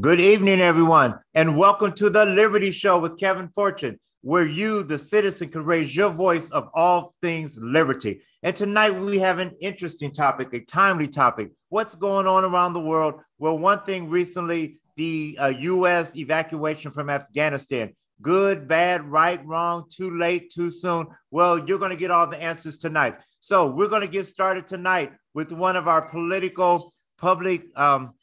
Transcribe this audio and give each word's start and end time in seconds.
Good 0.00 0.18
evening, 0.18 0.60
everyone, 0.60 1.20
and 1.34 1.56
welcome 1.56 1.92
to 1.92 2.10
the 2.10 2.26
Liberty 2.26 2.72
Show 2.72 2.98
with 2.98 3.16
Kevin 3.16 3.46
Fortune, 3.50 4.00
where 4.22 4.44
you, 4.44 4.82
the 4.82 4.98
citizen, 4.98 5.50
can 5.50 5.64
raise 5.64 5.94
your 5.94 6.10
voice 6.10 6.48
of 6.48 6.68
all 6.74 7.14
things 7.22 7.60
liberty. 7.62 8.20
And 8.42 8.56
tonight 8.56 8.90
we 8.90 9.20
have 9.20 9.38
an 9.38 9.52
interesting 9.60 10.10
topic, 10.10 10.52
a 10.52 10.58
timely 10.58 11.06
topic. 11.06 11.52
What's 11.68 11.94
going 11.94 12.26
on 12.26 12.44
around 12.44 12.72
the 12.72 12.80
world? 12.80 13.20
Well, 13.38 13.56
one 13.56 13.82
thing 13.82 14.10
recently, 14.10 14.80
the 14.96 15.38
uh, 15.40 15.52
U.S. 15.60 16.16
evacuation 16.16 16.90
from 16.90 17.08
Afghanistan. 17.08 17.94
Good, 18.20 18.66
bad, 18.66 19.04
right, 19.04 19.46
wrong, 19.46 19.84
too 19.88 20.18
late, 20.18 20.50
too 20.50 20.72
soon. 20.72 21.06
Well, 21.30 21.68
you're 21.68 21.78
going 21.78 21.92
to 21.92 21.96
get 21.96 22.10
all 22.10 22.26
the 22.26 22.42
answers 22.42 22.78
tonight. 22.78 23.18
So 23.38 23.70
we're 23.70 23.86
going 23.86 24.02
to 24.02 24.08
get 24.08 24.26
started 24.26 24.66
tonight 24.66 25.12
with 25.34 25.52
one 25.52 25.76
of 25.76 25.86
our 25.86 26.02
political 26.02 26.92
public 27.16 27.66
um, 27.78 28.14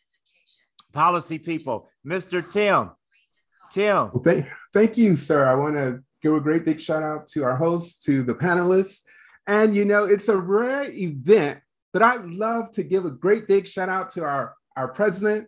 policy 0.92 1.40
people, 1.40 1.90
Mr. 2.06 2.48
Tim. 2.50 2.92
Tim. 3.72 4.12
Well, 4.14 4.22
thank, 4.24 4.48
thank 4.74 4.98
you, 4.98 5.16
sir. 5.16 5.46
I 5.46 5.56
want 5.56 5.76
to 5.76 6.04
give 6.22 6.34
a 6.34 6.42
great 6.42 6.66
big 6.66 6.80
shout 6.80 7.04
out 7.04 7.28
to 7.30 7.44
our 7.44 7.56
hosts, 7.56 8.04
to 8.06 8.24
the 8.24 8.36
panelists. 8.36 9.04
And, 9.48 9.76
you 9.76 9.86
know, 9.86 10.06
it's 10.06 10.30
a 10.30 10.38
rare 10.38 10.84
event, 10.84 11.60
but 11.94 12.04
I'd 12.04 12.26
love 12.26 12.72
to 12.74 12.84
give 12.84 13.06
a 13.06 13.12
great 13.12 13.48
big 13.48 13.68
shout 13.68 13.90
out 13.90 14.12
to 14.12 14.24
our, 14.24 14.56
our 14.76 14.90
president, 14.90 15.48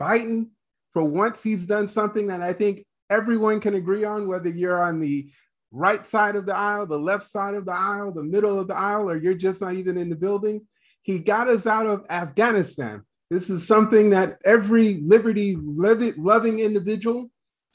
Biden. 0.00 0.50
For 0.92 1.04
once, 1.04 1.42
he's 1.42 1.66
done 1.66 1.88
something 1.88 2.26
that 2.28 2.42
I 2.42 2.52
think 2.52 2.84
everyone 3.08 3.60
can 3.60 3.74
agree 3.74 4.04
on, 4.04 4.26
whether 4.26 4.48
you're 4.48 4.82
on 4.82 5.00
the 5.00 5.30
right 5.72 6.04
side 6.04 6.36
of 6.36 6.46
the 6.46 6.54
aisle, 6.54 6.86
the 6.86 6.98
left 6.98 7.24
side 7.24 7.54
of 7.54 7.64
the 7.64 7.72
aisle, 7.72 8.12
the 8.12 8.22
middle 8.22 8.58
of 8.58 8.68
the 8.68 8.76
aisle, 8.76 9.08
or 9.08 9.16
you're 9.16 9.34
just 9.34 9.60
not 9.60 9.74
even 9.74 9.96
in 9.96 10.10
the 10.10 10.16
building. 10.16 10.66
He 11.02 11.20
got 11.20 11.48
us 11.48 11.66
out 11.66 11.86
of 11.86 12.04
Afghanistan. 12.10 13.04
This 13.30 13.48
is 13.48 13.66
something 13.66 14.10
that 14.10 14.38
every 14.44 14.94
liberty 14.96 15.56
loving 15.56 16.58
individual, 16.58 17.30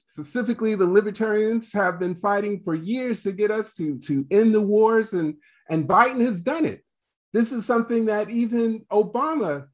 specifically 0.06 0.76
the 0.76 0.86
libertarians, 0.86 1.72
have 1.72 1.98
been 1.98 2.16
fighting 2.16 2.60
for 2.60 2.76
years 2.76 3.24
to 3.24 3.32
get 3.32 3.52
us 3.52 3.74
to, 3.76 3.98
to 4.00 4.26
end 4.32 4.54
the 4.54 4.62
wars, 4.62 5.14
and, 5.14 5.36
and 5.70 5.88
Biden 5.88 6.20
has 6.22 6.42
done 6.42 6.66
it. 6.66 6.84
This 7.32 7.54
is 7.54 7.66
something 7.66 8.06
that 8.06 8.30
even 8.30 8.86
Obama 8.92 9.68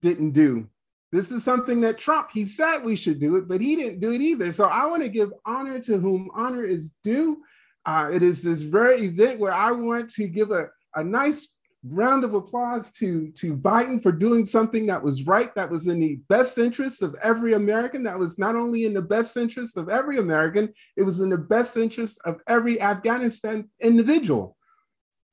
didn't 0.00 0.32
do. 0.32 0.68
This 1.12 1.30
is 1.30 1.42
something 1.42 1.80
that 1.82 1.98
Trump, 1.98 2.30
he 2.32 2.44
said 2.44 2.78
we 2.78 2.96
should 2.96 3.20
do 3.20 3.36
it, 3.36 3.48
but 3.48 3.60
he 3.60 3.76
didn't 3.76 4.00
do 4.00 4.12
it 4.12 4.20
either. 4.20 4.52
So 4.52 4.64
I 4.64 4.86
want 4.86 5.02
to 5.02 5.08
give 5.08 5.32
honor 5.44 5.78
to 5.80 5.98
whom 5.98 6.30
honor 6.34 6.64
is 6.64 6.96
due. 7.02 7.42
Uh, 7.86 8.10
it 8.12 8.22
is 8.22 8.42
this 8.42 8.60
very 8.60 9.02
event 9.04 9.40
where 9.40 9.54
I 9.54 9.72
want 9.72 10.10
to 10.10 10.28
give 10.28 10.50
a, 10.50 10.68
a 10.94 11.02
nice 11.02 11.54
round 11.90 12.24
of 12.24 12.34
applause 12.34 12.92
to, 12.92 13.30
to 13.32 13.56
Biden 13.56 14.02
for 14.02 14.12
doing 14.12 14.44
something 14.44 14.86
that 14.86 15.02
was 15.02 15.26
right, 15.26 15.54
that 15.54 15.70
was 15.70 15.88
in 15.88 16.00
the 16.00 16.16
best 16.28 16.58
interest 16.58 17.02
of 17.02 17.16
every 17.22 17.54
American, 17.54 18.02
that 18.04 18.18
was 18.18 18.38
not 18.38 18.56
only 18.56 18.84
in 18.84 18.94
the 18.94 19.02
best 19.02 19.36
interest 19.36 19.76
of 19.76 19.88
every 19.88 20.18
American, 20.18 20.72
it 20.96 21.02
was 21.02 21.20
in 21.20 21.30
the 21.30 21.38
best 21.38 21.76
interest 21.76 22.20
of 22.24 22.40
every 22.46 22.80
Afghanistan 22.80 23.68
individual. 23.80 24.56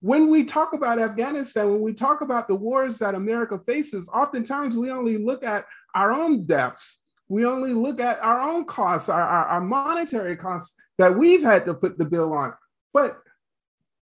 When 0.02 0.30
we 0.30 0.44
talk 0.44 0.74
about 0.74 1.00
Afghanistan, 1.00 1.72
when 1.72 1.82
we 1.82 1.94
talk 1.94 2.22
about 2.22 2.48
the 2.48 2.56
wars 2.56 3.00
that 3.00 3.16
America 3.16 3.60
faces, 3.66 4.10
oftentimes 4.10 4.78
we 4.78 4.92
only 4.92 5.18
look 5.18 5.44
at 5.44 5.66
our 5.96 6.12
own 6.12 6.46
deaths. 6.46 7.02
We 7.28 7.46
only 7.46 7.74
look 7.74 8.00
at 8.00 8.20
our 8.22 8.40
own 8.40 8.66
costs, 8.66 9.10
our, 9.10 9.20
our, 9.20 9.46
our 9.46 9.62
monetary 9.62 10.36
costs 10.36 10.80
that 11.00 11.16
we've 11.16 11.42
had 11.42 11.66
to 11.66 11.74
put 11.74 11.98
the 11.98 12.06
bill 12.06 12.34
on. 12.34 12.54
But 12.94 13.18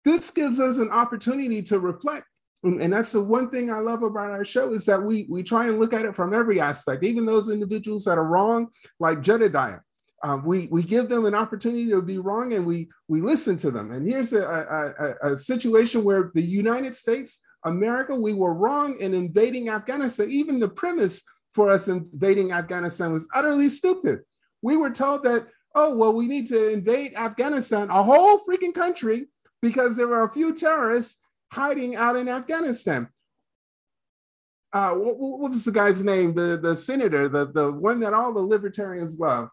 this 0.04 0.32
gives 0.32 0.60
us 0.60 0.80
an 0.80 0.90
opportunity 0.90 1.62
to 1.64 1.80
reflect 1.80 2.26
and 2.64 2.94
that's 2.94 3.12
the 3.12 3.22
one 3.22 3.50
thing 3.50 3.72
I 3.72 3.80
love 3.80 4.04
about 4.04 4.30
our 4.30 4.46
show 4.46 4.74
is 4.74 4.86
that 4.86 5.02
we 5.02 5.26
we 5.30 5.42
try 5.44 5.68
and 5.68 5.80
look 5.80 5.94
at 5.94 6.06
it 6.06 6.16
from 6.16 6.34
every 6.34 6.62
aspect, 6.62 7.04
even 7.04 7.26
those 7.26 7.50
individuals 7.50 8.06
that 8.06 8.18
are 8.18 8.28
wrong, 8.28 8.70
like 9.00 9.22
Jedediah. 9.22 9.80
Um, 10.24 10.46
we 10.46 10.68
we 10.68 10.84
give 10.84 11.10
them 11.10 11.26
an 11.26 11.34
opportunity 11.34 11.90
to 11.90 12.02
be 12.02 12.20
wrong, 12.20 12.54
and 12.54 12.66
we 12.66 12.90
we 13.08 13.22
listen 13.22 13.58
to 13.58 13.72
them. 13.72 13.92
And 13.92 14.08
here's 14.08 14.34
a, 14.34 15.16
a, 15.24 15.32
a 15.32 15.36
situation 15.36 16.04
where 16.04 16.32
the 16.36 16.44
United 16.44 16.94
States, 16.94 17.42
America, 17.66 18.16
we 18.16 18.34
were 18.34 18.54
wrong 18.54 19.00
in 19.00 19.16
invading 19.16 19.70
Afghanistan. 19.70 20.30
Even 20.30 20.60
the 20.60 20.70
premise 20.70 21.24
for 21.54 21.72
us 21.72 21.88
invading 21.88 22.52
Afghanistan 22.52 23.12
was 23.12 23.28
utterly 23.34 23.70
stupid. 23.70 24.20
We 24.62 24.78
were 24.78 24.92
told 24.92 25.24
that 25.24 25.48
oh 25.74 25.96
well, 25.96 26.14
we 26.14 26.28
need 26.28 26.48
to 26.48 26.72
invade 26.72 27.14
Afghanistan, 27.16 27.90
a 27.90 28.04
whole 28.04 28.40
freaking 28.40 28.74
country, 28.74 29.28
because 29.62 29.96
there 29.96 30.08
were 30.08 30.24
a 30.24 30.32
few 30.32 30.54
terrorists 30.56 31.21
hiding 31.52 31.96
out 31.96 32.16
in 32.16 32.28
Afghanistan. 32.28 33.10
Uh, 34.74 34.94
what, 34.94 35.18
what, 35.18 35.52
was 35.52 35.66
the 35.66 35.72
guy's 35.72 36.04
name? 36.04 36.34
The, 36.34 36.58
the 36.58 36.76
senator, 36.76 37.28
the, 37.28 37.52
the 37.52 37.72
one 37.72 38.00
that 38.00 38.14
all 38.14 38.34
the 38.34 38.40
libertarians 38.40 39.20
love. 39.20 39.50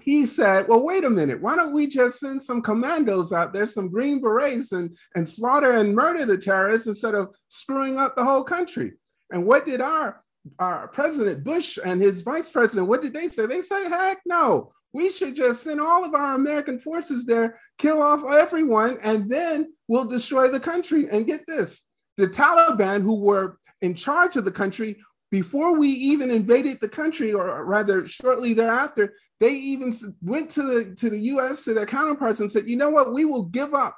He 0.00 0.26
said, 0.26 0.66
Well, 0.68 0.84
wait 0.84 1.04
a 1.04 1.10
minute. 1.10 1.40
Why 1.40 1.54
don't 1.54 1.72
we 1.72 1.86
just 1.86 2.18
send 2.18 2.42
some 2.42 2.62
commandos 2.62 3.32
out 3.32 3.52
there, 3.52 3.66
some 3.66 3.88
Green 3.88 4.20
Berets, 4.20 4.72
and, 4.72 4.96
and 5.14 5.28
slaughter 5.28 5.72
and 5.72 5.94
murder 5.94 6.24
the 6.24 6.38
terrorists 6.38 6.88
instead 6.88 7.14
of 7.14 7.34
screwing 7.48 7.96
up 7.96 8.16
the 8.16 8.24
whole 8.24 8.42
country? 8.42 8.94
And 9.30 9.44
what 9.44 9.66
did 9.66 9.80
our, 9.80 10.22
our 10.58 10.88
President 10.88 11.44
Bush 11.44 11.78
and 11.84 12.00
his 12.00 12.22
vice 12.22 12.50
president, 12.50 12.88
what 12.88 13.02
did 13.02 13.12
they 13.12 13.28
say? 13.28 13.46
They 13.46 13.60
said, 13.60 13.88
Heck 13.88 14.20
no, 14.24 14.72
we 14.92 15.10
should 15.10 15.36
just 15.36 15.62
send 15.62 15.80
all 15.80 16.04
of 16.04 16.14
our 16.14 16.34
American 16.34 16.78
forces 16.78 17.26
there, 17.26 17.60
kill 17.78 18.02
off 18.02 18.22
everyone, 18.30 18.98
and 19.02 19.30
then 19.30 19.72
we'll 19.86 20.04
destroy 20.04 20.48
the 20.48 20.60
country. 20.60 21.08
And 21.08 21.26
get 21.26 21.46
this 21.46 21.88
the 22.16 22.26
Taliban, 22.26 23.02
who 23.02 23.20
were 23.20 23.58
in 23.80 23.94
charge 23.94 24.36
of 24.36 24.44
the 24.44 24.50
country 24.50 24.96
before 25.30 25.76
we 25.78 25.88
even 25.88 26.30
invaded 26.30 26.80
the 26.80 26.88
country, 26.88 27.32
or 27.32 27.64
rather 27.64 28.06
shortly 28.06 28.54
thereafter, 28.54 29.14
they 29.40 29.52
even 29.52 29.92
went 30.22 30.50
to 30.50 30.62
the, 30.62 30.94
to 30.96 31.10
the 31.10 31.20
US, 31.20 31.64
to 31.64 31.74
their 31.74 31.86
counterparts, 31.86 32.40
and 32.40 32.50
said, 32.50 32.68
you 32.68 32.76
know 32.76 32.90
what, 32.90 33.12
we 33.12 33.24
will 33.24 33.44
give 33.44 33.74
up 33.74 33.96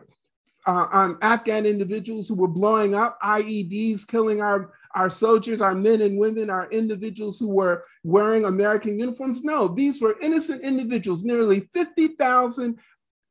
uh, 0.65 0.87
on 0.91 1.17
Afghan 1.21 1.65
individuals 1.65 2.27
who 2.27 2.35
were 2.35 2.47
blowing 2.47 2.93
up 2.93 3.19
IEDs, 3.21 4.07
killing 4.07 4.41
our, 4.41 4.73
our 4.93 5.09
soldiers, 5.09 5.61
our 5.61 5.73
men 5.73 6.01
and 6.01 6.17
women, 6.17 6.49
our 6.49 6.69
individuals 6.69 7.39
who 7.39 7.49
were 7.49 7.85
wearing 8.03 8.45
American 8.45 8.99
uniforms. 8.99 9.43
No, 9.43 9.67
these 9.67 10.01
were 10.01 10.17
innocent 10.21 10.61
individuals. 10.61 11.23
Nearly 11.23 11.69
50,000 11.73 12.77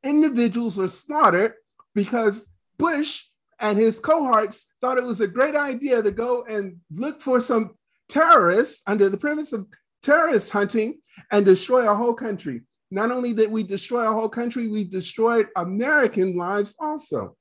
individuals 0.03 0.77
were 0.77 0.87
slaughtered 0.87 1.53
because 1.95 2.49
Bush 2.77 3.25
and 3.59 3.77
his 3.77 3.99
cohorts 3.99 4.67
thought 4.81 4.97
it 4.97 5.03
was 5.03 5.21
a 5.21 5.27
great 5.27 5.55
idea 5.55 6.01
to 6.01 6.11
go 6.11 6.43
and 6.49 6.77
look 6.91 7.21
for 7.21 7.39
some 7.39 7.75
terrorists 8.09 8.81
under 8.87 9.07
the 9.07 9.17
premise 9.17 9.53
of 9.53 9.67
terrorist 10.01 10.51
hunting 10.51 10.99
and 11.31 11.45
destroy 11.45 11.89
a 11.89 11.95
whole 11.95 12.13
country. 12.13 12.61
Not 12.91 13.09
only 13.09 13.31
did 13.31 13.49
we 13.49 13.63
destroy 13.63 14.07
a 14.07 14.13
whole 14.13 14.29
country, 14.29 14.67
we 14.67 14.83
destroyed 14.83 15.47
American 15.55 16.35
lives 16.35 16.75
also. 16.77 17.37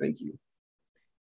Thank 0.00 0.20
you. 0.20 0.38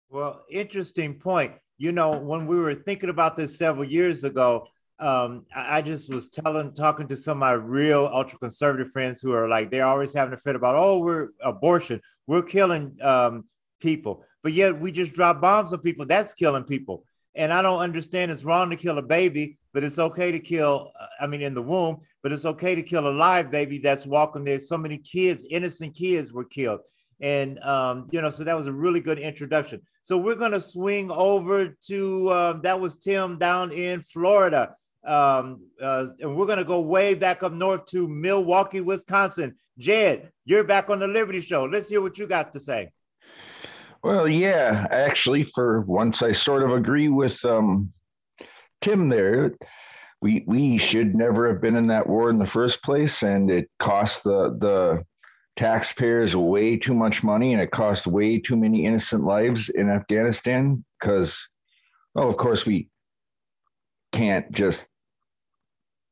Well, 0.09 0.43
interesting 0.49 1.15
point. 1.15 1.53
You 1.77 1.93
know, 1.93 2.17
when 2.17 2.45
we 2.45 2.59
were 2.59 2.75
thinking 2.75 3.09
about 3.09 3.37
this 3.37 3.57
several 3.57 3.85
years 3.85 4.25
ago, 4.25 4.67
um, 4.99 5.45
I 5.55 5.81
just 5.81 6.13
was 6.13 6.27
telling, 6.27 6.73
talking 6.73 7.07
to 7.07 7.15
some 7.15 7.37
of 7.37 7.39
my 7.39 7.53
real 7.53 8.09
ultra 8.11 8.37
conservative 8.37 8.91
friends 8.91 9.21
who 9.21 9.31
are 9.33 9.47
like, 9.47 9.71
they're 9.71 9.85
always 9.85 10.13
having 10.13 10.33
a 10.33 10.37
fit 10.37 10.57
about, 10.57 10.75
oh, 10.75 10.99
we're 10.99 11.29
abortion, 11.41 12.01
we're 12.27 12.41
killing 12.41 12.97
um, 13.01 13.45
people, 13.79 14.25
but 14.43 14.51
yet 14.51 14.77
we 14.77 14.91
just 14.91 15.13
drop 15.13 15.39
bombs 15.39 15.71
on 15.71 15.79
people. 15.79 16.05
That's 16.05 16.33
killing 16.33 16.65
people. 16.65 17.05
And 17.39 17.53
I 17.53 17.61
don't 17.61 17.79
understand 17.79 18.31
it's 18.31 18.43
wrong 18.43 18.69
to 18.69 18.75
kill 18.75 18.97
a 18.97 19.01
baby, 19.01 19.57
but 19.73 19.81
it's 19.81 19.97
okay 19.97 20.29
to 20.29 20.39
kill, 20.39 20.91
uh, 20.99 21.05
I 21.21 21.25
mean, 21.25 21.41
in 21.41 21.53
the 21.53 21.61
womb, 21.61 22.01
but 22.21 22.33
it's 22.33 22.43
okay 22.43 22.75
to 22.75 22.83
kill 22.83 23.07
a 23.07 23.15
live 23.15 23.49
baby 23.49 23.77
that's 23.77 24.05
walking 24.05 24.43
there. 24.43 24.59
So 24.59 24.77
many 24.77 24.97
kids, 24.97 25.47
innocent 25.49 25.95
kids 25.95 26.33
were 26.33 26.43
killed. 26.43 26.81
And, 27.21 27.57
um, 27.63 28.09
you 28.11 28.21
know, 28.21 28.29
so 28.29 28.43
that 28.43 28.57
was 28.57 28.67
a 28.67 28.73
really 28.73 28.99
good 28.99 29.19
introduction. 29.19 29.81
So 30.01 30.17
we're 30.17 30.35
going 30.35 30.51
to 30.51 30.59
swing 30.59 31.11
over 31.11 31.77
to, 31.87 32.33
um, 32.33 32.61
that 32.63 32.77
was 32.77 32.97
Tim 32.97 33.37
down 33.37 33.71
in 33.71 34.01
Florida. 34.01 34.75
Um, 35.05 35.61
uh, 35.81 36.07
and 36.19 36.35
we're 36.35 36.45
going 36.45 36.57
to 36.57 36.65
go 36.65 36.81
way 36.81 37.13
back 37.13 37.41
up 37.41 37.53
north 37.53 37.85
to 37.91 38.05
Milwaukee, 38.05 38.81
Wisconsin. 38.81 39.55
Jed, 39.77 40.29
you're 40.43 40.65
back 40.65 40.89
on 40.89 40.99
the 40.99 41.07
Liberty 41.07 41.39
Show. 41.39 41.63
Let's 41.63 41.87
hear 41.87 42.01
what 42.01 42.17
you 42.17 42.27
got 42.27 42.51
to 42.51 42.59
say. 42.59 42.91
Well, 44.03 44.27
yeah, 44.27 44.87
actually, 44.91 45.43
for 45.43 45.81
once, 45.81 46.21
I 46.21 46.31
sort 46.31 46.63
of 46.63 46.71
agree 46.71 47.09
with 47.09 47.43
um, 47.45 47.91
Tim 48.81 49.09
there. 49.09 49.53
we 50.21 50.43
we 50.47 50.77
should 50.77 51.15
never 51.15 51.47
have 51.51 51.61
been 51.61 51.75
in 51.75 51.87
that 51.87 52.07
war 52.07 52.29
in 52.29 52.37
the 52.37 52.45
first 52.45 52.83
place, 52.83 53.23
and 53.23 53.51
it 53.51 53.69
cost 53.79 54.23
the 54.23 54.57
the 54.59 55.05
taxpayers 55.57 56.35
way 56.35 56.77
too 56.77 56.93
much 56.93 57.23
money, 57.23 57.53
and 57.53 57.61
it 57.61 57.71
cost 57.71 58.07
way 58.07 58.39
too 58.39 58.55
many 58.57 58.85
innocent 58.85 59.23
lives 59.23 59.69
in 59.69 59.89
Afghanistan. 59.89 60.83
Because, 60.99 61.37
well, 62.15 62.29
of 62.29 62.37
course, 62.37 62.65
we 62.65 62.89
can't 64.11 64.51
just 64.51 64.85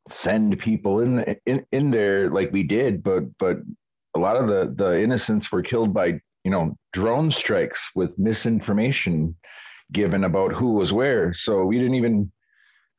send 0.10 0.60
people 0.60 1.02
in, 1.02 1.38
in 1.46 1.66
in 1.72 1.92
there 1.92 2.30
like 2.30 2.52
we 2.52 2.64
did, 2.64 3.04
but 3.04 3.24
but 3.40 3.58
a 4.16 4.20
lot 4.20 4.38
of 4.38 4.48
the 4.48 4.74
the 4.76 5.02
innocents 5.02 5.52
were 5.52 5.62
killed 5.62 5.94
by 5.94 6.20
you 6.44 6.52
know 6.52 6.78
drone 6.94 7.32
strikes 7.32 7.90
with 7.96 8.18
misinformation 8.18 9.36
given 9.92 10.24
about 10.24 10.54
who 10.54 10.74
was 10.74 10.94
where. 10.94 11.34
So 11.34 11.66
we 11.66 11.78
didn't 11.78 11.96
even 11.96 12.32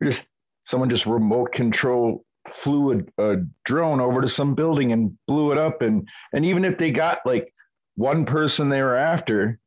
we 0.01 0.09
just 0.09 0.27
someone 0.65 0.91
just 0.91 1.07
remote 1.07 1.53
control 1.53 2.25
flew 2.51 3.05
a, 3.19 3.23
a, 3.23 3.37
drone 3.65 4.01
over 4.01 4.23
to 4.23 4.29
some 4.29 4.55
building 4.55 4.93
and 4.93 5.17
blew 5.27 5.53
it 5.53 5.59
up 5.59 5.83
and 5.83 6.09
and 6.33 6.47
even 6.47 6.65
if 6.65 6.79
they 6.79 6.91
got 6.91 7.19
like 7.27 7.53
one 7.97 8.25
person 8.25 8.71
they 8.71 8.81
were 8.81 8.97
after 8.97 9.59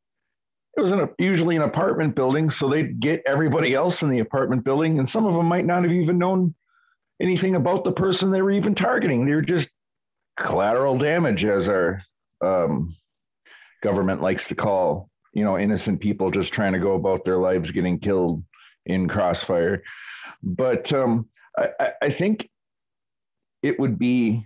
it 0.78 0.82
was 0.82 0.92
an, 0.92 1.08
usually 1.20 1.56
an 1.56 1.62
apartment 1.62 2.16
building 2.16 2.50
so 2.50 2.68
they'd 2.68 3.00
get 3.00 3.22
everybody 3.28 3.76
else 3.76 4.02
in 4.02 4.10
the 4.10 4.18
apartment 4.18 4.64
building 4.64 4.98
and 4.98 5.08
some 5.08 5.28
of 5.28 5.36
them 5.36 5.46
might 5.46 5.66
not 5.66 5.84
have 5.84 5.92
even 5.92 6.18
known 6.18 6.56
anything 7.22 7.54
about 7.54 7.84
the 7.84 7.92
person 7.92 8.32
they 8.32 8.42
were 8.42 8.52
even 8.52 8.74
targeting 8.74 9.26
they 9.26 9.36
were 9.36 9.42
just 9.42 9.70
collateral 10.38 10.98
damage 10.98 11.46
as 11.46 11.68
our 11.68 12.02
um, 12.44 12.96
government 13.82 14.22
likes 14.22 14.48
to 14.48 14.56
call 14.56 15.10
you 15.34 15.44
know 15.44 15.58
innocent 15.58 16.00
people 16.00 16.32
just 16.32 16.54
trying 16.54 16.74
to 16.74 16.80
go 16.80 16.94
about 16.94 17.26
their 17.26 17.38
lives 17.38 17.72
getting 17.72 18.00
killed 18.00 18.44
in 18.86 19.08
crossfire 19.08 19.84
but 20.44 20.92
um, 20.92 21.28
I, 21.58 21.92
I 22.02 22.10
think 22.10 22.50
it 23.62 23.80
would 23.80 24.00
be 24.00 24.46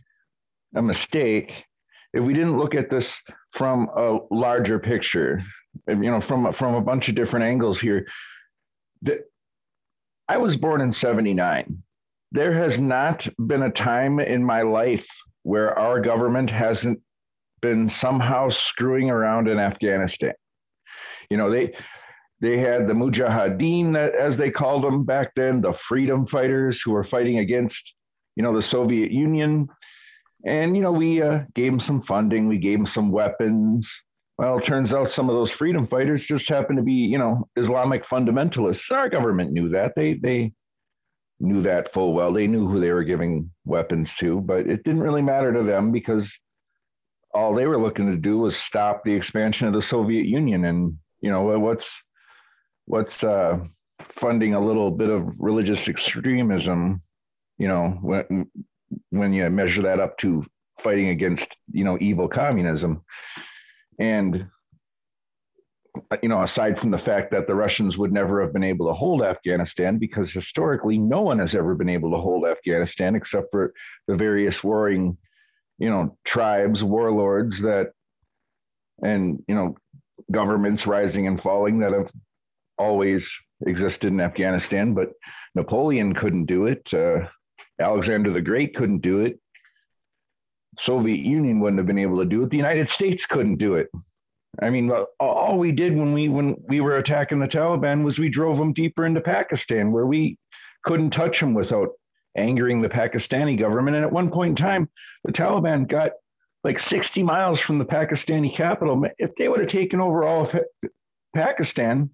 a 0.76 0.82
mistake 0.82 1.66
if 2.14 2.24
we 2.24 2.34
didn't 2.34 2.58
look 2.58 2.76
at 2.76 2.90
this 2.90 3.22
from 3.52 3.90
a 3.96 4.20
larger 4.32 4.80
picture, 4.80 5.44
you 5.88 5.96
know, 5.96 6.22
from 6.22 6.52
from 6.54 6.76
a 6.76 6.82
bunch 6.82 7.10
of 7.10 7.16
different 7.16 7.46
angles 7.46 7.80
here. 7.80 8.08
That 9.02 9.20
I 10.28 10.38
was 10.38 10.56
born 10.56 10.82
in 10.82 10.92
79. 10.92 11.84
There 12.32 12.54
has 12.54 12.80
not 12.80 13.28
been 13.46 13.64
a 13.64 13.72
time 13.72 14.20
in 14.20 14.44
my 14.44 14.62
life 14.62 15.08
where 15.44 15.78
our 15.78 16.00
government 16.00 16.50
hasn't 16.50 17.00
been 17.66 17.90
somehow 17.90 18.50
screwing 18.50 19.10
around 19.10 19.48
in 19.48 19.58
Afghanistan. 19.60 20.34
You 21.30 21.38
know, 21.38 21.50
they 21.50 21.74
they 22.40 22.58
had 22.58 22.88
the 22.88 22.94
Mujahideen, 22.94 23.96
as 23.96 24.38
they 24.38 24.52
called 24.52 24.84
them 24.84 25.04
back 25.04 25.34
then, 25.36 25.62
the 25.62 25.74
freedom 25.74 26.28
fighters 26.28 26.82
who 26.82 26.92
were 26.92 27.04
fighting 27.04 27.40
against, 27.40 27.96
you 28.36 28.44
know, 28.44 28.54
the 28.54 28.62
Soviet 28.62 29.10
Union. 29.10 29.68
And, 30.46 30.76
you 30.76 30.84
know, 30.84 30.92
we 30.92 31.22
uh, 31.24 31.40
gave 31.56 31.72
them 31.72 31.80
some 31.80 32.02
funding, 32.02 32.48
we 32.48 32.60
gave 32.60 32.78
them 32.78 32.86
some 32.86 33.10
weapons. 33.10 33.92
Well, 34.38 34.60
it 34.60 34.66
turns 34.66 34.94
out 34.94 35.10
some 35.10 35.30
of 35.30 35.36
those 35.36 35.50
freedom 35.50 35.88
fighters 35.88 36.24
just 36.24 36.48
happened 36.48 36.78
to 36.78 36.84
be, 36.84 36.92
you 36.94 37.18
know, 37.18 37.48
Islamic 37.56 38.06
fundamentalists. 38.06 38.92
Our 38.92 39.10
government 39.10 39.54
knew 39.54 39.70
that. 39.70 39.94
They, 39.96 40.14
they, 40.14 40.52
knew 41.40 41.62
that 41.62 41.92
full 41.92 42.14
well. 42.14 42.32
They 42.32 42.48
knew 42.48 42.68
who 42.68 42.80
they 42.80 42.92
were 42.92 43.04
giving 43.04 43.52
weapons 43.66 44.16
to, 44.16 44.40
but 44.40 44.68
it 44.68 44.84
didn't 44.84 45.02
really 45.02 45.22
matter 45.22 45.52
to 45.54 45.64
them 45.64 45.92
because 45.92 46.34
all 47.36 47.54
they 47.54 47.68
were 47.68 47.82
looking 47.82 48.10
to 48.10 48.18
do 48.18 48.38
was 48.38 48.58
stop 48.58 49.04
the 49.04 49.14
expansion 49.14 49.68
of 49.68 49.74
the 49.74 49.82
Soviet 49.82 50.26
Union. 50.26 50.66
And 50.66 50.98
you 51.22 51.30
know 51.30 51.44
what's 51.60 52.02
what's 52.86 53.24
uh, 53.24 53.60
funding 54.00 54.54
a 54.54 54.66
little 54.66 54.92
bit 54.92 55.10
of 55.10 55.36
religious 55.40 55.88
extremism, 55.88 57.02
you 57.58 57.68
know, 57.68 57.98
when 58.02 58.48
when 59.10 59.34
you 59.34 59.50
measure 59.50 59.82
that 59.84 60.00
up 60.00 60.18
to 60.20 60.46
fighting 60.82 61.10
against, 61.10 61.58
you 61.72 61.84
know, 61.84 61.98
evil 62.00 62.28
communism. 62.28 63.04
And 64.00 64.48
you 66.22 66.28
know, 66.28 66.44
aside 66.44 66.78
from 66.78 66.92
the 66.92 66.98
fact 66.98 67.32
that 67.32 67.48
the 67.48 67.56
Russians 67.56 67.98
would 67.98 68.12
never 68.12 68.42
have 68.42 68.52
been 68.52 68.66
able 68.66 68.88
to 68.88 68.94
hold 68.94 69.22
Afghanistan, 69.22 69.98
because 69.98 70.32
historically 70.32 70.98
no 70.98 71.22
one 71.22 71.40
has 71.40 71.56
ever 71.56 71.74
been 71.76 71.90
able 71.90 72.12
to 72.12 72.18
hold 72.18 72.46
Afghanistan 72.46 73.16
except 73.16 73.48
for 73.52 73.74
the 74.08 74.16
various 74.16 74.62
warring, 74.62 75.18
you 75.78 75.90
know, 75.90 76.18
tribes, 76.24 76.84
warlords 76.84 77.62
that, 77.62 77.92
and 79.04 79.44
you 79.48 79.56
know, 79.56 79.76
governments 80.32 80.88
rising 80.88 81.28
and 81.28 81.42
falling 81.42 81.80
that 81.80 81.94
have 81.94 82.12
always 82.78 83.32
existed 83.66 84.12
in 84.12 84.22
Afghanistan, 84.22 84.94
but 84.94 85.12
Napoleon 85.54 86.14
couldn't 86.14 86.46
do 86.46 86.66
it. 86.66 86.94
Uh, 86.94 87.28
Alexander 87.80 88.32
the 88.32 88.42
Great 88.42 88.76
couldn't 88.76 89.00
do 89.00 89.22
it. 89.22 89.40
Soviet 90.78 91.26
Union 91.26 91.60
wouldn't 91.60 91.80
have 91.80 91.88
been 91.88 91.98
able 91.98 92.20
to 92.20 92.26
do 92.26 92.44
it. 92.44 92.50
The 92.50 92.58
United 92.58 92.90
States 92.90 93.26
couldn't 93.26 93.58
do 93.58 93.76
it. 93.76 93.88
I 94.62 94.70
mean, 94.70 94.92
all 95.20 95.58
we 95.58 95.72
did 95.72 95.98
when 95.98 96.14
we 96.14 96.30
when 96.30 96.56
we 96.68 96.80
were 96.80 96.98
attacking 96.98 97.40
the 97.40 97.48
Taliban 97.48 98.04
was 98.04 98.20
we 98.20 98.30
drove 98.30 98.58
them 98.58 98.72
deeper 98.72 99.06
into 99.06 99.20
Pakistan, 99.20 99.92
where 99.92 100.06
we 100.06 100.38
couldn't 100.84 101.10
touch 101.10 101.40
them 101.40 101.54
without 101.54 101.90
angering 102.36 102.82
the 102.82 102.90
Pakistani 102.90 103.58
government. 103.58 103.96
And 103.98 104.06
at 104.06 104.12
one 104.12 104.30
point 104.30 104.52
in 104.60 104.66
time, 104.66 104.90
the 105.24 105.32
Taliban 105.32 105.88
got 105.88 106.12
like 106.64 106.80
60 106.80 107.24
miles 107.24 107.60
from 107.60 107.78
the 107.78 107.86
Pakistani 107.86 108.54
capital. 108.54 109.04
If 109.18 109.36
they 109.36 109.48
would 109.48 109.60
have 109.60 109.70
taken 109.70 110.02
over 110.02 110.24
all 110.24 110.44
of 110.44 110.56
Pakistan, 111.36 112.10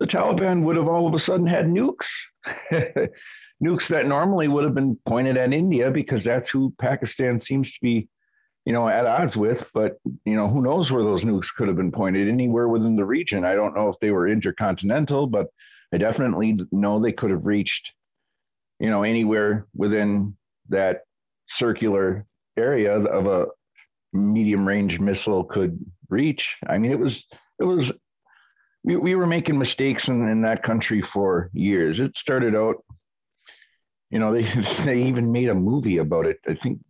the 0.00 0.06
Taliban 0.06 0.62
would 0.62 0.76
have 0.76 0.88
all 0.88 1.06
of 1.06 1.14
a 1.14 1.18
sudden 1.18 1.46
had 1.46 1.66
nukes, 1.66 2.08
nukes 3.62 3.88
that 3.88 4.06
normally 4.06 4.48
would 4.48 4.64
have 4.64 4.74
been 4.74 4.98
pointed 5.06 5.36
at 5.36 5.52
India 5.52 5.90
because 5.90 6.24
that's 6.24 6.50
who 6.50 6.74
Pakistan 6.78 7.38
seems 7.40 7.72
to 7.72 7.78
be, 7.80 8.08
you 8.64 8.72
know, 8.72 8.88
at 8.88 9.06
odds 9.06 9.36
with. 9.36 9.68
But 9.72 9.96
you 10.24 10.34
know, 10.34 10.48
who 10.48 10.62
knows 10.62 10.90
where 10.90 11.04
those 11.04 11.24
nukes 11.24 11.54
could 11.54 11.68
have 11.68 11.76
been 11.76 11.92
pointed 11.92 12.28
anywhere 12.28 12.68
within 12.68 12.96
the 12.96 13.04
region. 13.04 13.44
I 13.44 13.54
don't 13.54 13.74
know 13.74 13.88
if 13.88 13.96
they 14.00 14.10
were 14.10 14.28
intercontinental, 14.28 15.26
but 15.28 15.46
I 15.92 15.98
definitely 15.98 16.58
know 16.72 17.00
they 17.00 17.12
could 17.12 17.30
have 17.30 17.46
reached, 17.46 17.92
you 18.78 18.90
know, 18.90 19.02
anywhere 19.02 19.66
within 19.74 20.36
that 20.68 21.02
circular 21.46 22.26
area 22.56 22.98
of 22.98 23.26
a 23.26 23.46
medium 24.12 24.66
range 24.66 24.98
missile 24.98 25.44
could 25.44 25.78
reach. 26.08 26.56
I 26.66 26.78
mean, 26.78 26.90
it 26.90 26.98
was 26.98 27.26
it 27.58 27.64
was 27.64 27.92
we, 28.84 28.96
we 28.96 29.14
were 29.14 29.26
making 29.26 29.58
mistakes 29.58 30.08
in, 30.08 30.28
in 30.28 30.42
that 30.42 30.62
country 30.62 31.02
for 31.02 31.50
years. 31.52 32.00
It 32.00 32.16
started 32.16 32.54
out, 32.54 32.76
you 34.10 34.18
know, 34.18 34.32
they 34.34 34.44
they 34.84 35.02
even 35.02 35.32
made 35.32 35.48
a 35.48 35.54
movie 35.54 35.98
about 35.98 36.26
it. 36.26 36.38
I 36.48 36.54
think 36.54 36.80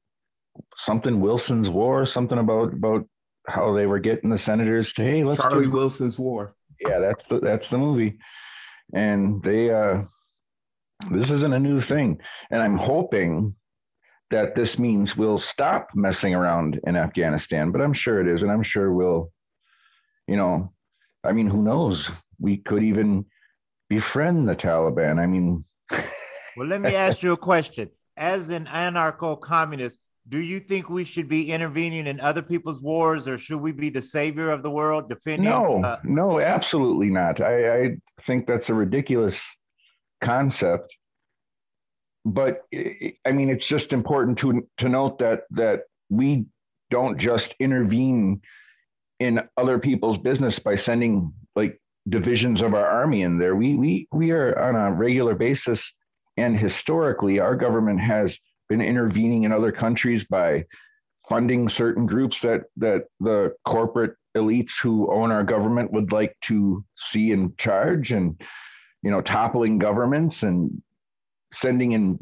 something 0.76 1.20
Wilson's 1.20 1.68
War, 1.68 2.06
something 2.06 2.38
about 2.38 2.72
about 2.72 3.06
how 3.48 3.72
they 3.72 3.86
were 3.86 4.00
getting 4.00 4.30
the 4.30 4.38
senators 4.38 4.92
to 4.94 5.02
hey, 5.02 5.24
let's 5.24 5.40
Charlie 5.40 5.64
do, 5.64 5.70
Wilson's 5.70 6.18
War. 6.18 6.54
Yeah, 6.86 6.98
that's 6.98 7.26
the 7.26 7.40
that's 7.40 7.68
the 7.68 7.78
movie, 7.78 8.18
and 8.92 9.42
they 9.42 9.70
uh, 9.70 10.02
this 11.10 11.30
isn't 11.30 11.52
a 11.52 11.58
new 11.58 11.80
thing, 11.80 12.20
and 12.50 12.62
I'm 12.62 12.76
hoping 12.76 13.54
that 14.30 14.54
this 14.54 14.78
means 14.78 15.16
we'll 15.16 15.38
stop 15.38 15.88
messing 15.94 16.34
around 16.34 16.80
in 16.86 16.96
Afghanistan. 16.96 17.70
But 17.70 17.80
I'm 17.80 17.92
sure 17.92 18.20
it 18.20 18.28
is, 18.28 18.42
and 18.42 18.50
I'm 18.50 18.62
sure 18.62 18.92
we'll, 18.92 19.30
you 20.26 20.36
know, 20.36 20.72
I 21.22 21.32
mean, 21.32 21.46
who 21.46 21.62
knows? 21.62 22.10
We 22.40 22.58
could 22.58 22.82
even 22.82 23.26
befriend 23.88 24.48
the 24.48 24.56
Taliban. 24.56 25.18
I 25.18 25.26
mean, 25.26 25.64
well, 26.56 26.66
let 26.66 26.80
me 26.80 26.94
ask 26.94 27.22
you 27.22 27.32
a 27.32 27.36
question. 27.36 27.90
As 28.16 28.48
an 28.48 28.66
anarcho 28.66 29.40
communist, 29.40 29.98
do 30.28 30.38
you 30.38 30.58
think 30.58 30.90
we 30.90 31.04
should 31.04 31.28
be 31.28 31.52
intervening 31.52 32.06
in 32.06 32.18
other 32.18 32.42
people's 32.42 32.80
wars 32.80 33.28
or 33.28 33.38
should 33.38 33.60
we 33.60 33.72
be 33.72 33.90
the 33.90 34.02
savior 34.02 34.50
of 34.50 34.62
the 34.62 34.70
world 34.70 35.08
defending? 35.08 35.50
No, 35.50 35.82
uh, 35.84 36.00
no, 36.02 36.40
absolutely 36.40 37.10
not. 37.10 37.40
I, 37.40 37.84
I 37.84 37.96
think 38.22 38.46
that's 38.46 38.68
a 38.68 38.74
ridiculous 38.74 39.40
concept. 40.20 40.96
But 42.24 42.62
I 42.74 43.32
mean, 43.32 43.50
it's 43.50 43.66
just 43.66 43.92
important 43.92 44.38
to, 44.38 44.66
to 44.78 44.88
note 44.88 45.18
that, 45.20 45.44
that 45.50 45.82
we 46.08 46.46
don't 46.90 47.18
just 47.18 47.54
intervene 47.60 48.40
in 49.18 49.42
other 49.56 49.78
people's 49.78 50.18
business 50.18 50.58
by 50.58 50.74
sending 50.74 51.32
like 51.54 51.80
divisions 52.08 52.60
of 52.60 52.74
our 52.74 52.86
army 52.86 53.22
in 53.22 53.38
there. 53.38 53.56
We 53.56 53.74
we 53.76 54.08
we 54.12 54.30
are 54.30 54.58
on 54.58 54.76
a 54.76 54.92
regular 54.92 55.34
basis, 55.34 55.92
and 56.36 56.58
historically, 56.58 57.40
our 57.40 57.56
government 57.56 58.00
has 58.00 58.38
been 58.68 58.80
intervening 58.80 59.44
in 59.44 59.52
other 59.52 59.72
countries 59.72 60.24
by 60.24 60.64
funding 61.28 61.68
certain 61.68 62.06
groups 62.06 62.40
that 62.42 62.64
that 62.76 63.04
the 63.20 63.54
corporate 63.64 64.14
elites 64.36 64.72
who 64.80 65.10
own 65.10 65.32
our 65.32 65.44
government 65.44 65.92
would 65.92 66.12
like 66.12 66.36
to 66.42 66.84
see 66.96 67.32
in 67.32 67.54
charge, 67.56 68.12
and 68.12 68.40
you 69.02 69.10
know, 69.10 69.20
toppling 69.20 69.78
governments 69.78 70.42
and 70.42 70.82
sending 71.52 71.92
in 71.92 72.18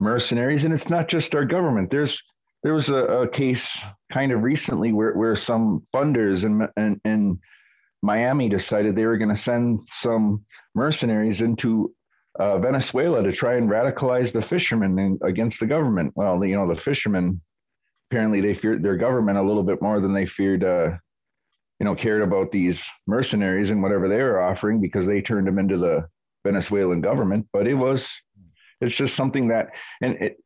mercenaries. 0.00 0.64
And 0.64 0.74
it's 0.74 0.90
not 0.90 1.08
just 1.08 1.34
our 1.34 1.44
government. 1.44 1.90
There's 1.90 2.22
there 2.62 2.74
was 2.74 2.88
a, 2.88 3.04
a 3.04 3.28
case 3.28 3.78
kind 4.12 4.32
of 4.32 4.42
recently 4.42 4.92
where, 4.92 5.12
where 5.12 5.36
some 5.36 5.86
funders 5.94 6.44
in, 6.44 6.66
in, 6.76 7.00
in 7.04 7.38
Miami 8.02 8.48
decided 8.48 8.96
they 8.96 9.06
were 9.06 9.18
going 9.18 9.34
to 9.34 9.40
send 9.40 9.80
some 9.90 10.44
mercenaries 10.74 11.42
into 11.42 11.94
uh, 12.38 12.58
Venezuela 12.58 13.22
to 13.22 13.32
try 13.32 13.54
and 13.54 13.70
radicalize 13.70 14.32
the 14.32 14.42
fishermen 14.42 14.98
in, 14.98 15.18
against 15.22 15.60
the 15.60 15.66
government. 15.66 16.12
Well, 16.16 16.44
you 16.44 16.56
know, 16.56 16.68
the 16.68 16.80
fishermen 16.80 17.40
apparently 18.10 18.40
they 18.40 18.54
feared 18.54 18.82
their 18.82 18.96
government 18.96 19.38
a 19.38 19.42
little 19.42 19.62
bit 19.62 19.80
more 19.82 20.00
than 20.00 20.12
they 20.12 20.26
feared, 20.26 20.64
uh, 20.64 20.90
you 21.80 21.84
know, 21.84 21.94
cared 21.94 22.22
about 22.22 22.52
these 22.52 22.84
mercenaries 23.06 23.70
and 23.70 23.82
whatever 23.82 24.08
they 24.08 24.22
were 24.22 24.40
offering 24.40 24.80
because 24.80 25.06
they 25.06 25.20
turned 25.20 25.46
them 25.46 25.58
into 25.58 25.78
the 25.78 26.08
Venezuelan 26.44 27.00
government. 27.00 27.46
But 27.52 27.66
it 27.66 27.74
was, 27.74 28.10
it's 28.80 28.94
just 28.94 29.14
something 29.14 29.48
that, 29.48 29.70
and 30.00 30.14
it, 30.14 30.36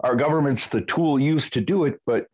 our 0.00 0.16
government's 0.16 0.66
the 0.66 0.80
tool 0.82 1.18
used 1.20 1.52
to 1.54 1.60
do 1.60 1.84
it, 1.84 2.00
but 2.06 2.26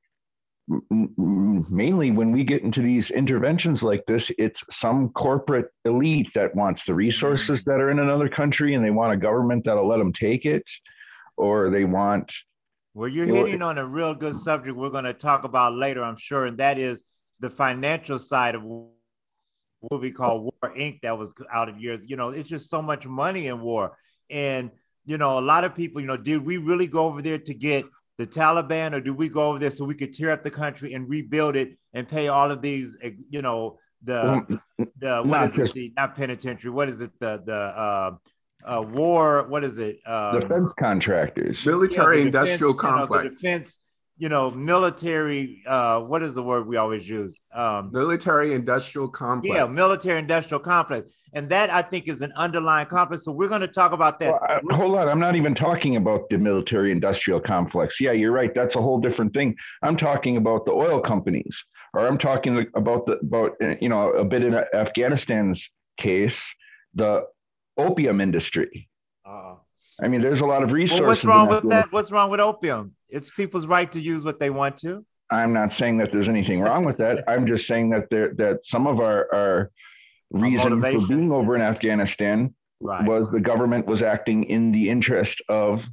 mainly 0.88 2.10
when 2.12 2.30
we 2.30 2.44
get 2.44 2.62
into 2.62 2.80
these 2.80 3.10
interventions 3.10 3.82
like 3.82 4.04
this, 4.06 4.30
it's 4.38 4.62
some 4.70 5.08
corporate 5.10 5.66
elite 5.84 6.28
that 6.34 6.54
wants 6.54 6.84
the 6.84 6.94
resources 6.94 7.64
that 7.64 7.80
are 7.80 7.90
in 7.90 7.98
another 7.98 8.28
country 8.28 8.74
and 8.74 8.84
they 8.84 8.90
want 8.90 9.12
a 9.12 9.16
government 9.16 9.64
that'll 9.64 9.88
let 9.88 9.98
them 9.98 10.12
take 10.12 10.46
it, 10.46 10.62
or 11.36 11.70
they 11.70 11.84
want. 11.84 12.32
Well, 12.94 13.08
you're 13.08 13.26
hitting 13.26 13.62
on 13.62 13.78
a 13.78 13.86
real 13.86 14.14
good 14.14 14.36
subject 14.36 14.76
we're 14.76 14.90
going 14.90 15.04
to 15.04 15.14
talk 15.14 15.44
about 15.44 15.74
later, 15.74 16.04
I'm 16.04 16.16
sure, 16.16 16.46
and 16.46 16.58
that 16.58 16.78
is 16.78 17.02
the 17.40 17.50
financial 17.50 18.18
side 18.18 18.54
of 18.54 18.62
what 18.62 20.00
we 20.00 20.10
call 20.10 20.42
War 20.42 20.74
Inc. 20.76 21.00
that 21.02 21.18
was 21.18 21.34
out 21.50 21.68
of 21.68 21.78
years. 21.78 22.04
You 22.06 22.16
know, 22.16 22.28
it's 22.30 22.48
just 22.48 22.70
so 22.70 22.80
much 22.82 23.06
money 23.06 23.48
in 23.48 23.60
war. 23.60 23.96
And, 24.28 24.70
you 25.04 25.18
know, 25.18 25.38
a 25.38 25.40
lot 25.40 25.64
of 25.64 25.74
people, 25.74 26.00
you 26.00 26.06
know, 26.06 26.16
did 26.16 26.44
we 26.44 26.58
really 26.58 26.86
go 26.86 27.06
over 27.06 27.22
there 27.22 27.38
to 27.38 27.54
get 27.54 27.84
the 28.18 28.26
Taliban, 28.26 28.92
or 28.92 29.00
do 29.00 29.14
we 29.14 29.28
go 29.28 29.48
over 29.48 29.58
there 29.58 29.70
so 29.70 29.84
we 29.84 29.94
could 29.94 30.12
tear 30.12 30.30
up 30.30 30.44
the 30.44 30.50
country 30.50 30.92
and 30.92 31.08
rebuild 31.08 31.56
it 31.56 31.78
and 31.94 32.06
pay 32.06 32.28
all 32.28 32.50
of 32.50 32.60
these, 32.60 32.96
you 33.30 33.40
know, 33.40 33.78
the 34.02 34.60
the 34.98 35.22
what 35.22 35.44
is 35.44 35.52
just, 35.52 35.76
it? 35.76 35.80
The, 35.80 35.92
not 35.96 36.16
penitentiary. 36.16 36.70
What 36.70 36.88
is 36.88 37.00
it? 37.00 37.10
The 37.18 37.42
the 37.44 37.54
uh, 37.54 38.10
uh, 38.64 38.82
war. 38.82 39.46
What 39.48 39.64
is 39.64 39.78
it? 39.78 39.98
Um, 40.06 40.40
defense 40.40 40.72
contractors, 40.72 41.64
military 41.66 42.20
yeah, 42.20 42.26
industrial 42.26 42.72
defense, 42.74 42.94
complex. 42.94 43.24
You 43.24 43.30
know, 43.30 43.36
defense 43.58 43.78
you 44.20 44.28
know, 44.28 44.50
military. 44.50 45.62
Uh, 45.66 46.00
what 46.00 46.22
is 46.22 46.34
the 46.34 46.42
word 46.42 46.66
we 46.66 46.76
always 46.76 47.08
use? 47.08 47.40
Um, 47.54 47.90
military 47.90 48.52
industrial 48.52 49.08
complex. 49.08 49.56
Yeah, 49.56 49.66
military 49.66 50.18
industrial 50.18 50.60
complex, 50.60 51.08
and 51.32 51.48
that 51.48 51.70
I 51.70 51.80
think 51.80 52.06
is 52.06 52.20
an 52.20 52.30
underlying 52.36 52.86
complex. 52.86 53.24
So 53.24 53.32
we're 53.32 53.48
going 53.48 53.62
to 53.62 53.68
talk 53.68 53.92
about 53.92 54.20
that. 54.20 54.32
Well, 54.32 54.40
I, 54.46 54.74
hold 54.74 54.98
on, 54.98 55.08
I'm 55.08 55.20
not 55.20 55.36
even 55.36 55.54
talking 55.54 55.96
about 55.96 56.28
the 56.28 56.36
military 56.36 56.92
industrial 56.92 57.40
complex. 57.40 57.98
Yeah, 57.98 58.12
you're 58.12 58.30
right. 58.30 58.54
That's 58.54 58.76
a 58.76 58.82
whole 58.82 59.00
different 59.00 59.32
thing. 59.32 59.56
I'm 59.82 59.96
talking 59.96 60.36
about 60.36 60.66
the 60.66 60.72
oil 60.72 61.00
companies, 61.00 61.64
or 61.94 62.06
I'm 62.06 62.18
talking 62.18 62.66
about 62.74 63.06
the 63.06 63.14
about 63.20 63.56
you 63.80 63.88
know 63.88 64.10
a 64.10 64.24
bit 64.24 64.44
in 64.44 64.54
Afghanistan's 64.74 65.70
case, 65.96 66.54
the 66.94 67.24
opium 67.78 68.20
industry. 68.20 68.90
Uh, 69.26 69.54
I 69.98 70.08
mean, 70.08 70.20
there's 70.20 70.42
a 70.42 70.46
lot 70.46 70.62
of 70.62 70.72
resources. 70.72 71.00
Well, 71.00 71.08
what's 71.08 71.24
wrong 71.24 71.48
with 71.48 71.70
that? 71.70 71.90
What's 71.90 72.10
wrong 72.12 72.30
with 72.30 72.40
opium? 72.40 72.96
It's 73.12 73.30
people's 73.30 73.66
right 73.66 73.90
to 73.92 74.00
use 74.00 74.24
what 74.24 74.38
they 74.38 74.50
want 74.50 74.76
to. 74.78 75.04
I'm 75.30 75.52
not 75.52 75.72
saying 75.72 75.98
that 75.98 76.12
there's 76.12 76.28
anything 76.28 76.60
wrong 76.60 76.84
with 76.84 76.96
that. 76.98 77.24
I'm 77.28 77.46
just 77.46 77.66
saying 77.66 77.90
that 77.90 78.10
there 78.10 78.34
that 78.34 78.66
some 78.66 78.86
of 78.86 79.00
our 79.00 79.32
our 79.32 79.70
reason 80.30 80.80
for 80.80 81.06
being 81.06 81.32
over 81.32 81.54
in 81.54 81.62
Afghanistan 81.62 82.54
right. 82.80 83.04
was 83.06 83.30
the 83.30 83.40
government 83.40 83.86
was 83.86 84.02
acting 84.02 84.44
in 84.44 84.72
the 84.72 84.88
interest 84.88 85.40
of 85.48 85.86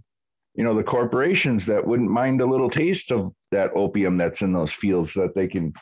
you 0.55 0.63
know 0.63 0.75
the 0.75 0.83
corporations 0.83 1.65
that 1.67 1.85
wouldn't 1.85 2.09
mind 2.09 2.41
a 2.41 2.45
little 2.45 2.69
taste 2.69 3.11
of 3.11 3.31
that 3.51 3.71
opium 3.75 4.17
that's 4.17 4.41
in 4.41 4.53
those 4.53 4.73
fields 4.73 5.13
that 5.13 5.35
they 5.35 5.47
can 5.47 5.73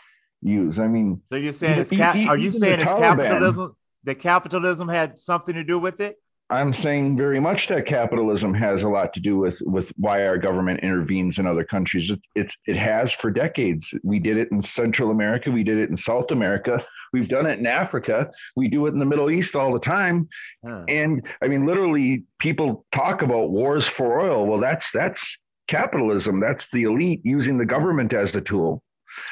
use. 0.42 0.80
I 0.80 0.88
mean, 0.88 1.22
so 1.32 1.38
you're 1.38 1.54
saying 1.54 1.80
it's 1.80 1.90
cap- 1.90 2.18
are 2.28 2.38
you 2.38 2.52
saying 2.52 2.82
it's 2.82 2.92
capitalism? 2.92 3.76
The 4.04 4.16
capitalism 4.16 4.88
had 4.88 5.18
something 5.18 5.56
to 5.56 5.64
do 5.64 5.80
with 5.80 6.00
it? 6.00 6.18
I'm 6.50 6.74
saying 6.74 7.18
very 7.18 7.40
much 7.40 7.68
that 7.70 7.88
capitalism 7.88 8.54
has 8.54 8.84
a 8.84 8.90
lot 8.90 9.14
to 9.14 9.20
do 9.20 9.38
with 9.38 9.60
with 9.62 9.92
why 9.98 10.28
our 10.28 10.38
government 10.38 10.82
intervenes 10.82 11.40
in 11.40 11.48
other 11.48 11.64
countries. 11.64 12.12
It, 12.12 12.22
it's 12.36 12.56
it 12.68 12.78
has 12.78 13.12
for 13.12 13.32
decades. 13.32 13.92
We 14.04 14.20
did 14.20 14.38
it 14.38 14.52
in 14.52 14.62
Central 14.62 15.10
America. 15.10 15.50
We 15.50 15.64
did 15.64 15.80
it 15.80 15.90
in 15.90 15.96
South 15.96 16.30
America. 16.30 16.86
We've 17.14 17.28
done 17.28 17.48
it 17.48 17.58
in 17.58 17.66
Africa. 17.66 18.30
We 18.56 18.68
do 18.68 18.86
it 18.86 18.94
in 18.94 19.00
the 19.00 19.06
Middle 19.06 19.32
East 19.32 19.56
all 19.56 19.74
the 19.74 19.80
time. 19.80 20.30
Huh. 20.64 20.84
And 20.88 21.26
I 21.42 21.48
mean, 21.48 21.66
literally, 21.66 22.26
people 22.38 22.86
talk 22.92 23.24
about 23.24 23.50
wars 23.50 23.88
for 23.88 24.22
oil. 24.22 24.46
Well, 24.46 24.60
that's 24.60 24.92
that's 24.92 25.40
capitalism. 25.68 26.40
That's 26.40 26.70
the 26.70 26.84
elite 26.84 27.22
using 27.24 27.58
the 27.58 27.66
government 27.66 28.14
as 28.14 28.36
a 28.36 28.42
tool. 28.42 28.84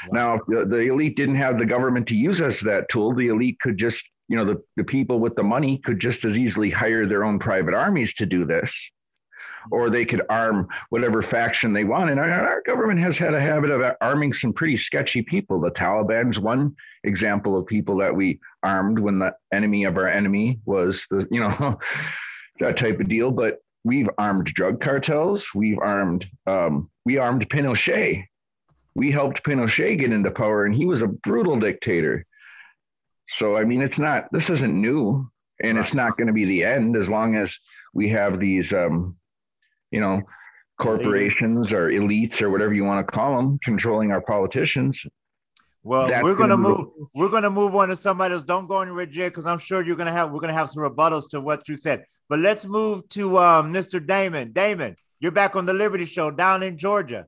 Wow. 0.10 0.14
Now, 0.14 0.40
the, 0.48 0.66
the 0.66 0.80
elite 0.80 1.16
didn't 1.16 1.36
have 1.36 1.60
the 1.60 1.66
government 1.66 2.08
to 2.08 2.16
use 2.16 2.42
as 2.42 2.60
that 2.62 2.90
tool. 2.90 3.14
The 3.14 3.28
elite 3.28 3.60
could 3.60 3.78
just 3.78 4.04
you 4.34 4.40
know 4.40 4.46
the, 4.46 4.64
the 4.78 4.84
people 4.84 5.20
with 5.20 5.36
the 5.36 5.44
money 5.44 5.78
could 5.78 6.00
just 6.00 6.26
as 6.26 6.40
easily 6.40 6.72
hire 6.72 7.06
their 7.06 7.24
own 7.24 7.38
private 7.38 7.76
armies 7.76 8.16
to 8.16 8.26
do 8.26 8.46
this 8.46 8.92
or 9.72 9.92
they 9.92 10.06
could 10.06 10.24
arm 10.28 10.68
whatever 10.90 11.22
faction 11.22 11.72
they 11.72 11.84
want. 11.84 12.10
And 12.10 12.20
our, 12.20 12.30
our 12.30 12.64
government 12.66 13.00
has 13.00 13.16
had 13.16 13.36
a 13.36 13.40
habit 13.40 13.70
of 13.70 13.96
arming 14.02 14.34
some 14.34 14.54
pretty 14.54 14.76
sketchy 14.76 15.22
people. 15.22 15.62
The 15.62 15.70
taliban's 15.70 16.40
one 16.40 16.76
example 17.04 17.56
of 17.56 17.68
people 17.68 17.96
that 17.98 18.16
we 18.16 18.40
armed 18.64 18.98
when 18.98 19.20
the 19.20 19.36
enemy 19.54 19.84
of 19.84 19.98
our 19.98 20.08
enemy 20.08 20.60
was 20.66 21.06
the 21.12 21.28
you 21.30 21.40
know 21.40 21.80
that 22.60 22.76
type 22.76 23.00
of 23.00 23.08
deal. 23.08 23.30
But 23.30 23.60
we've 23.84 24.10
armed 24.18 24.48
drug 24.48 24.82
cartels. 24.82 25.48
We've 25.54 25.80
armed 25.80 26.28
um, 26.48 26.90
we 27.06 27.20
armed 27.20 27.48
pinochet. 27.50 28.26
We 28.96 29.12
helped 29.12 29.44
pinochet 29.44 30.00
get 30.00 30.12
into 30.12 30.32
power 30.32 30.66
and 30.66 30.76
he 30.76 30.86
was 30.86 31.04
a 31.04 31.08
brutal 31.08 31.60
dictator 31.60 32.26
so, 33.26 33.58
I 33.58 33.64
mean, 33.64 33.82
it's 33.82 34.00
not, 34.00 34.28
this 34.32 34.50
isn't 34.50 34.74
new 34.74 35.30
and 35.62 35.78
right. 35.78 35.86
it's 35.86 35.94
not 35.94 36.18
going 36.18 36.28
to 36.28 36.34
be 36.34 36.46
the 36.46 36.64
end 36.64 36.96
as 36.96 37.10
long 37.10 37.36
as 37.36 37.58
we 37.94 38.10
have 38.10 38.40
these, 38.40 38.74
um, 38.74 39.16
you 39.92 40.00
know, 40.00 40.22
corporations 40.80 41.72
or 41.72 41.90
elites 41.90 42.42
or 42.42 42.50
whatever 42.50 42.74
you 42.74 42.84
want 42.84 43.06
to 43.06 43.12
call 43.12 43.38
them 43.38 43.60
controlling 43.64 44.12
our 44.12 44.22
politicians. 44.22 45.06
Well, 45.84 46.08
That's 46.08 46.24
we're 46.24 46.36
gonna, 46.36 46.56
move. 46.56 46.88
We're 47.14 47.30
gonna 47.30 47.50
move 47.50 47.76
on 47.76 47.90
to 47.90 47.98
somebody 47.98 48.34
else. 48.34 48.44
Don't 48.44 48.68
go 48.68 48.82
anywhere, 48.82 49.06
Jay, 49.06 49.28
because 49.28 49.46
I'm 49.46 49.60
sure 49.60 49.84
you're 49.84 49.98
gonna 49.98 50.14
have. 50.14 50.32
We're 50.32 50.40
gonna 50.40 50.54
have 50.54 50.70
some 50.70 50.82
rebuttals 50.82 51.30
to 51.32 51.42
what 51.42 51.68
you 51.68 51.76
said. 51.76 52.06
But 52.30 52.40
let's 52.40 52.64
move 52.64 53.08
to 53.10 53.38
um, 53.38 53.74
Mr. 53.74 54.06
Damon. 54.06 54.54
Damon, 54.54 54.96
you're 55.20 55.34
back 55.34 55.58
on 55.58 55.66
the 55.66 55.74
Liberty 55.74 56.06
Show 56.06 56.32
down 56.32 56.64
in 56.64 56.78
Georgia. 56.78 57.28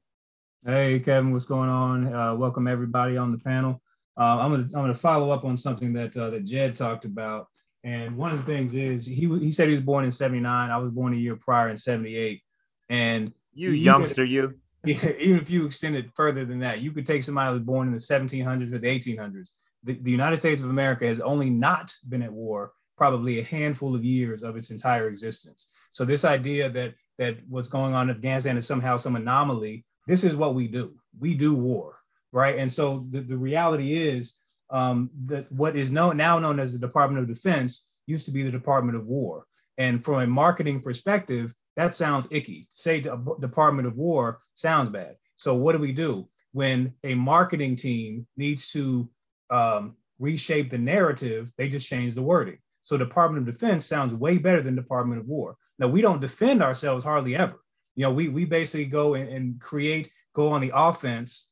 Hey, 0.66 1.00
Kevin, 1.00 1.34
what's 1.34 1.46
going 1.46 1.70
on? 1.70 2.14
Uh, 2.14 2.34
welcome 2.36 2.68
everybody 2.68 3.18
on 3.18 3.34
the 3.34 3.40
panel. 3.40 3.82
Uh, 4.18 4.40
I'm 4.40 4.52
gonna 4.52 4.64
I'm 4.64 4.84
gonna 4.84 4.96
follow 4.96 5.32
up 5.32 5.44
on 5.44 5.58
something 5.58 5.94
that 5.94 6.16
uh, 6.16 6.30
that 6.30 6.46
Jed 6.46 6.76
talked 6.76 7.06
about. 7.06 7.48
And 7.84 8.18
one 8.18 8.32
of 8.32 8.40
the 8.40 8.46
things 8.46 8.74
is 8.74 9.06
he 9.06 9.28
he 9.40 9.52
said 9.52 9.68
he 9.68 9.72
was 9.72 9.82
born 9.82 10.06
in 10.06 10.12
'79. 10.12 10.72
I 10.72 10.78
was 10.78 10.92
born 10.92 11.14
a 11.14 11.18
year 11.18 11.36
prior 11.36 11.70
in 11.70 11.78
'78. 11.78 12.42
And 12.90 13.34
you 13.54 13.72
youngster, 13.72 14.24
you. 14.24 14.56
Yeah, 14.86 15.14
even 15.18 15.40
if 15.40 15.50
you 15.50 15.66
extend 15.66 15.96
it 15.96 16.12
further 16.14 16.46
than 16.46 16.60
that, 16.60 16.80
you 16.80 16.92
could 16.92 17.08
take 17.08 17.24
somebody 17.24 17.48
who 17.48 17.54
was 17.54 17.64
born 17.64 17.88
in 17.88 17.94
the 17.94 18.00
1700s 18.00 18.72
or 18.72 18.78
the 18.78 18.88
1800s. 18.88 19.50
The, 19.84 19.98
the 20.00 20.12
United 20.12 20.38
States 20.38 20.62
of 20.62 20.70
America 20.70 21.08
has 21.08 21.20
only 21.20 21.50
not 21.50 21.92
been 22.08 22.22
at 22.22 22.32
war 22.32 22.72
probably 22.96 23.40
a 23.40 23.44
handful 23.44 23.96
of 23.96 24.06
years 24.06 24.44
of 24.44 24.56
its 24.56 24.70
entire 24.70 25.08
existence. 25.08 25.72
So 25.90 26.06
this 26.06 26.24
idea 26.24 26.70
that 26.70 26.94
that 27.18 27.38
what's 27.50 27.70
going 27.70 27.96
on 27.96 28.12
in 28.12 28.16
Afghanistan 28.16 28.58
is 28.58 28.68
somehow 28.68 28.98
some 28.98 29.16
anomaly. 29.16 29.86
This 30.06 30.24
is 30.24 30.36
what 30.36 30.54
we 30.54 30.68
do. 30.68 30.94
We 31.20 31.34
do 31.34 31.56
war 31.56 31.96
right? 32.36 32.60
And 32.60 32.70
so 32.70 33.08
the, 33.10 33.22
the 33.22 33.38
reality 33.38 33.96
is 33.96 34.38
um, 34.70 35.10
that 35.26 35.50
what 35.52 35.78
is 35.78 35.90
known 35.90 36.18
now 36.18 36.38
known 36.38 36.60
as 36.60 36.74
the 36.74 36.86
Department 36.86 37.24
of 37.24 37.34
Defense 37.34 37.90
used 38.08 38.26
to 38.26 38.34
be 38.34 38.44
the 38.44 38.52
Department 38.52 38.98
of 38.98 39.08
War. 39.08 39.46
And 39.78 40.04
from 40.04 40.22
a 40.22 40.28
marketing 40.28 40.82
perspective, 40.82 41.54
that 41.78 41.96
sounds 41.96 42.28
icky. 42.32 42.68
Say 42.70 43.00
Department 43.00 43.88
of 43.88 43.96
War 43.96 44.42
sounds 44.54 44.90
bad. 44.90 45.16
So 45.38 45.56
what 45.56 45.74
do 45.74 45.80
we 45.80 45.94
do 45.94 46.28
when 46.52 46.94
a 47.06 47.16
marketing 47.16 47.78
team 47.78 48.28
needs 48.36 48.70
to 48.74 49.10
um, 49.50 49.96
reshape 50.20 50.72
the 50.72 50.78
narrative? 50.78 51.54
They 51.58 51.70
just 51.70 51.88
change 51.88 52.16
the 52.16 52.22
wording. 52.22 52.58
So 52.82 52.98
Department 52.98 53.48
of 53.48 53.54
Defense 53.54 53.86
sounds 53.86 54.14
way 54.14 54.38
better 54.40 54.62
than 54.62 54.76
Department 54.76 55.22
of 55.22 55.28
War. 55.28 55.56
Now 55.80 55.88
we 55.88 56.02
don't 56.02 56.22
defend 56.22 56.62
ourselves 56.62 57.06
hardly 57.06 57.36
ever. 57.36 57.62
You 57.96 58.04
know, 58.04 58.12
we 58.12 58.28
we 58.28 58.44
basically 58.44 58.86
go 58.86 59.14
and, 59.14 59.30
and 59.30 59.62
create, 59.62 60.10
go 60.34 60.52
on 60.52 60.60
the 60.60 60.72
offense 60.76 61.50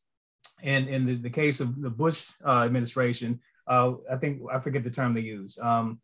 in 0.61 0.87
in 0.87 1.05
the, 1.05 1.15
the 1.15 1.29
case 1.29 1.59
of 1.59 1.79
the 1.81 1.89
Bush 1.89 2.31
uh, 2.45 2.63
administration, 2.63 3.39
uh, 3.67 3.93
I 4.11 4.17
think 4.17 4.41
I 4.51 4.59
forget 4.59 4.83
the 4.83 4.89
term 4.89 5.13
they 5.13 5.21
use. 5.21 5.57
Um, 5.59 5.99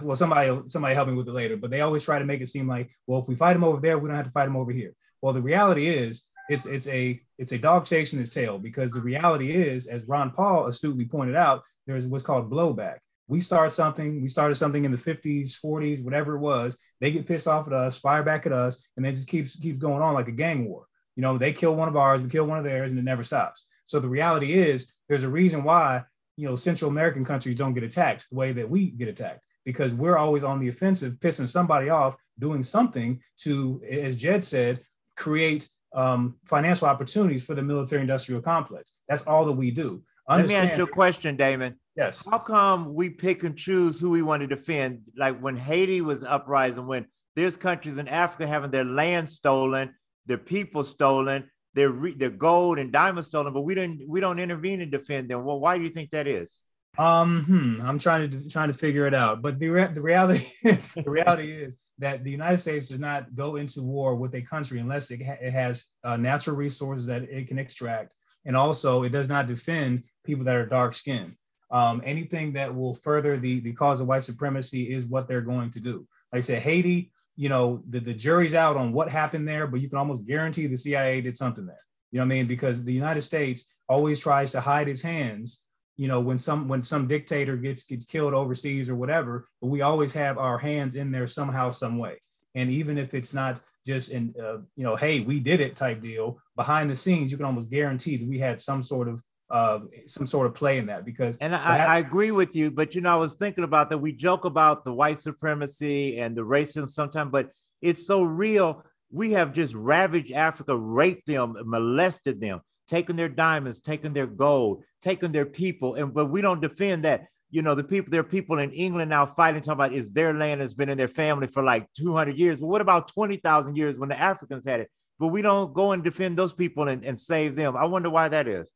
well, 0.00 0.16
somebody 0.16 0.68
somebody 0.68 0.94
help 0.94 1.08
me 1.08 1.14
with 1.14 1.28
it 1.28 1.32
later, 1.32 1.56
but 1.56 1.70
they 1.70 1.80
always 1.80 2.04
try 2.04 2.18
to 2.18 2.24
make 2.24 2.40
it 2.40 2.48
seem 2.48 2.68
like, 2.68 2.90
well, 3.06 3.20
if 3.20 3.28
we 3.28 3.34
fight 3.34 3.54
them 3.54 3.64
over 3.64 3.80
there, 3.80 3.98
we 3.98 4.08
don't 4.08 4.16
have 4.16 4.26
to 4.26 4.32
fight 4.32 4.46
them 4.46 4.56
over 4.56 4.72
here. 4.72 4.94
Well, 5.20 5.32
the 5.32 5.42
reality 5.42 5.88
is, 5.88 6.28
it's 6.48 6.66
it's 6.66 6.86
a 6.88 7.20
it's 7.38 7.52
a 7.52 7.58
dog 7.58 7.86
chasing 7.86 8.20
its 8.20 8.30
tail 8.30 8.58
because 8.58 8.92
the 8.92 9.00
reality 9.00 9.52
is, 9.52 9.86
as 9.86 10.08
Ron 10.08 10.30
Paul 10.32 10.66
astutely 10.66 11.04
pointed 11.04 11.36
out, 11.36 11.62
there's 11.86 12.06
what's 12.06 12.24
called 12.24 12.50
blowback. 12.50 12.98
We 13.28 13.40
start 13.40 13.72
something, 13.72 14.20
we 14.20 14.28
started 14.28 14.56
something 14.56 14.84
in 14.84 14.90
the 14.90 14.98
50s, 14.98 15.58
40s, 15.64 16.04
whatever 16.04 16.34
it 16.34 16.40
was. 16.40 16.76
They 17.00 17.12
get 17.12 17.26
pissed 17.26 17.48
off 17.48 17.66
at 17.66 17.72
us, 17.72 17.98
fire 17.98 18.22
back 18.22 18.46
at 18.46 18.52
us, 18.52 18.84
and 18.96 19.04
then 19.06 19.14
just 19.14 19.28
keeps 19.28 19.56
keeps 19.56 19.78
going 19.78 20.02
on 20.02 20.14
like 20.14 20.28
a 20.28 20.32
gang 20.32 20.68
war. 20.68 20.86
You 21.16 21.22
know, 21.22 21.38
they 21.38 21.52
kill 21.52 21.74
one 21.74 21.88
of 21.88 21.96
ours, 21.96 22.22
we 22.22 22.28
kill 22.28 22.44
one 22.44 22.58
of 22.58 22.64
theirs, 22.64 22.90
and 22.90 22.98
it 22.98 23.04
never 23.04 23.22
stops. 23.22 23.64
So 23.84 24.00
the 24.00 24.08
reality 24.08 24.54
is, 24.54 24.92
there's 25.08 25.24
a 25.24 25.28
reason 25.28 25.64
why 25.64 26.04
you 26.36 26.48
know 26.48 26.56
Central 26.56 26.90
American 26.90 27.24
countries 27.24 27.56
don't 27.56 27.74
get 27.74 27.82
attacked 27.82 28.26
the 28.30 28.36
way 28.36 28.52
that 28.52 28.68
we 28.68 28.90
get 28.90 29.08
attacked. 29.08 29.40
because 29.64 29.92
we're 29.92 30.18
always 30.18 30.42
on 30.42 30.58
the 30.58 30.68
offensive, 30.68 31.14
pissing 31.20 31.46
somebody 31.46 31.88
off, 31.88 32.16
doing 32.38 32.62
something 32.62 33.20
to, 33.36 33.80
as 33.88 34.16
Jed 34.16 34.44
said, 34.44 34.80
create 35.16 35.68
um, 35.94 36.36
financial 36.44 36.88
opportunities 36.88 37.44
for 37.44 37.54
the 37.54 37.62
military 37.62 38.00
industrial 38.00 38.42
complex. 38.42 38.92
That's 39.08 39.26
all 39.26 39.44
that 39.44 39.52
we 39.52 39.70
do. 39.70 40.02
Understand, 40.28 40.48
Let 40.52 40.64
me 40.64 40.70
ask 40.70 40.78
you 40.78 40.84
a 40.84 40.88
question, 40.88 41.36
Damon. 41.36 41.78
Yes. 41.96 42.24
How 42.28 42.38
come 42.38 42.94
we 42.94 43.10
pick 43.10 43.44
and 43.44 43.56
choose 43.56 44.00
who 44.00 44.10
we 44.10 44.22
want 44.22 44.40
to 44.40 44.46
defend? 44.46 45.06
Like 45.16 45.38
when 45.40 45.56
Haiti 45.56 46.00
was 46.00 46.24
uprising, 46.24 46.86
when 46.86 47.06
there's 47.36 47.56
countries 47.56 47.98
in 47.98 48.08
Africa 48.08 48.46
having 48.46 48.70
their 48.70 48.84
land 48.84 49.28
stolen, 49.28 49.94
their 50.26 50.38
people 50.38 50.84
stolen, 50.84 51.50
their 51.74 51.90
re- 51.90 52.14
their 52.14 52.30
gold 52.30 52.78
and 52.78 52.92
diamonds 52.92 53.28
stolen, 53.28 53.52
but 53.52 53.62
we 53.62 53.74
didn't 53.74 54.08
we 54.08 54.20
don't 54.20 54.38
intervene 54.38 54.80
and 54.80 54.90
defend 54.90 55.28
them. 55.28 55.44
Well, 55.44 55.60
why 55.60 55.78
do 55.78 55.84
you 55.84 55.90
think 55.90 56.10
that 56.10 56.26
is? 56.26 56.50
Um, 56.98 57.44
hmm, 57.44 57.86
I'm 57.86 57.98
trying 57.98 58.30
to 58.30 58.48
trying 58.48 58.68
to 58.68 58.74
figure 58.74 59.06
it 59.06 59.14
out. 59.14 59.42
But 59.42 59.58
the 59.58 59.68
re- 59.68 59.92
the 59.92 60.02
reality 60.02 60.46
the 60.62 61.04
reality 61.06 61.52
is 61.52 61.78
that 61.98 62.24
the 62.24 62.30
United 62.30 62.58
States 62.58 62.88
does 62.88 63.00
not 63.00 63.34
go 63.34 63.56
into 63.56 63.82
war 63.82 64.14
with 64.14 64.34
a 64.34 64.42
country 64.42 64.78
unless 64.80 65.10
it, 65.10 65.22
ha- 65.24 65.38
it 65.40 65.52
has 65.52 65.90
uh, 66.04 66.16
natural 66.16 66.56
resources 66.56 67.06
that 67.06 67.22
it 67.22 67.48
can 67.48 67.58
extract, 67.58 68.14
and 68.44 68.56
also 68.56 69.04
it 69.04 69.10
does 69.10 69.28
not 69.28 69.46
defend 69.46 70.04
people 70.24 70.44
that 70.44 70.56
are 70.56 70.66
dark 70.66 70.94
skinned. 70.94 71.36
Um, 71.70 72.02
anything 72.04 72.52
that 72.52 72.74
will 72.74 72.94
further 72.94 73.38
the 73.38 73.60
the 73.60 73.72
cause 73.72 74.00
of 74.02 74.06
white 74.06 74.24
supremacy 74.24 74.92
is 74.92 75.06
what 75.06 75.28
they're 75.28 75.40
going 75.40 75.70
to 75.70 75.80
do. 75.80 76.06
Like 76.32 76.38
I 76.38 76.40
said, 76.40 76.62
Haiti 76.62 77.11
you 77.36 77.48
know, 77.48 77.82
the, 77.88 78.00
the 78.00 78.14
jury's 78.14 78.54
out 78.54 78.76
on 78.76 78.92
what 78.92 79.10
happened 79.10 79.48
there, 79.48 79.66
but 79.66 79.80
you 79.80 79.88
can 79.88 79.98
almost 79.98 80.26
guarantee 80.26 80.66
the 80.66 80.76
CIA 80.76 81.20
did 81.20 81.36
something 81.36 81.66
there. 81.66 81.78
You 82.10 82.18
know 82.18 82.24
what 82.24 82.32
I 82.32 82.36
mean? 82.36 82.46
Because 82.46 82.84
the 82.84 82.92
United 82.92 83.22
States 83.22 83.72
always 83.88 84.20
tries 84.20 84.52
to 84.52 84.60
hide 84.60 84.88
its 84.88 85.02
hands, 85.02 85.64
you 85.96 86.08
know, 86.08 86.20
when 86.20 86.38
some 86.38 86.68
when 86.68 86.82
some 86.82 87.06
dictator 87.06 87.56
gets 87.56 87.84
gets 87.84 88.06
killed 88.06 88.34
overseas 88.34 88.90
or 88.90 88.96
whatever, 88.96 89.48
but 89.60 89.68
we 89.68 89.80
always 89.80 90.12
have 90.12 90.38
our 90.38 90.58
hands 90.58 90.94
in 90.94 91.10
there 91.10 91.26
somehow, 91.26 91.70
some 91.70 91.98
way. 91.98 92.20
And 92.54 92.70
even 92.70 92.98
if 92.98 93.14
it's 93.14 93.32
not 93.32 93.60
just 93.86 94.10
in, 94.10 94.34
uh, 94.40 94.58
you 94.76 94.84
know, 94.84 94.96
hey, 94.96 95.20
we 95.20 95.40
did 95.40 95.60
it 95.60 95.74
type 95.74 96.00
deal, 96.00 96.38
behind 96.54 96.90
the 96.90 96.96
scenes, 96.96 97.30
you 97.30 97.36
can 97.36 97.46
almost 97.46 97.70
guarantee 97.70 98.16
that 98.16 98.28
we 98.28 98.38
had 98.38 98.60
some 98.60 98.82
sort 98.82 99.08
of 99.08 99.22
uh, 99.52 99.80
some 100.06 100.26
sort 100.26 100.46
of 100.46 100.54
play 100.54 100.78
in 100.78 100.86
that 100.86 101.04
because 101.04 101.36
and 101.40 101.54
I, 101.54 101.84
I, 101.84 101.98
agree 101.98 102.30
with 102.30 102.56
you 102.56 102.70
but 102.70 102.94
you 102.94 103.02
know 103.02 103.12
i 103.12 103.16
was 103.16 103.34
thinking 103.34 103.64
about 103.64 103.90
that. 103.90 103.98
We 103.98 104.12
joke 104.12 104.46
about 104.46 104.82
the 104.82 104.94
white 104.94 105.18
supremacy 105.18 106.18
and 106.18 106.34
the 106.34 106.40
racism 106.40 106.88
sometimes 106.88 107.30
but 107.30 107.50
it's 107.82 108.06
so 108.06 108.22
real. 108.22 108.82
We 109.10 109.32
have 109.32 109.52
just 109.52 109.74
ravaged 109.74 110.32
africa 110.32 110.74
raped 110.74 111.26
them 111.26 111.54
molested 111.66 112.40
them 112.40 112.62
taken 112.88 113.14
their 113.14 113.28
diamonds 113.28 113.80
taken 113.80 114.14
their 114.14 114.26
gold 114.26 114.84
taken 115.02 115.32
their 115.32 115.44
people. 115.44 115.96
And 115.96 116.14
but 116.14 116.30
we 116.30 116.40
don't 116.40 116.62
defend 116.62 117.04
that. 117.04 117.26
You 117.50 117.60
know 117.60 117.74
the 117.74 117.84
people 117.84 118.10
there 118.10 118.22
are 118.22 118.24
people 118.24 118.58
in 118.58 118.70
england 118.70 119.10
now 119.10 119.26
fighting 119.26 119.60
talking 119.60 119.72
about 119.72 119.92
is 119.92 120.14
their 120.14 120.32
land 120.32 120.62
has 120.62 120.72
been 120.72 120.88
in 120.88 120.96
their 120.96 121.08
family 121.08 121.46
for 121.46 121.62
like 121.62 121.86
200 121.92 122.38
years. 122.38 122.56
But 122.56 122.68
what 122.68 122.80
about 122.80 123.12
20000 123.12 123.76
years 123.76 123.98
when 123.98 124.08
the 124.08 124.18
africans 124.18 124.64
had 124.64 124.80
it? 124.80 124.90
But 125.18 125.28
we 125.28 125.42
don't 125.42 125.74
go 125.74 125.92
and 125.92 126.02
defend 126.02 126.38
those 126.38 126.54
people 126.54 126.88
and, 126.88 127.04
and 127.04 127.20
save 127.20 127.54
them. 127.54 127.76
I 127.76 127.84
wonder 127.84 128.08
why 128.08 128.28
that 128.28 128.48
is 128.48 128.66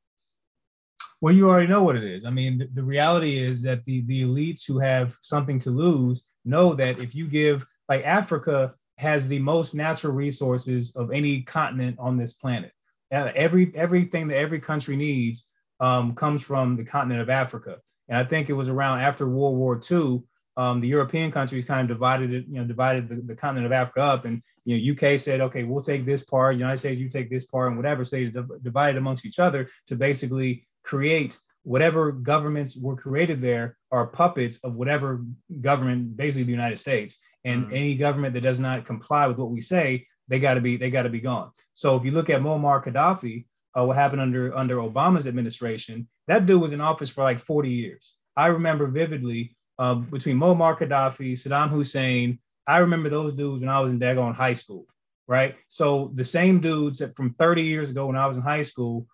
well, 1.21 1.35
you 1.35 1.49
already 1.49 1.67
know 1.67 1.83
what 1.83 1.97
it 1.97 2.05
is. 2.05 2.25
I 2.25 2.31
mean, 2.31 2.59
the, 2.59 2.69
the, 2.75 2.83
reality 2.83 3.39
is 3.39 3.63
that 3.63 3.85
the, 3.85 4.03
the 4.03 4.23
elites 4.23 4.67
who 4.67 4.79
have 4.79 5.17
something 5.23 5.59
to 5.61 5.71
lose 5.71 6.25
know 6.45 6.75
that 6.75 7.03
if 7.03 7.15
you 7.15 7.27
give, 7.27 7.67
like 7.89 8.05
Africa 8.05 8.75
has 8.99 9.29
the 9.29 9.39
most 9.39 9.75
natural 9.75 10.13
resources 10.13 10.95
of 10.97 11.13
any 11.13 11.43
continent 11.43 11.97
on 11.99 12.17
this 12.17 12.35
planet. 12.35 12.73
Uh, 13.13 13.31
every 13.35 13.73
everything 13.77 14.29
that 14.29 14.37
every 14.37 14.61
country 14.61 14.97
needs 14.97 15.47
um, 15.81 16.15
comes 16.15 16.43
from 16.43 16.77
the 16.77 16.85
continent 16.85 17.21
of 17.21 17.31
Africa. 17.31 17.77
And 18.09 18.19
I 18.19 18.25
think 18.25 18.49
it 18.49 18.55
was 18.55 18.69
around 18.69 19.01
after 19.01 19.29
World 19.29 19.57
War 19.57 19.81
II, 19.91 20.23
um, 20.57 20.81
the 20.81 20.89
European 20.89 21.31
countries 21.31 21.65
kind 21.65 21.89
of 21.89 21.95
divided 21.95 22.33
it, 22.33 22.47
you 22.49 22.59
know, 22.59 22.65
divided 22.65 23.09
the, 23.09 23.17
the, 23.17 23.37
continent 23.37 23.67
of 23.67 23.73
Africa 23.73 24.01
up. 24.01 24.25
And 24.25 24.43
you 24.65 24.77
know, 24.77 24.93
UK 24.93 25.21
said, 25.21 25.41
okay, 25.41 25.65
we'll 25.65 25.83
take 25.83 26.07
this 26.07 26.25
part. 26.25 26.57
United 26.57 26.79
States, 26.79 27.01
you 27.01 27.09
take 27.09 27.29
this 27.29 27.45
part, 27.45 27.69
and 27.69 27.77
whatever. 27.77 28.05
So 28.05 28.17
they 28.17 28.33
divided 28.63 28.97
amongst 28.97 29.27
each 29.27 29.39
other 29.39 29.69
to 29.89 29.97
basically 29.97 30.66
create 30.87 31.37
whatever 31.65 32.13
governments 32.13 32.77
were 32.77 32.95
created 32.95 33.43
there 33.43 33.77
are 33.91 34.07
puppets 34.07 34.59
of 34.63 34.75
whatever 34.75 35.25
government, 35.61 36.17
basically 36.17 36.45
the 36.45 36.53
United 36.53 36.79
States. 36.79 37.19
And 37.45 37.67
mm. 37.67 37.73
any 37.73 37.97
government 37.97 38.35
that 38.35 38.43
does 38.43 38.61
not 38.61 38.87
comply 38.87 39.27
with 39.27 39.37
what 39.37 39.51
we 39.51 39.61
say, 39.61 40.07
they 40.29 40.39
got 40.39 40.55
to 40.55 40.61
be 40.61 40.77
they 40.77 40.91
got 40.91 41.03
to 41.03 41.09
be 41.09 41.21
gone. 41.21 41.51
So 41.75 41.97
if 41.97 42.05
you 42.05 42.13
look 42.13 42.31
at 42.31 42.41
Muammar 42.41 42.85
Gaddafi, 42.85 43.47
uh, 43.77 43.85
what 43.85 43.97
happened 43.97 44.23
under 44.23 44.57
under 44.57 44.77
Obama's 44.77 45.27
administration, 45.27 46.09
that 46.29 46.47
dude 46.47 46.61
was 46.61 46.73
in 46.73 46.81
office 46.81 47.11
for 47.11 47.25
like 47.25 47.41
40 47.41 47.69
years. 47.69 48.15
I 48.37 48.47
remember 48.47 48.87
vividly 48.87 49.57
uh, 49.79 49.95
between 49.95 50.39
Muammar 50.39 50.79
Gaddafi, 50.79 51.33
Saddam 51.33 51.71
Hussein. 51.71 52.39
I 52.67 52.79
remember 52.79 53.11
those 53.11 53.35
dudes 53.35 53.61
when 53.61 53.71
I 53.71 53.81
was 53.81 53.91
in 53.91 53.99
Dagon 53.99 54.35
high 54.35 54.55
school, 54.55 54.87
right? 55.27 55.57
So 55.69 56.13
the 56.15 56.25
same 56.25 56.61
dudes 56.61 56.99
that 56.99 57.17
from 57.17 57.35
30 57.35 57.63
years 57.63 57.91
ago 57.91 58.07
when 58.07 58.17
I 58.17 58.27
was 58.27 58.37
in 58.37 58.43
high 58.43 58.63
school 58.63 59.07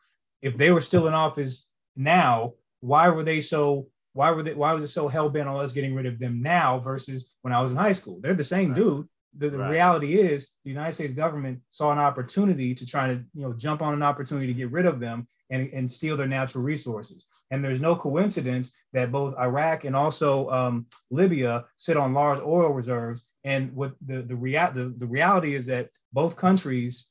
if 0.43 0.57
they 0.57 0.71
were 0.71 0.81
still 0.81 1.07
in 1.07 1.15
office 1.15 1.69
now, 1.97 2.55
why 2.81 3.09
were 3.09 3.25
they 3.25 3.41
so? 3.41 3.87
Why 4.13 4.31
were 4.33 4.43
they? 4.43 4.55
Why 4.55 4.73
was 4.73 4.83
it 4.83 4.93
so 4.93 5.09
hell 5.09 5.31
bent 5.31 5.49
on 5.49 5.65
us 5.65 5.73
getting 5.73 5.95
rid 5.95 6.07
of 6.07 6.19
them 6.19 6.43
now 6.43 6.81
versus 6.81 7.33
when 7.43 7.55
I 7.55 7.61
was 7.63 7.71
in 7.71 7.77
high 7.77 7.93
school? 7.93 8.19
They're 8.21 8.35
the 8.35 8.45
same 8.45 8.69
right. 8.69 8.77
dude. 8.77 9.09
The, 9.39 9.49
the 9.49 9.57
right. 9.57 9.71
reality 9.71 10.21
is, 10.21 10.49
the 10.65 10.71
United 10.71 10.93
States 10.93 11.15
government 11.15 11.61
saw 11.71 11.91
an 11.91 11.99
opportunity 11.99 12.75
to 12.75 12.85
try 12.85 13.07
to, 13.07 13.15
you 13.33 13.43
know, 13.43 13.55
jump 13.55 13.81
on 13.81 13.95
an 13.95 14.03
opportunity 14.03 14.49
to 14.49 14.53
get 14.53 14.71
rid 14.71 14.85
of 14.85 15.01
them 15.01 15.27
and, 15.49 15.71
and 15.73 15.91
steal 15.91 16.19
their 16.19 16.27
natural 16.27 16.63
resources. 16.63 17.25
And 17.51 17.65
there's 17.65 17.81
no 17.81 17.97
coincidence 17.97 18.77
that 18.93 19.11
both 19.11 19.35
Iraq 19.39 19.85
and 19.85 19.97
also 19.97 20.51
um, 20.51 20.87
Libya 21.11 21.65
sit 21.79 21.97
on 21.97 22.13
large 22.13 22.41
oil 22.41 22.71
reserves. 22.71 23.27
And 23.45 23.73
what 23.75 23.95
the 24.05 24.21
the, 24.23 24.37
rea- 24.37 24.73
the 24.75 24.93
the 24.99 25.07
reality 25.07 25.55
is 25.55 25.67
that 25.67 25.89
both 26.13 26.37
countries 26.37 27.09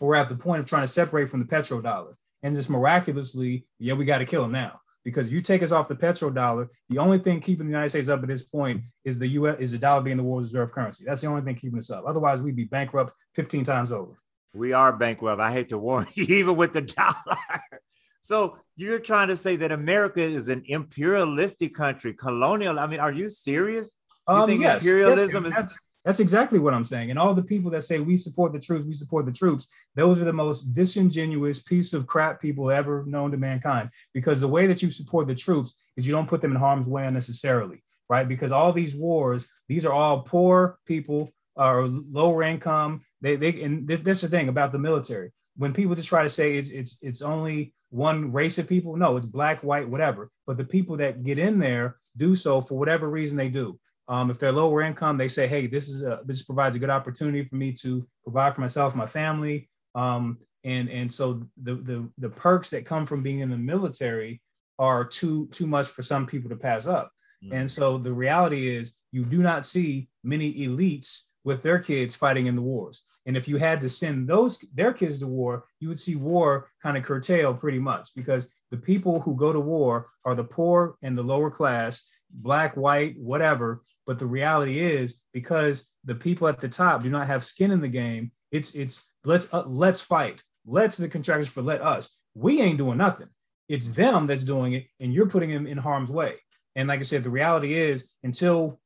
were 0.00 0.16
at 0.16 0.28
the 0.28 0.34
point 0.34 0.60
of 0.60 0.66
trying 0.66 0.82
to 0.82 0.88
separate 0.88 1.30
from 1.30 1.40
the 1.40 1.46
petrodollar 1.46 2.14
and 2.42 2.54
just 2.54 2.70
miraculously, 2.70 3.66
yeah, 3.78 3.94
we 3.94 4.04
got 4.04 4.18
to 4.18 4.24
kill 4.24 4.44
him 4.44 4.52
now 4.52 4.80
because 5.04 5.32
you 5.32 5.40
take 5.40 5.62
us 5.62 5.72
off 5.72 5.88
the 5.88 5.94
petrodollar. 5.94 6.68
The 6.88 6.98
only 6.98 7.18
thing 7.18 7.40
keeping 7.40 7.66
the 7.66 7.72
United 7.72 7.90
States 7.90 8.08
up 8.08 8.22
at 8.22 8.28
this 8.28 8.44
point 8.44 8.82
is 9.04 9.18
the 9.18 9.28
U.S. 9.28 9.56
is 9.58 9.72
the 9.72 9.78
dollar 9.78 10.02
being 10.02 10.16
the 10.16 10.22
world's 10.22 10.46
reserve 10.46 10.72
currency. 10.72 11.04
That's 11.06 11.20
the 11.20 11.26
only 11.28 11.42
thing 11.42 11.54
keeping 11.54 11.78
us 11.78 11.90
up. 11.90 12.04
Otherwise, 12.06 12.40
we'd 12.40 12.56
be 12.56 12.64
bankrupt 12.64 13.12
15 13.34 13.64
times 13.64 13.92
over. 13.92 14.18
We 14.54 14.72
are 14.72 14.92
bankrupt. 14.92 15.40
I 15.40 15.52
hate 15.52 15.70
to 15.70 15.78
warn 15.78 16.06
you, 16.14 16.24
even 16.24 16.56
with 16.56 16.72
the 16.72 16.82
dollar. 16.82 17.38
so 18.22 18.58
you're 18.76 18.98
trying 18.98 19.28
to 19.28 19.36
say 19.36 19.56
that 19.56 19.72
America 19.72 20.20
is 20.20 20.48
an 20.48 20.62
imperialistic 20.66 21.74
country, 21.74 22.14
colonial. 22.14 22.78
I 22.78 22.86
mean, 22.86 23.00
are 23.00 23.12
you 23.12 23.28
serious? 23.28 23.94
You 24.28 24.34
um, 24.34 24.48
think 24.48 24.62
yes, 24.62 24.84
imperialism 24.84 25.44
yes, 25.44 25.72
is 25.72 25.80
that's 26.04 26.20
exactly 26.20 26.58
what 26.58 26.74
I'm 26.74 26.84
saying. 26.84 27.10
And 27.10 27.18
all 27.18 27.34
the 27.34 27.42
people 27.42 27.70
that 27.72 27.84
say 27.84 28.00
we 28.00 28.16
support 28.16 28.52
the 28.52 28.58
troops, 28.58 28.84
we 28.84 28.92
support 28.92 29.24
the 29.24 29.32
troops, 29.32 29.68
those 29.94 30.20
are 30.20 30.24
the 30.24 30.32
most 30.32 30.72
disingenuous 30.72 31.62
piece 31.62 31.92
of 31.92 32.06
crap 32.06 32.40
people 32.40 32.70
ever 32.70 33.04
known 33.06 33.30
to 33.30 33.36
mankind. 33.36 33.90
Because 34.12 34.40
the 34.40 34.48
way 34.48 34.66
that 34.66 34.82
you 34.82 34.90
support 34.90 35.28
the 35.28 35.34
troops 35.34 35.74
is 35.96 36.06
you 36.06 36.12
don't 36.12 36.28
put 36.28 36.40
them 36.40 36.52
in 36.52 36.58
harm's 36.58 36.86
way 36.86 37.06
unnecessarily, 37.06 37.82
right? 38.08 38.26
Because 38.26 38.50
all 38.50 38.72
these 38.72 38.96
wars, 38.96 39.46
these 39.68 39.84
are 39.86 39.92
all 39.92 40.22
poor 40.22 40.78
people 40.86 41.32
or 41.54 41.86
lower 41.86 42.42
income. 42.42 43.02
They, 43.20 43.36
they 43.36 43.62
and 43.62 43.86
this, 43.86 44.00
this 44.00 44.22
is 44.22 44.30
the 44.30 44.36
thing 44.36 44.48
about 44.48 44.72
the 44.72 44.78
military. 44.78 45.30
When 45.56 45.72
people 45.72 45.94
just 45.94 46.08
try 46.08 46.22
to 46.22 46.28
say 46.28 46.56
it's 46.56 46.70
it's 46.70 46.98
it's 47.02 47.22
only 47.22 47.74
one 47.90 48.32
race 48.32 48.58
of 48.58 48.66
people, 48.66 48.96
no, 48.96 49.18
it's 49.18 49.26
black, 49.26 49.62
white, 49.62 49.88
whatever. 49.88 50.30
But 50.46 50.56
the 50.56 50.64
people 50.64 50.96
that 50.96 51.24
get 51.24 51.38
in 51.38 51.58
there 51.58 51.96
do 52.16 52.34
so 52.34 52.60
for 52.60 52.78
whatever 52.78 53.08
reason 53.08 53.36
they 53.36 53.48
do. 53.48 53.78
Um, 54.12 54.30
if 54.30 54.38
they're 54.38 54.52
lower 54.52 54.82
income, 54.82 55.16
they 55.16 55.26
say, 55.26 55.48
"Hey, 55.48 55.66
this 55.66 55.88
is 55.88 56.02
a, 56.02 56.20
this 56.26 56.42
provides 56.42 56.76
a 56.76 56.78
good 56.78 56.90
opportunity 56.90 57.42
for 57.44 57.56
me 57.56 57.72
to 57.84 58.06
provide 58.22 58.54
for 58.54 58.60
myself, 58.60 58.94
my 58.94 59.06
family." 59.06 59.70
Um, 59.94 60.36
and 60.64 60.90
and 60.90 61.10
so 61.10 61.42
the, 61.62 61.76
the 61.76 62.08
the 62.18 62.28
perks 62.28 62.68
that 62.70 62.84
come 62.84 63.06
from 63.06 63.22
being 63.22 63.40
in 63.40 63.48
the 63.48 63.56
military 63.56 64.42
are 64.78 65.02
too 65.02 65.48
too 65.48 65.66
much 65.66 65.86
for 65.86 66.02
some 66.02 66.26
people 66.26 66.50
to 66.50 66.56
pass 66.56 66.86
up. 66.86 67.10
Mm-hmm. 67.42 67.54
And 67.54 67.70
so 67.70 67.96
the 67.96 68.12
reality 68.12 68.76
is, 68.76 68.94
you 69.12 69.24
do 69.24 69.42
not 69.42 69.64
see 69.64 70.10
many 70.22 70.54
elites 70.66 71.22
with 71.44 71.62
their 71.62 71.78
kids 71.78 72.14
fighting 72.14 72.46
in 72.46 72.54
the 72.54 72.62
wars. 72.62 73.02
And 73.24 73.34
if 73.34 73.48
you 73.48 73.56
had 73.56 73.80
to 73.80 73.88
send 73.88 74.28
those 74.28 74.58
their 74.74 74.92
kids 74.92 75.20
to 75.20 75.26
war, 75.26 75.64
you 75.80 75.88
would 75.88 75.98
see 75.98 76.16
war 76.16 76.68
kind 76.82 76.98
of 76.98 77.02
curtail 77.02 77.54
pretty 77.54 77.78
much 77.78 78.10
because 78.14 78.46
the 78.70 78.76
people 78.76 79.20
who 79.20 79.34
go 79.36 79.54
to 79.54 79.60
war 79.60 80.08
are 80.26 80.34
the 80.34 80.44
poor 80.44 80.96
and 81.02 81.16
the 81.16 81.22
lower 81.22 81.50
class, 81.50 82.06
black, 82.30 82.76
white, 82.76 83.16
whatever, 83.18 83.82
but 84.06 84.18
the 84.18 84.26
reality 84.26 84.80
is 84.80 85.20
because 85.32 85.90
the 86.04 86.14
people 86.14 86.48
at 86.48 86.60
the 86.60 86.68
top 86.68 87.02
do 87.02 87.10
not 87.10 87.26
have 87.26 87.44
skin 87.44 87.70
in 87.70 87.80
the 87.80 87.88
game, 87.88 88.32
it's 88.50 88.74
it's 88.74 89.10
let's 89.24 89.52
uh, 89.52 89.64
let's 89.66 90.00
fight. 90.00 90.42
Let's 90.66 90.96
the 90.96 91.08
contractors 91.08 91.48
for 91.48 91.62
let 91.62 91.80
us. 91.80 92.16
We 92.34 92.60
ain't 92.60 92.78
doing 92.78 92.98
nothing. 92.98 93.28
It's 93.68 93.92
them 93.92 94.26
that's 94.26 94.44
doing 94.44 94.74
it, 94.74 94.86
and 95.00 95.12
you're 95.12 95.28
putting 95.28 95.50
them 95.50 95.66
in 95.66 95.78
harm's 95.78 96.10
way. 96.10 96.36
And 96.76 96.88
like 96.88 97.00
I 97.00 97.04
said, 97.04 97.22
the 97.22 97.30
reality 97.30 97.78
is 97.78 98.08
until 98.22 98.80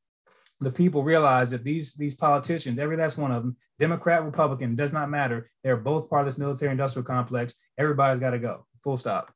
the 0.60 0.70
people 0.70 1.02
realize 1.02 1.50
that 1.50 1.64
these 1.64 1.94
these 1.94 2.14
politicians, 2.14 2.78
every 2.78 2.96
last 2.96 3.18
one 3.18 3.32
of 3.32 3.42
them, 3.42 3.56
Democrat, 3.78 4.24
Republican, 4.24 4.74
does 4.74 4.92
not 4.92 5.10
matter. 5.10 5.50
They're 5.62 5.76
both 5.76 6.08
part 6.08 6.26
of 6.26 6.32
this 6.32 6.38
military 6.38 6.72
industrial 6.72 7.04
complex. 7.04 7.54
Everybody's 7.78 8.20
got 8.20 8.30
to 8.30 8.38
go. 8.38 8.66
Full 8.82 8.96
stop. 8.96 9.32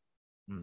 Hmm. 0.48 0.62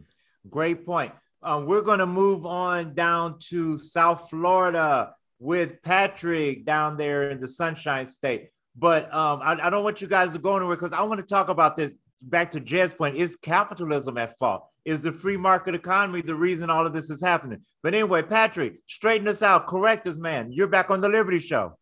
Great 0.50 0.86
point. 0.86 1.12
Um, 1.44 1.66
we're 1.66 1.82
going 1.82 2.00
to 2.00 2.06
move 2.06 2.46
on 2.46 2.94
down 2.94 3.40
to 3.50 3.78
South 3.78 4.30
Florida 4.30 5.14
with 5.40 5.82
Patrick 5.84 6.66
down 6.66 6.98
there 6.98 7.30
in 7.30 7.40
the 7.40 7.48
Sunshine 7.48 8.08
State. 8.08 8.50
But 8.76 9.14
um, 9.14 9.42
I, 9.44 9.58
I 9.64 9.70
don't 9.70 9.84
want 9.84 10.02
you 10.02 10.08
guys 10.08 10.34
to 10.34 10.40
go 10.40 10.56
anywhere 10.58 10.76
because 10.76 10.94
I 10.94 11.02
want 11.04 11.20
to 11.20 11.26
talk 11.26 11.50
about 11.50 11.78
this. 11.78 11.98
Back 12.20 12.50
to 12.52 12.60
Jed's 12.60 12.94
point: 12.94 13.16
Is 13.16 13.36
capitalism 13.36 14.18
at 14.18 14.40
fault? 14.40 14.68
Is 14.86 15.02
the 15.02 15.12
free 15.12 15.38
market 15.38 15.76
economy 15.76 16.22
the 16.22 16.34
reason 16.34 16.70
all 16.70 16.86
of 16.86 16.94
this 16.94 17.12
is 17.12 17.22
happening? 17.22 17.62
But 17.84 17.94
anyway, 17.94 18.24
Patrick, 18.24 18.80
straighten 18.88 19.28
us 19.28 19.44
out, 19.44 19.68
correct 19.68 20.08
us, 20.08 20.16
man. 20.16 20.52
You're 20.52 20.68
back 20.68 20.90
on 20.90 21.00
the 21.00 21.10
Liberty 21.10 21.40
Show. 21.40 21.78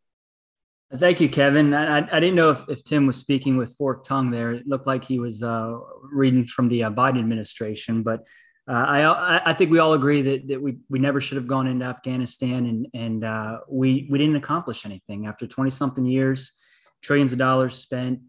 Thank 0.94 1.20
you, 1.20 1.30
Kevin. 1.30 1.74
I, 1.74 2.00
I 2.00 2.20
didn't 2.20 2.36
know 2.36 2.52
if, 2.52 2.68
if 2.68 2.84
Tim 2.84 3.08
was 3.08 3.18
speaking 3.18 3.58
with 3.58 3.76
forked 3.76 4.06
tongue 4.06 4.30
there. 4.30 4.54
It 4.54 4.68
looked 4.68 4.88
like 4.88 5.04
he 5.04 5.20
was 5.20 5.42
uh, 5.42 5.78
reading 6.12 6.46
from 6.46 6.68
the 6.68 6.84
uh, 6.84 6.92
Biden 6.92 7.20
administration, 7.20 8.04
but 8.04 8.26
uh, 8.68 8.72
I, 8.74 9.52
I 9.52 9.54
think 9.54 9.70
we 9.70 9.80
all 9.80 9.94
agree 9.94 10.22
that, 10.24 10.48
that 10.48 10.62
we, 10.62 10.78
we 10.90 10.98
never 10.98 11.22
should 11.22 11.36
have 11.38 11.48
gone 11.48 11.68
into 11.68 11.86
Afghanistan 11.86 12.66
and, 12.66 12.88
and 12.94 13.24
uh, 13.24 13.60
we, 13.70 14.08
we 14.10 14.18
didn't 14.18 14.38
accomplish 14.38 14.86
anything. 14.86 15.28
After 15.28 15.46
20 15.46 15.70
something 15.70 16.06
years, 16.06 16.60
trillions 17.04 17.32
of 17.32 17.38
dollars 17.38 17.76
spent, 17.76 18.22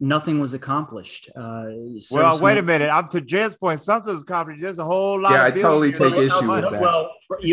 nothing 0.00 0.40
was 0.40 0.52
accomplished. 0.52 1.30
Uh, 1.36 1.66
well, 2.10 2.40
wait 2.40 2.58
a 2.58 2.62
minute. 2.62 2.90
I'm 2.90 3.08
to 3.10 3.20
Jen's 3.20 3.54
point. 3.54 3.80
Something 3.80 4.14
was 4.14 4.22
accomplished. 4.22 4.62
There's 4.62 4.80
a 4.80 4.84
whole 4.84 5.20
lot. 5.20 5.32
Yeah, 5.32 5.44
I 5.44 5.50
totally 5.52 5.92
take 5.92 6.14
issue 6.14 6.50
with 6.50 6.62
that. 6.62 6.80
Well, 6.80 7.10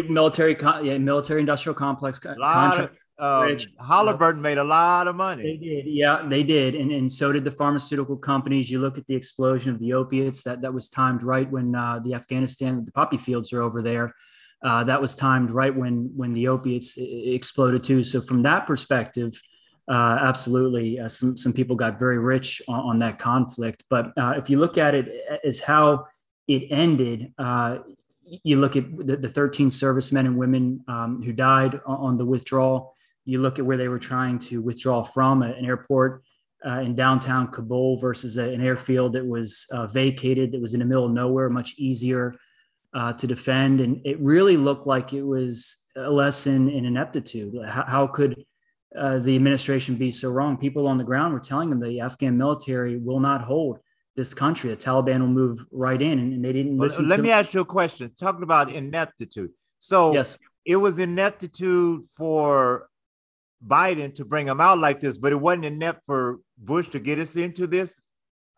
military, 0.10 0.58
yeah, 0.84 0.98
military 0.98 1.42
industrial 1.42 1.76
complex 1.76 2.18
contract. 2.18 2.98
Um, 3.22 3.56
Halliburton 3.80 4.42
made 4.42 4.58
a 4.58 4.64
lot 4.64 5.08
of 5.08 5.16
money. 5.16 5.44
They 5.44 5.58
did, 5.58 5.86
yeah, 5.86 6.24
they 6.28 6.42
did, 6.42 6.74
and 6.74 6.92
and 6.92 7.10
so 7.10 7.32
did 7.32 7.44
the 7.44 7.52
pharmaceutical 7.52 8.18
companies. 8.18 8.72
You 8.72 8.80
look 8.80 8.98
at 8.98 9.06
the 9.06 9.14
explosion 9.14 9.72
of 9.72 9.80
the 9.80 9.94
opiates 9.94 10.42
that 10.44 10.62
that 10.64 10.74
was 10.74 10.90
timed 10.90 11.22
right 11.22 11.50
when 11.50 11.76
uh, 11.76 12.00
the 12.04 12.16
Afghanistan 12.16 12.84
the 12.84 12.92
poppy 12.92 13.18
fields 13.18 13.54
are 13.54 13.62
over 13.62 13.84
there. 13.84 14.16
Uh, 14.64 14.84
that 14.86 15.00
was 15.00 15.16
timed 15.16 15.52
right 15.52 15.76
when 15.76 16.12
when 16.16 16.34
the 16.34 16.48
opiates 16.48 16.98
exploded 16.98 17.84
too. 17.84 18.04
So 18.04 18.22
from 18.22 18.42
that 18.42 18.66
perspective, 18.66 19.40
uh, 19.88 20.18
absolutely, 20.20 21.00
uh, 21.00 21.08
some 21.08 21.38
some 21.38 21.54
people 21.54 21.76
got 21.76 22.00
very 22.00 22.18
rich 22.18 22.60
on, 22.68 22.80
on 22.80 23.00
that 23.00 23.20
conflict. 23.20 23.84
But 23.88 24.18
uh, 24.18 24.34
if 24.36 24.50
you 24.50 24.58
look 24.58 24.80
at 24.80 24.96
it 24.96 25.08
as 25.46 25.60
how 25.60 26.08
it 26.48 26.72
ended, 26.72 27.36
uh, 27.38 27.78
you 28.44 28.60
look 28.60 28.76
at 28.76 28.98
the, 28.98 29.16
the 29.16 29.30
13 29.30 29.70
servicemen 29.70 30.26
and 30.26 30.38
women 30.38 30.84
um, 30.88 31.22
who 31.22 31.34
died 31.34 31.80
on, 31.86 31.98
on 31.98 32.18
the 32.18 32.26
withdrawal 32.26 32.96
you 33.26 33.42
look 33.42 33.60
at 33.60 33.66
where 33.66 33.78
they 33.78 33.88
were 33.88 34.00
trying 34.00 34.40
to 34.40 34.62
withdraw 34.62 35.04
from 35.04 35.44
an 35.44 35.66
airport 35.66 36.24
uh, 36.66 36.80
in 36.80 36.96
downtown 36.96 37.48
Kabul 37.48 37.98
versus 37.98 38.38
a, 38.38 38.44
an 38.44 38.62
airfield 38.62 39.14
that 39.14 39.26
was 39.26 39.66
uh, 39.72 39.88
vacated, 39.88 40.52
that 40.52 40.62
was 40.62 40.74
in 40.74 40.80
the 40.80 40.86
middle 40.86 41.06
of 41.06 41.12
nowhere, 41.12 41.50
much 41.50 41.76
easier 41.78 42.36
uh, 42.94 43.14
to 43.14 43.28
defend. 43.28 43.82
And 43.82 44.02
it 44.06 44.20
really 44.20 44.58
looked 44.58 44.86
like 44.86 45.14
it 45.14 45.24
was 45.24 45.78
a 45.96 46.10
lesson 46.10 46.70
in 46.70 46.86
ineptitude. 46.86 47.56
How, 47.66 47.86
how 47.86 48.08
could 48.08 48.44
uh, 48.98 49.20
the 49.20 49.36
administration 49.36 49.96
be 49.96 50.12
so 50.12 50.30
wrong? 50.30 50.58
People 50.58 50.88
on 50.88 50.98
the 50.98 51.04
ground 51.04 51.34
were 51.34 51.40
telling 51.40 51.70
them 51.70 51.80
the 51.80 52.02
Afghan 52.02 52.38
military 52.38 52.98
will 52.98 53.20
not 53.20 53.42
hold 53.42 53.80
this 54.16 54.34
country. 54.34 54.70
The 54.70 54.78
Taliban 54.78 55.22
will 55.22 55.28
move 55.28 55.66
right 55.72 56.02
in, 56.02 56.20
and, 56.20 56.34
and 56.34 56.46
they 56.46 56.54
didn't 56.54 56.78
listen. 56.78 57.08
Let 57.08 57.22
me 57.22 57.30
them. 57.30 57.40
ask 57.40 57.54
you 57.54 57.62
a 57.62 57.66
question. 57.66 58.12
Talking 58.20 58.44
about 58.44 58.72
ineptitude. 58.72 59.52
So 59.80 60.14
yes. 60.14 60.38
it 60.66 60.76
was 60.76 61.00
ineptitude 61.00 62.04
for 62.16 62.90
Biden 63.65 64.13
to 64.15 64.26
bring 64.26 64.45
them 64.47 64.62
out 64.62 64.80
like 64.80 65.00
this, 65.00 65.17
but 65.17 65.32
it 65.32 65.39
wasn't 65.39 65.65
enough 65.65 65.97
for 66.06 66.39
Bush 66.58 66.89
to 66.89 67.00
get 67.00 67.19
us 67.19 67.36
into 67.36 67.67
this. 67.67 68.00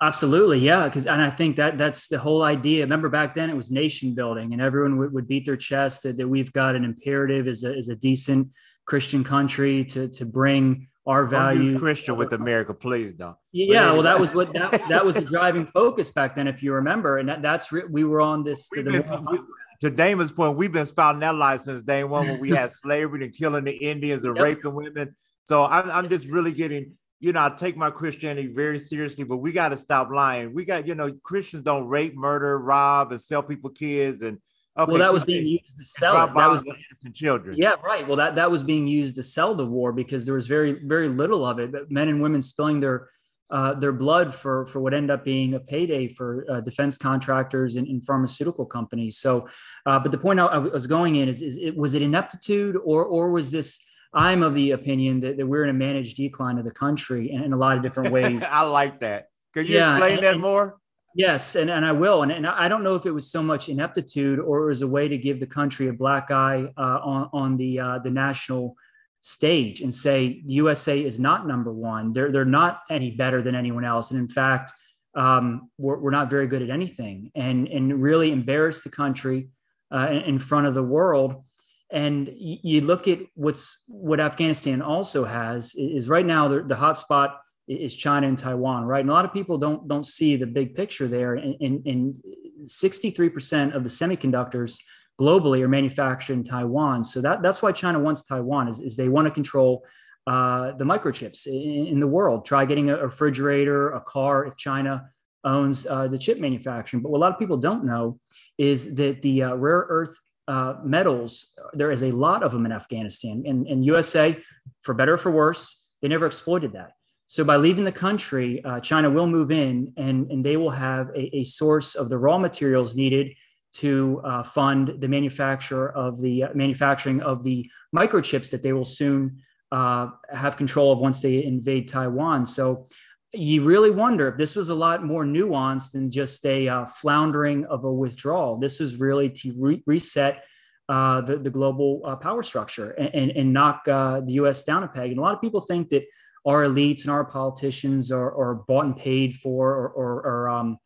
Absolutely, 0.02 0.60
yeah. 0.60 0.86
Because 0.86 1.08
and 1.08 1.22
I 1.22 1.30
think 1.30 1.56
that 1.58 1.78
that's 1.78 2.08
the 2.08 2.18
whole 2.18 2.44
idea. 2.44 2.84
Remember 2.84 3.10
back 3.10 3.36
then 3.36 3.50
it 3.50 3.56
was 3.56 3.72
nation 3.72 4.14
building, 4.14 4.54
and 4.54 4.62
everyone 4.62 4.98
would, 4.98 5.14
would 5.14 5.28
beat 5.28 5.46
their 5.46 5.58
chest 5.58 6.04
that, 6.04 6.18
that 6.18 6.28
we've 6.28 6.52
got 6.52 6.76
an 6.76 6.84
imperative 6.84 7.48
as 7.48 7.64
a, 7.64 7.74
as 7.74 7.90
a 7.90 7.96
decent 7.96 8.50
Christian 8.86 9.24
country 9.24 9.86
to 9.86 10.10
to 10.10 10.26
bring 10.26 10.90
our 11.06 11.26
values. 11.26 11.80
Christian 11.80 12.18
with 12.18 12.34
America, 12.34 12.74
please 12.74 13.14
don't. 13.14 13.36
Yeah, 13.52 13.92
well, 13.92 14.04
that 14.04 14.20
was 14.20 14.34
what 14.34 14.54
that, 14.54 14.88
that 14.90 15.06
was 15.06 15.16
the 15.16 15.22
driving 15.22 15.66
focus 15.66 16.12
back 16.12 16.36
then, 16.36 16.48
if 16.48 16.64
you 16.64 16.74
remember, 16.74 17.18
and 17.18 17.30
that, 17.30 17.42
that's 17.42 17.72
we 17.72 18.04
were 18.04 18.22
on 18.22 18.44
this. 18.44 18.70
The, 18.70 18.84
the, 18.84 19.46
to 19.84 19.92
Damon's 19.92 20.32
point, 20.32 20.56
we've 20.56 20.72
been 20.72 20.86
spouting 20.86 21.20
that 21.20 21.36
lie 21.36 21.58
since 21.58 21.82
day 21.82 22.06
one 22.06 22.26
when 22.26 22.40
we 22.40 22.52
had 22.52 22.72
slavery 22.72 23.26
and 23.26 23.36
killing 23.36 23.66
the 23.66 23.74
Indians 23.74 24.24
and 24.24 24.34
yep. 24.34 24.44
raping 24.44 24.74
women. 24.74 25.14
So 25.44 25.66
I'm, 25.66 25.92
I'm 25.92 26.10
just 26.10 26.26
really 26.26 26.54
getting, 26.54 26.94
you 27.20 27.34
know, 27.34 27.44
I 27.44 27.50
take 27.50 27.76
my 27.76 27.90
Christianity 27.90 28.48
very 28.48 28.80
seriously, 28.80 29.26
but 29.26 29.38
we 29.38 29.52
got 29.52 29.70
to 29.70 29.78
stop 29.78 30.10
lying. 30.10 30.54
We 30.54 30.64
got, 30.64 30.88
you 30.88 30.96
know, 30.96 31.12
Christians 31.22 31.64
don't 31.64 31.86
rape, 31.90 32.16
murder, 32.16 32.58
rob, 32.60 33.12
and 33.12 33.20
sell 33.20 33.44
people 33.44 33.72
kids. 33.72 34.22
And 34.22 34.40
okay, 34.80 34.90
well, 34.90 35.00
that 35.00 35.12
was 35.12 35.26
being 35.26 35.46
used 35.46 35.78
to 35.78 35.84
sell 35.84 36.14
it. 36.24 36.34
That 36.34 36.50
was 36.50 36.62
innocent 36.66 37.14
children. 37.14 37.58
Yeah, 37.58 37.76
right. 37.84 38.08
Well, 38.08 38.16
that 38.16 38.36
that 38.36 38.50
was 38.50 38.64
being 38.64 38.88
used 38.88 39.18
to 39.18 39.24
sell 39.24 39.54
the 39.54 39.66
war 39.66 39.92
because 39.92 40.24
there 40.24 40.36
was 40.36 40.48
very 40.48 40.80
very 40.86 41.10
little 41.10 41.46
of 41.46 41.60
it. 41.60 41.74
But 41.74 41.92
men 41.92 42.08
and 42.08 42.22
women 42.22 42.42
spilling 42.42 42.80
their 42.80 43.10
uh, 43.50 43.74
their 43.74 43.92
blood 43.92 44.34
for 44.34 44.66
for 44.66 44.80
what 44.80 44.94
ended 44.94 45.12
up 45.12 45.24
being 45.24 45.54
a 45.54 45.60
payday 45.60 46.08
for 46.08 46.46
uh, 46.50 46.62
defense 46.62 46.98
contractors 46.98 47.76
and, 47.76 47.88
and, 47.88 48.04
pharmaceutical 48.06 48.66
companies. 48.66 49.18
So, 49.18 49.48
uh, 49.86 50.00
but 50.00 50.12
the 50.12 50.18
point 50.18 50.40
I, 50.40 50.46
I, 50.46 50.58
was 50.58 50.88
going 50.88 51.18
in 51.18 51.30
is, 51.30 51.42
is 51.42 51.58
it 51.58 51.76
was 51.76 51.94
it 51.94 52.02
ineptitude 52.02 52.76
or 52.84 53.06
or 53.06 53.30
was 53.30 53.52
this? 53.52 53.80
I'm 54.16 54.44
of 54.44 54.54
the 54.54 54.72
opinion 54.72 55.22
that, 55.22 55.38
that 55.38 55.48
we're 55.48 55.64
in 55.64 55.72
a 55.72 55.74
managed 55.74 56.18
decline 56.18 56.60
of 56.60 56.66
the 56.66 56.72
country 56.72 57.32
in, 57.32 57.44
in 57.44 57.54
a 57.54 57.58
lot 57.58 57.78
of 57.78 57.84
different 57.84 58.12
ways. 58.18 58.44
I 58.44 58.62
like 58.62 59.00
that. 59.00 59.30
Could 59.54 59.68
you 59.68 59.78
yeah, 59.78 59.98
explain 59.98 60.20
and, 60.20 60.24
that 60.24 60.40
more? 60.40 60.78
Yes, 61.16 61.56
and, 61.56 61.70
and 61.70 61.86
I 61.86 61.92
will. 61.92 62.24
And, 62.24 62.32
and 62.32 62.48
I 62.48 62.68
don't 62.68 62.84
know 62.84 62.96
if 62.96 63.06
it 63.06 63.12
was 63.12 63.32
so 63.32 63.44
much 63.44 63.70
ineptitude 63.70 64.40
or 64.40 64.64
it 64.64 64.66
was 64.66 64.82
a 64.82 64.88
way 64.88 65.08
to 65.08 65.18
give 65.18 65.40
the 65.40 65.48
country 65.48 65.88
a 65.88 65.94
black 65.94 66.32
eye 66.32 66.72
uh, 66.78 67.00
on, 67.04 67.30
on 67.34 67.58
the 67.58 67.80
uh, 67.80 68.00
the 68.00 68.10
national 68.10 68.76
stage 69.24 69.80
and 69.80 69.94
say 69.94 70.42
USA 70.46 71.02
is 71.02 71.18
not 71.18 71.48
number 71.48 71.72
one. 71.72 72.12
They're, 72.12 72.30
they're 72.30 72.44
not 72.44 72.82
any 72.90 73.10
better 73.10 73.42
than 73.42 73.56
anyone 73.56 73.86
else. 73.86 74.12
And 74.12 74.20
in 74.20 74.28
fact, 74.28 74.74
um, 75.16 75.70
we're, 75.78 75.98
we're 75.98 76.12
not 76.12 76.30
very 76.30 76.46
good 76.46 76.62
at 76.62 76.70
anything 76.70 77.32
and, 77.34 77.70
and 77.70 78.04
really 78.04 78.34
embarrass 78.34 78.84
the 78.84 78.90
country 78.90 79.48
uh, 79.92 80.10
in, 80.26 80.40
front 80.40 80.68
of 80.68 80.74
the 80.74 80.84
world. 80.84 81.42
And 81.90 82.30
you 82.36 82.82
look 82.82 83.08
at 83.08 83.20
what's 83.36 83.84
what 83.88 84.20
Afghanistan 84.20 84.82
also 84.82 85.24
has 85.24 85.74
is 85.76 86.10
right 86.10 86.26
now 86.26 86.50
the, 86.50 86.64
the 86.64 86.76
hot 86.76 86.98
spot 86.98 87.40
is 87.68 87.96
China 87.96 88.28
and 88.28 88.38
Taiwan, 88.38 88.84
right? 88.84 89.00
And 89.02 89.10
a 89.10 89.14
lot 89.14 89.24
of 89.24 89.32
people 89.32 89.58
don't 89.58 89.88
don't 89.88 90.06
see 90.06 90.36
the 90.36 90.48
big 90.48 90.76
picture 90.76 91.08
there. 91.08 91.36
And, 91.36 91.56
and, 91.62 91.86
and 91.86 92.18
63% 92.66 93.76
of 93.76 93.84
the 93.84 93.90
semiconductors 93.90 94.80
globally 95.20 95.62
are 95.62 95.68
manufactured 95.68 96.34
in 96.34 96.44
Taiwan. 96.44 97.04
So 97.04 97.22
that, 97.22 97.42
that's 97.42 97.62
why 97.62 97.72
China 97.72 98.00
wants 98.00 98.24
Taiwan 98.24 98.68
is, 98.68 98.80
is 98.80 98.96
they 98.96 99.10
want 99.10 99.28
to 99.28 99.34
control 99.34 99.86
uh, 100.26 100.72
the 100.74 100.86
microchips 100.86 101.48
in, 101.48 101.88
in, 101.88 102.00
the 102.00 102.08
world. 102.08 102.46
Try 102.46 102.66
getting 102.66 102.90
a, 102.90 102.98
refrigerator, 102.98 103.92
a 103.92 104.02
car, 104.02 104.46
if 104.46 104.56
China 104.56 105.10
owns 105.44 105.86
uh, 105.86 106.08
the 106.08 106.18
chip 106.18 106.40
manufacturing. 106.40 107.04
But 107.04 107.12
what 107.12 107.18
a 107.18 107.20
lot 107.20 107.34
of 107.34 107.40
people 107.40 107.58
don't 107.58 107.84
know 107.86 108.20
is 108.58 108.96
that 108.96 109.22
the 109.22 109.44
uh, 109.44 109.56
rare 109.56 109.86
earth 109.90 110.18
uh, 110.48 110.76
metals, 110.84 111.54
there 111.74 111.92
is 111.92 112.04
a 112.04 112.12
lot 112.12 112.44
of 112.44 112.52
them 112.52 112.66
in 112.66 112.72
Afghanistan. 112.72 113.44
And, 113.46 113.68
and 113.68 113.86
USA, 113.86 114.38
for 114.82 114.94
better 114.94 115.14
or 115.14 115.18
for 115.18 115.32
worse, 115.32 115.88
they 116.02 116.08
never 116.08 116.26
exploited 116.26 116.74
that. 116.74 116.94
So 117.28 117.44
by 117.44 117.58
leaving 117.58 117.84
the 117.84 117.92
country, 117.92 118.64
uh, 118.64 118.80
China 118.80 119.10
will 119.10 119.28
move 119.28 119.52
in 119.52 119.94
and, 119.98 120.30
and 120.32 120.44
they 120.44 120.58
will 120.58 120.70
have 120.70 121.10
a, 121.10 121.38
a 121.38 121.44
source 121.44 121.96
of 121.96 122.10
the 122.10 122.18
raw 122.18 122.38
materials 122.38 122.96
needed 122.96 123.34
to 123.74 124.22
uh, 124.24 124.44
fund 124.44 124.96
the 125.00 125.08
manufacture 125.08 125.90
of 125.90 126.22
the 126.22 126.44
uh, 126.44 126.50
manufacturing 126.54 127.22
of 127.22 127.44
the 127.44 127.70
microchips 127.96 128.52
that 128.52 128.62
they 128.62 128.74
will 128.74 128.86
soon 128.86 129.40
uh, 129.72 130.10
have 130.32 130.56
control 130.56 130.92
of 130.92 131.00
once 131.00 131.22
they 131.22 131.44
invade 131.44 131.88
Taiwan. 131.88 132.46
So 132.46 132.86
you 133.34 133.64
really 133.64 133.90
wonder 133.90 134.28
if 134.28 134.38
this 134.38 134.56
was 134.56 134.70
a 134.70 134.76
lot 134.76 135.04
more 135.04 135.26
nuanced 135.26 135.92
than 135.92 136.12
just 136.12 136.46
a 136.46 136.68
uh, 136.68 136.86
floundering 136.86 137.66
of 137.66 137.84
a 137.84 137.92
withdrawal. 137.92 138.58
This 138.58 138.80
was 138.80 138.98
really 138.98 139.30
to 139.30 139.54
re- 139.58 139.84
reset 139.88 140.44
uh, 140.88 141.22
the, 141.22 141.38
the 141.38 141.50
global 141.50 142.02
uh, 142.06 142.16
power 142.16 142.44
structure 142.44 142.92
and, 142.92 143.10
and, 143.16 143.32
and 143.32 143.54
knock 143.54 143.86
the 143.86 144.34
US 144.34 144.64
down 144.64 144.84
a 144.84 144.88
peg. 144.88 145.10
And 145.10 145.18
a 145.18 145.22
lot 145.22 145.34
of 145.34 145.42
people 145.42 145.62
think 145.62 145.90
that 145.90 146.04
our 146.46 146.64
elites 146.64 147.04
and 147.04 147.12
our 147.12 147.26
politicians 147.26 148.12
are, 148.12 148.36
are 148.36 148.56
bought 148.56 148.86
and 148.86 148.96
paid 148.96 149.34
for 149.36 149.72
or, 149.72 149.88
or, 149.90 150.12
or 150.28 150.50
um, 150.50 150.78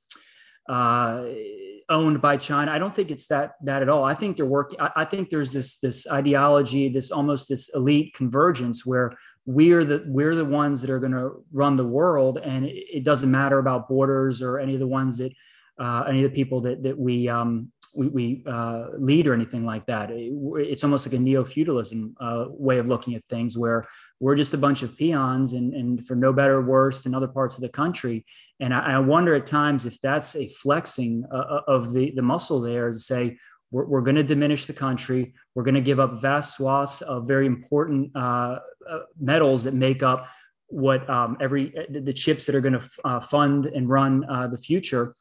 owned 1.89 2.21
by 2.21 2.37
China. 2.37 2.71
I 2.71 2.79
don't 2.79 2.93
think 2.93 3.11
it's 3.11 3.27
that 3.27 3.53
that 3.63 3.81
at 3.81 3.89
all. 3.89 4.03
I 4.03 4.13
think 4.13 4.37
they're 4.37 4.45
working. 4.45 4.79
I, 4.79 4.91
I 4.97 5.05
think 5.05 5.29
there's 5.29 5.51
this 5.51 5.77
this 5.77 6.07
ideology, 6.09 6.89
this 6.89 7.11
almost 7.11 7.49
this 7.49 7.73
elite 7.73 8.13
convergence 8.13 8.85
where 8.85 9.17
we're 9.45 9.85
the 9.85 10.03
we're 10.07 10.35
the 10.35 10.45
ones 10.45 10.81
that 10.81 10.89
are 10.89 10.99
going 10.99 11.13
to 11.13 11.43
run 11.51 11.75
the 11.75 11.87
world, 11.87 12.37
and 12.37 12.65
it, 12.65 12.97
it, 12.97 13.03
doesn't 13.03 13.31
matter 13.31 13.59
about 13.59 13.87
borders 13.87 14.41
or 14.41 14.59
any 14.59 14.73
of 14.73 14.79
the 14.79 14.87
ones 14.87 15.17
that 15.17 15.31
uh, 15.79 16.03
any 16.07 16.23
of 16.23 16.31
the 16.31 16.35
people 16.35 16.61
that 16.61 16.83
that 16.83 16.97
we 16.97 17.29
um, 17.29 17.71
we, 17.95 18.07
we 18.07 18.43
uh, 18.47 18.87
lead 18.97 19.27
or 19.27 19.33
anything 19.33 19.65
like 19.65 19.85
that. 19.85 20.11
It, 20.11 20.31
it's 20.57 20.83
almost 20.83 21.07
like 21.07 21.13
a 21.13 21.19
neo 21.19 21.43
feudalism 21.43 22.15
uh, 22.19 22.45
way 22.49 22.77
of 22.77 22.87
looking 22.87 23.15
at 23.15 23.23
things, 23.29 23.57
where 23.57 23.85
we're 24.19 24.35
just 24.35 24.53
a 24.53 24.57
bunch 24.57 24.83
of 24.83 24.97
peons, 24.97 25.53
and, 25.53 25.73
and 25.73 26.05
for 26.05 26.15
no 26.15 26.33
better 26.33 26.55
or 26.55 26.61
worse 26.61 27.01
than 27.01 27.13
other 27.13 27.27
parts 27.27 27.55
of 27.55 27.61
the 27.61 27.69
country. 27.69 28.25
And 28.59 28.73
I, 28.73 28.93
I 28.93 28.99
wonder 28.99 29.35
at 29.35 29.47
times 29.47 29.85
if 29.85 29.99
that's 30.01 30.35
a 30.35 30.47
flexing 30.47 31.25
uh, 31.31 31.35
uh, 31.35 31.61
of 31.67 31.93
the 31.93 32.11
the 32.11 32.21
muscle 32.21 32.61
there 32.61 32.87
to 32.87 32.97
say 32.97 33.37
we're, 33.71 33.85
we're 33.85 34.01
going 34.01 34.15
to 34.15 34.23
diminish 34.23 34.65
the 34.65 34.73
country. 34.73 35.33
We're 35.55 35.63
going 35.63 35.75
to 35.75 35.81
give 35.81 35.99
up 35.99 36.21
vast 36.21 36.57
swaths 36.57 37.01
of 37.01 37.27
very 37.27 37.45
important 37.45 38.15
uh, 38.15 38.59
uh, 38.89 38.99
metals 39.19 39.63
that 39.65 39.73
make 39.73 40.03
up 40.03 40.27
what 40.67 41.09
um, 41.09 41.37
every 41.39 41.73
the, 41.89 42.01
the, 42.01 42.13
chips 42.13 42.45
that 42.45 42.55
are 42.55 42.59
going 42.59 42.77
to 42.77 42.89
uh, 43.05 43.19
fund 43.21 43.67
and 43.67 43.87
run 43.89 44.21
the 44.51 44.57
future. 44.57 45.13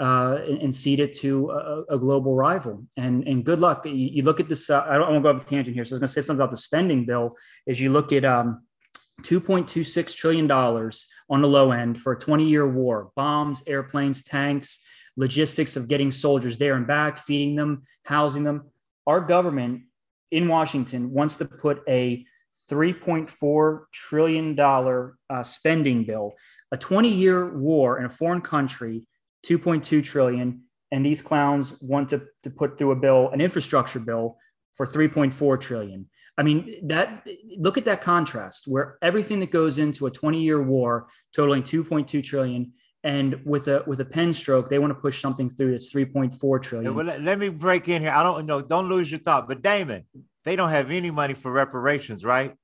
Uh, 0.00 0.38
and, 0.48 0.60
and 0.62 0.74
cede 0.74 0.98
it 0.98 1.14
to 1.14 1.50
a, 1.50 1.94
a, 1.94 1.98
global 2.00 2.34
rival. 2.34 2.84
And, 2.96 3.28
and 3.28 3.44
good 3.44 3.60
luck. 3.60 3.86
You, 3.86 3.92
you 3.92 4.22
look 4.24 4.40
at 4.40 4.48
this. 4.48 4.68
Uh, 4.68 4.84
I 4.88 4.94
don't 4.94 5.12
want 5.12 5.14
to 5.14 5.32
go 5.32 5.38
off 5.38 5.46
a 5.46 5.48
tangent 5.48 5.72
here. 5.72 5.84
So 5.84 5.92
I 5.92 5.94
was 5.94 5.98
going 6.00 6.08
to 6.08 6.12
say 6.12 6.20
something 6.20 6.42
about 6.42 6.50
the 6.50 6.56
spending 6.56 7.06
bill. 7.06 7.36
As 7.68 7.80
you 7.80 7.92
look 7.92 8.12
at 8.12 8.24
um, 8.24 8.64
$2.26 9.22 10.16
trillion 10.16 10.50
on 10.50 11.42
the 11.42 11.46
low 11.46 11.70
end 11.70 12.00
for 12.00 12.14
a 12.14 12.18
20 12.18 12.44
year 12.44 12.66
war, 12.66 13.12
bombs, 13.14 13.62
airplanes, 13.68 14.24
tanks, 14.24 14.84
logistics 15.16 15.76
of 15.76 15.88
getting 15.88 16.10
soldiers 16.10 16.58
there 16.58 16.74
and 16.74 16.86
back, 16.86 17.18
feeding 17.18 17.54
them, 17.54 17.82
housing 18.04 18.42
them. 18.42 18.70
Our 19.06 19.20
government 19.20 19.82
in 20.30 20.48
Washington 20.48 21.12
wants 21.12 21.36
to 21.38 21.44
put 21.44 21.82
a 21.88 22.26
$3.4 22.70 23.80
trillion 23.92 24.58
uh, 24.58 25.42
spending 25.42 26.04
bill, 26.04 26.34
a 26.72 26.76
20 26.76 27.08
year 27.08 27.56
war 27.56 27.98
in 27.98 28.06
a 28.06 28.10
foreign 28.10 28.40
country, 28.40 29.06
2.2 29.46 30.02
trillion. 30.02 30.62
And 30.92 31.04
these 31.04 31.22
clowns 31.22 31.80
want 31.80 32.10
to, 32.10 32.22
to 32.42 32.50
put 32.50 32.78
through 32.78 32.92
a 32.92 32.96
bill, 32.96 33.30
an 33.30 33.40
infrastructure 33.40 33.98
bill 33.98 34.36
for 34.76 34.86
3.4 34.86 35.60
trillion. 35.60 36.08
I 36.36 36.42
mean, 36.42 36.88
that 36.88 37.26
look 37.58 37.78
at 37.78 37.84
that 37.84 38.00
contrast 38.00 38.64
where 38.66 38.98
everything 39.02 39.40
that 39.40 39.50
goes 39.50 39.78
into 39.78 40.06
a 40.06 40.10
20 40.10 40.42
year 40.42 40.60
war 40.60 41.06
totaling 41.34 41.62
2.2 41.62 42.24
trillion 42.24 42.72
and 43.04 43.40
with 43.44 43.68
a 43.68 43.84
with 43.86 44.00
a 44.00 44.04
pen 44.04 44.32
stroke 44.34 44.68
they 44.68 44.78
want 44.78 44.90
to 44.90 44.98
push 44.98 45.20
something 45.20 45.50
through 45.50 45.72
that's 45.72 45.94
3.4 45.94 46.62
trillion. 46.62 46.90
Yeah, 46.90 46.96
well, 46.96 47.06
let, 47.06 47.22
let, 47.22 47.38
me 47.38 47.50
break 47.50 47.88
in 47.88 48.02
here. 48.02 48.10
I 48.10 48.22
don't 48.22 48.46
know. 48.46 48.62
Don't 48.62 48.88
lose 48.88 49.10
your 49.10 49.20
thought. 49.20 49.46
But 49.46 49.62
damon 49.62 50.06
they 50.44 50.56
don't 50.56 50.70
have 50.70 50.90
any 50.90 51.10
money 51.10 51.34
for 51.34 51.52
reparations 51.52 52.24
right? 52.24 52.54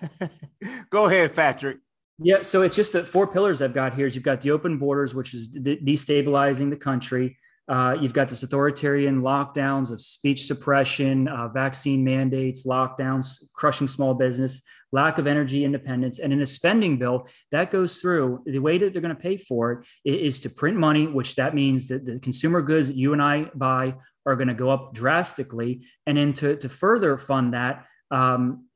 Go 0.90 1.06
ahead 1.06 1.34
patrick 1.34 1.78
yeah 2.22 2.42
so 2.42 2.62
it's 2.62 2.76
just 2.76 2.92
the 2.92 3.04
four 3.04 3.26
pillars 3.26 3.62
i've 3.62 3.74
got 3.74 3.94
here 3.94 4.06
is 4.06 4.14
you've 4.14 4.24
got 4.24 4.40
the 4.40 4.50
open 4.50 4.78
borders 4.78 5.14
which 5.14 5.34
is 5.34 5.48
de- 5.48 5.78
destabilizing 5.78 6.70
the 6.70 6.76
country 6.76 7.36
uh, 7.70 7.96
you've 8.00 8.12
got 8.12 8.28
this 8.28 8.42
authoritarian 8.42 9.22
lockdowns 9.22 9.92
of 9.92 10.00
speech 10.00 10.44
suppression, 10.46 11.28
uh, 11.28 11.46
vaccine 11.46 12.02
mandates, 12.02 12.66
lockdowns, 12.66 13.44
crushing 13.54 13.86
small 13.86 14.12
business, 14.12 14.62
lack 14.90 15.18
of 15.18 15.28
energy 15.28 15.64
independence. 15.64 16.18
And 16.18 16.32
in 16.32 16.40
a 16.40 16.46
spending 16.46 16.98
bill, 16.98 17.28
that 17.52 17.70
goes 17.70 17.98
through 17.98 18.42
the 18.44 18.58
way 18.58 18.76
that 18.76 18.92
they're 18.92 19.00
going 19.00 19.14
to 19.14 19.22
pay 19.22 19.36
for 19.36 19.84
it 20.04 20.14
is 20.14 20.40
to 20.40 20.50
print 20.50 20.78
money, 20.78 21.06
which 21.06 21.36
that 21.36 21.54
means 21.54 21.86
that 21.88 22.04
the 22.04 22.18
consumer 22.18 22.60
goods 22.60 22.88
that 22.88 22.96
you 22.96 23.12
and 23.12 23.22
I 23.22 23.52
buy 23.54 23.94
are 24.26 24.34
going 24.34 24.48
to 24.48 24.54
go 24.54 24.70
up 24.70 24.92
drastically. 24.92 25.86
And 26.06 26.18
then 26.18 26.32
to, 26.34 26.56
to 26.56 26.68
further 26.68 27.16
fund 27.16 27.54
that, 27.54 27.86
um, 28.10 28.66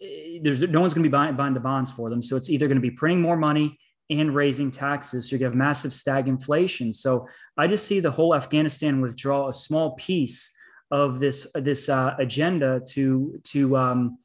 there's 0.43 0.63
no 0.63 0.81
one's 0.81 0.95
going 0.95 1.03
to 1.03 1.09
be 1.09 1.13
buying, 1.13 1.37
buying 1.37 1.55
the 1.55 1.61
bonds 1.61 1.91
for 1.91 2.11
them. 2.11 2.23
So 2.23 2.37
it's 2.37 2.51
either 2.51 2.69
going 2.69 2.77
to 2.77 2.83
be 2.83 2.91
printing 2.91 3.21
more 3.21 3.37
money 3.37 3.79
and 4.11 4.35
raising 4.35 4.71
taxes. 4.71 5.29
So 5.29 5.37
you 5.37 5.45
have 5.45 5.55
massive 5.55 5.93
stagflation. 5.93 6.95
So 6.95 7.27
I 7.57 7.67
just 7.67 7.87
see 7.87 8.01
the 8.01 8.11
whole 8.11 8.35
Afghanistan 8.35 9.01
withdrawal 9.01 9.49
a 9.49 9.53
small 9.55 9.93
piece 9.93 10.53
of 10.91 11.19
this 11.19 11.47
this 11.55 11.89
uh, 11.89 12.15
agenda 12.19 12.81
to 12.91 13.41
to 13.45 13.77
um, 13.77 14.19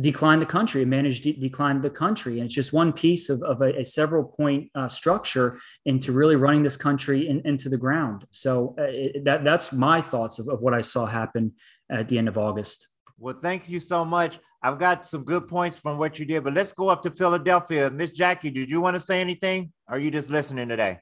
decline 0.00 0.38
the 0.40 0.46
country, 0.46 0.84
manage 0.84 1.22
de- 1.22 1.32
decline 1.32 1.80
the 1.80 1.90
country, 1.90 2.38
and 2.38 2.46
it's 2.46 2.54
just 2.54 2.72
one 2.72 2.92
piece 2.92 3.30
of, 3.30 3.42
of 3.42 3.62
a, 3.62 3.80
a 3.80 3.84
several 3.84 4.24
point 4.24 4.70
uh, 4.74 4.88
structure 4.88 5.58
into 5.86 6.12
really 6.12 6.36
running 6.36 6.62
this 6.62 6.76
country 6.76 7.28
in, 7.28 7.40
into 7.44 7.68
the 7.68 7.78
ground. 7.78 8.26
So 8.30 8.74
uh, 8.78 8.82
it, 8.82 9.24
that 9.24 9.44
that's 9.44 9.72
my 9.72 10.00
thoughts 10.02 10.38
of, 10.38 10.48
of 10.48 10.60
what 10.60 10.74
I 10.74 10.82
saw 10.82 11.06
happen 11.06 11.52
at 11.90 12.08
the 12.08 12.18
end 12.18 12.28
of 12.28 12.36
August. 12.36 12.88
Well, 13.18 13.38
thank 13.40 13.68
you 13.68 13.80
so 13.80 14.04
much. 14.04 14.38
I've 14.62 14.78
got 14.78 15.06
some 15.06 15.24
good 15.24 15.48
points 15.48 15.78
from 15.78 15.96
what 15.96 16.18
you 16.18 16.26
did, 16.26 16.44
but 16.44 16.52
let's 16.52 16.72
go 16.72 16.88
up 16.88 17.02
to 17.02 17.10
Philadelphia. 17.10 17.90
Miss 17.90 18.12
Jackie, 18.12 18.50
did 18.50 18.70
you 18.70 18.80
want 18.80 18.94
to 18.94 19.00
say 19.00 19.20
anything? 19.20 19.72
Or 19.88 19.96
are 19.96 19.98
you 19.98 20.10
just 20.10 20.28
listening 20.28 20.68
today? 20.68 20.98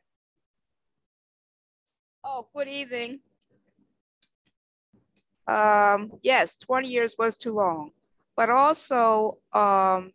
Oh, 2.22 2.46
good 2.55 2.68
evening. 2.68 3.20
Um, 5.46 6.12
yes, 6.22 6.57
20 6.57 6.88
years 6.88 7.16
was 7.18 7.37
too 7.37 7.53
long, 7.53 7.90
but 8.37 8.48
also 8.48 9.38
um, 9.53 10.12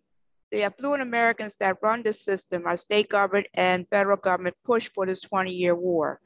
the 0.52 0.64
affluent 0.64 1.04
Americans 1.04 1.56
that 1.60 1.78
run 1.82 2.02
the 2.02 2.14
system, 2.14 2.64
our 2.66 2.78
state 2.78 3.10
government 3.10 3.48
and 3.54 3.86
federal 3.92 4.18
government 4.18 4.56
push 4.66 4.90
for 4.94 5.06
this 5.06 5.22
20 5.22 5.54
year 5.54 5.76
war. 5.76 6.20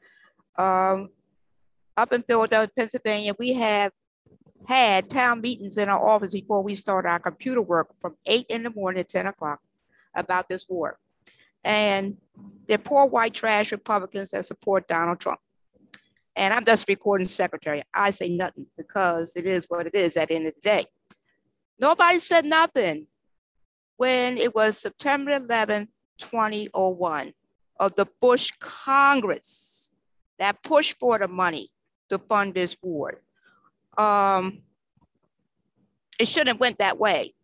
Um, 0.56 1.10
up 1.96 2.12
in 2.12 2.22
Philadelphia, 2.22 2.70
Pennsylvania, 2.76 3.34
we 3.38 3.52
have 3.52 3.92
had 4.66 5.10
town 5.10 5.40
meetings 5.40 5.76
in 5.76 5.88
our 5.88 6.04
office 6.04 6.32
before 6.32 6.62
we 6.62 6.74
started 6.74 7.08
our 7.08 7.18
computer 7.18 7.62
work 7.62 7.88
from 8.00 8.16
eight 8.26 8.46
in 8.48 8.62
the 8.62 8.70
morning 8.70 9.04
to 9.04 9.08
10 9.08 9.26
o'clock 9.26 9.60
about 10.14 10.48
this 10.48 10.66
war. 10.68 10.98
And 11.62 12.16
they're 12.66 12.78
poor 12.78 13.06
white 13.06 13.34
trash 13.34 13.72
Republicans 13.72 14.30
that 14.30 14.44
support 14.44 14.88
Donald 14.88 15.20
Trump. 15.20 15.40
And 16.36 16.52
I'm 16.52 16.64
just 16.64 16.88
recording 16.88 17.28
secretary. 17.28 17.82
I 17.92 18.10
say 18.10 18.28
nothing 18.28 18.66
because 18.76 19.36
it 19.36 19.46
is 19.46 19.66
what 19.68 19.86
it 19.86 19.94
is 19.94 20.16
at 20.16 20.28
the 20.28 20.34
end 20.34 20.46
of 20.46 20.54
the 20.54 20.60
day. 20.60 20.86
Nobody 21.78 22.18
said 22.18 22.44
nothing 22.44 23.06
when 23.96 24.36
it 24.38 24.54
was 24.54 24.78
September 24.78 25.32
11, 25.32 25.88
2001 26.18 27.32
of 27.78 27.94
the 27.94 28.06
Bush 28.20 28.50
Congress 28.58 29.92
that 30.38 30.62
pushed 30.62 30.98
for 30.98 31.18
the 31.18 31.28
money 31.28 31.70
to 32.08 32.18
fund 32.18 32.54
this 32.54 32.76
war 32.82 33.20
um, 33.98 34.62
it 36.18 36.26
shouldn't 36.26 36.48
have 36.48 36.60
went 36.60 36.78
that 36.78 36.98
way. 36.98 37.34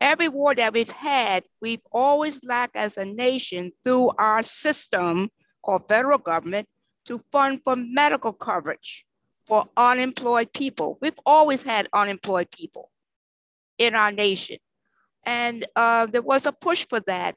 Every 0.00 0.28
war 0.28 0.54
that 0.54 0.72
we've 0.72 0.90
had, 0.90 1.44
we've 1.60 1.80
always 1.92 2.42
lacked 2.44 2.76
as 2.76 2.96
a 2.96 3.04
nation 3.04 3.72
through 3.82 4.10
our 4.18 4.42
system 4.42 5.30
called 5.62 5.88
federal 5.88 6.18
government 6.18 6.68
to 7.06 7.18
fund 7.30 7.60
for 7.64 7.76
medical 7.76 8.32
coverage 8.32 9.04
for 9.46 9.64
unemployed 9.76 10.52
people. 10.52 10.98
We've 11.00 11.18
always 11.26 11.62
had 11.62 11.88
unemployed 11.92 12.50
people 12.50 12.90
in 13.78 13.94
our 13.94 14.12
nation. 14.12 14.58
And 15.24 15.64
uh, 15.76 16.06
there 16.06 16.22
was 16.22 16.46
a 16.46 16.52
push 16.52 16.86
for 16.88 17.00
that. 17.00 17.36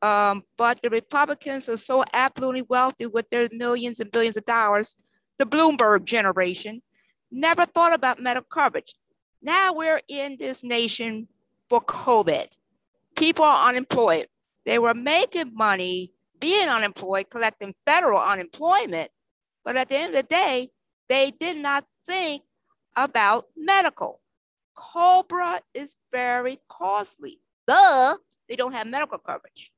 Um, 0.00 0.44
but 0.56 0.80
the 0.82 0.90
Republicans 0.90 1.68
are 1.68 1.76
so 1.76 2.04
absolutely 2.12 2.62
wealthy 2.62 3.06
with 3.06 3.28
their 3.30 3.48
millions 3.52 3.98
and 3.98 4.10
billions 4.10 4.36
of 4.36 4.44
dollars, 4.44 4.94
the 5.38 5.44
Bloomberg 5.44 6.04
generation, 6.04 6.82
never 7.30 7.66
thought 7.66 7.94
about 7.94 8.20
medical 8.20 8.48
coverage. 8.48 8.94
Now 9.42 9.72
we're 9.74 10.00
in 10.08 10.36
this 10.38 10.64
nation 10.64 11.28
for 11.68 11.80
COVID. 11.80 12.56
People 13.16 13.44
are 13.44 13.68
unemployed. 13.68 14.28
They 14.64 14.78
were 14.78 14.94
making 14.94 15.54
money 15.54 16.12
being 16.40 16.68
unemployed, 16.68 17.30
collecting 17.30 17.74
federal 17.86 18.20
unemployment. 18.20 19.10
But 19.64 19.76
at 19.76 19.88
the 19.88 19.96
end 19.96 20.14
of 20.14 20.14
the 20.14 20.22
day, 20.22 20.70
they 21.08 21.32
did 21.38 21.58
not 21.58 21.84
think 22.06 22.42
about 22.96 23.46
medical. 23.56 24.20
Cobra 24.74 25.60
is 25.74 25.94
very 26.12 26.60
costly. 26.68 27.40
Duh, 27.66 28.16
they 28.48 28.56
don't 28.56 28.72
have 28.72 28.86
medical 28.86 29.18
coverage. 29.18 29.72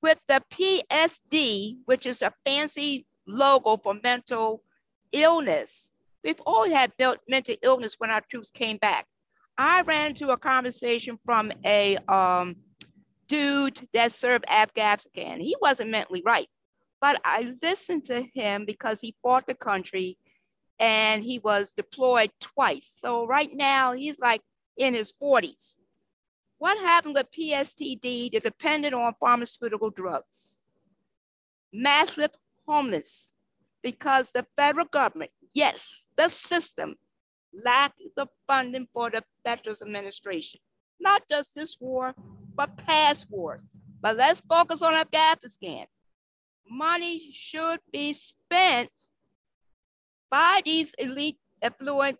With 0.00 0.18
the 0.28 0.42
PSD, 0.50 1.78
which 1.84 2.06
is 2.06 2.22
a 2.22 2.32
fancy 2.44 3.06
logo 3.26 3.76
for 3.76 3.94
mental 4.02 4.62
illness, 5.10 5.92
We've 6.28 6.42
all 6.44 6.68
had 6.68 6.92
mental 7.26 7.54
illness 7.62 7.94
when 7.96 8.10
our 8.10 8.20
troops 8.20 8.50
came 8.50 8.76
back. 8.76 9.06
I 9.56 9.80
ran 9.80 10.08
into 10.08 10.28
a 10.28 10.36
conversation 10.36 11.18
from 11.24 11.50
a 11.64 11.96
um, 12.06 12.56
dude 13.28 13.88
that 13.94 14.12
served 14.12 14.44
Afghanistan. 14.46 15.40
He 15.40 15.56
wasn't 15.62 15.88
mentally 15.90 16.22
right, 16.26 16.46
but 17.00 17.18
I 17.24 17.54
listened 17.62 18.04
to 18.06 18.26
him 18.34 18.66
because 18.66 19.00
he 19.00 19.16
fought 19.22 19.46
the 19.46 19.54
country 19.54 20.18
and 20.78 21.24
he 21.24 21.38
was 21.38 21.72
deployed 21.72 22.30
twice. 22.42 22.98
So 23.00 23.26
right 23.26 23.48
now 23.54 23.94
he's 23.94 24.18
like 24.18 24.42
in 24.76 24.92
his 24.92 25.14
40s. 25.22 25.78
What 26.58 26.76
happened 26.76 27.14
with 27.14 27.30
PSTD 27.30 28.32
that 28.32 28.42
depended 28.42 28.92
on 28.92 29.14
pharmaceutical 29.18 29.88
drugs? 29.88 30.60
Massive 31.72 32.32
homeless 32.66 33.32
because 33.82 34.30
the 34.30 34.46
federal 34.56 34.86
government 34.86 35.30
yes, 35.54 36.08
the 36.16 36.28
system 36.28 36.94
lacked 37.64 38.00
the 38.16 38.26
funding 38.46 38.86
for 38.92 39.10
the 39.10 39.22
Veterans 39.44 39.82
Administration, 39.82 40.60
not 41.00 41.22
just 41.28 41.54
this 41.54 41.76
war, 41.80 42.14
but 42.54 42.76
past 42.76 43.26
wars. 43.30 43.62
But 44.00 44.16
let's 44.16 44.40
focus 44.40 44.82
on 44.82 44.94
Afghanistan. 44.94 45.86
Money 46.70 47.32
should 47.32 47.80
be 47.90 48.12
spent 48.12 48.90
by 50.30 50.60
these 50.64 50.92
elite, 50.98 51.38
affluent 51.62 52.18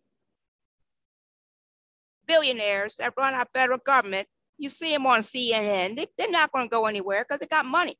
billionaires 2.27 2.97
that 2.97 3.13
run 3.17 3.35
our 3.35 3.47
federal 3.55 3.79
government. 3.79 4.27
You 4.57 4.71
see 4.71 4.91
them 4.91 5.07
on 5.07 5.21
CNN. 5.21 5.97
They, 5.97 6.07
they're 6.17 6.31
not 6.31 6.51
going 6.51 6.67
to 6.67 6.71
go 6.71 6.87
anywhere 6.87 7.25
because 7.25 7.39
they 7.39 7.47
got 7.47 7.67
money. 7.67 7.97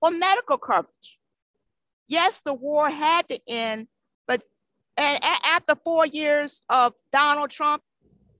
For 0.00 0.12
medical 0.12 0.58
coverage, 0.58 1.18
yes, 2.08 2.40
the 2.40 2.54
war 2.54 2.88
had 2.90 3.28
to 3.28 3.38
end, 3.46 3.88
but 4.26 4.42
And 4.96 5.18
a- 5.22 5.46
after 5.46 5.74
four 5.84 6.06
years 6.06 6.60
of 6.68 6.92
Donald 7.12 7.50
Trump, 7.50 7.82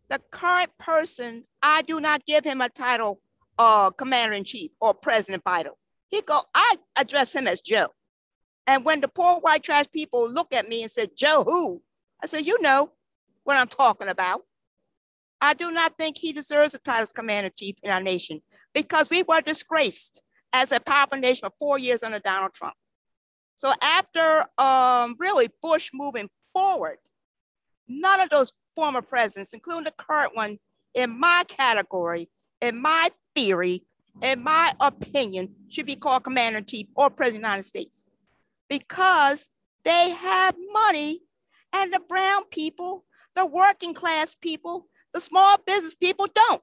the 0.09 0.19
current 0.33 0.77
person, 0.79 1.45
I 1.63 1.83
do 1.83 2.01
not 2.01 2.25
give 2.27 2.45
him 2.45 2.61
a 2.61 2.69
title, 2.69 3.21
uh, 3.59 3.91
commander 3.91 4.35
in 4.35 4.45
chief 4.45 4.73
or 4.81 4.95
president 4.95 5.45
Biden. 5.45 5.73
He 6.09 6.23
go, 6.23 6.41
I 6.55 6.75
address 6.97 7.33
him 7.33 7.47
as 7.47 7.61
Joe. 7.61 7.89
And 8.67 8.85
when 8.85 9.01
the 9.01 9.09
poor 9.09 9.41
white 9.41 9.63
trash 9.63 9.87
people 9.93 10.29
look 10.31 10.53
at 10.53 10.69
me 10.69 10.83
and 10.83 10.91
said, 10.91 11.11
Joe, 11.17 11.45
who? 11.45 11.83
I 12.23 12.27
said, 12.27 12.47
you 12.47 12.61
know 12.61 12.93
what 13.45 13.57
I'm 13.57 13.69
talking 13.69 14.09
about. 14.09 14.43
I 15.41 15.55
do 15.55 15.71
not 15.71 15.97
think 15.97 16.17
he 16.19 16.33
deserves 16.33 16.73
the 16.73 16.79
title 16.81 17.05
of 17.05 17.15
commander 17.15 17.47
in 17.47 17.53
chief 17.55 17.77
in 17.83 17.91
our 17.93 18.03
nation 18.03 18.43
because 18.75 19.11
we 19.11 19.23
were 19.23 19.41
disgraced 19.41 20.23
as 20.53 20.73
a 20.73 20.81
powerful 20.81 21.19
nation 21.19 21.49
for 21.49 21.55
four 21.59 21.79
years 21.79 22.03
under 22.03 22.19
Donald 22.19 22.53
Trump. 22.55 22.75
So 23.59 23.73
after 23.83 24.45
um, 24.57 25.17
really 25.19 25.49
Bush 25.61 25.91
moving 25.93 26.31
forward, 26.55 26.99
none 27.89 28.21
of 28.21 28.31
those 28.31 28.53
former 28.77 29.03
presidents, 29.03 29.53
including 29.53 29.83
the 29.83 29.91
current 29.91 30.37
one, 30.37 30.61
in 30.95 31.19
my 31.19 31.43
category, 31.49 32.31
in 32.63 32.81
my 32.81 33.11
theory, 33.35 33.83
in 34.23 34.45
my 34.45 34.73
opinion, 34.79 35.57
should 35.71 35.87
be 35.87 35.97
called 35.97 36.23
commander 36.23 36.59
in 36.59 36.67
chief 36.67 36.87
or 36.95 37.11
president 37.11 37.39
of 37.39 37.43
the 37.43 37.49
United 37.49 37.65
States 37.65 38.09
because 38.69 39.49
they 39.85 40.11
have 40.11 40.55
money 40.73 41.23
and 41.73 41.93
the 41.93 42.01
brown 42.09 42.45
people, 42.53 43.05
the 43.35 43.45
working 43.45 43.93
class 43.93 44.37
people, 44.37 44.87
the 45.13 45.21
small 45.21 45.57
business 45.67 45.97
people 45.97 46.29
don't. 46.33 46.63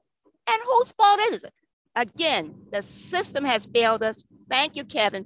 And 0.50 0.58
whose 0.66 0.94
fault 0.94 1.20
is 1.34 1.44
it? 1.44 1.54
Again, 1.98 2.56
the 2.72 2.82
system 2.82 3.44
has 3.44 3.66
failed 3.66 4.02
us. 4.02 4.24
Thank 4.50 4.78
you, 4.78 4.86
Kevin. 4.86 5.26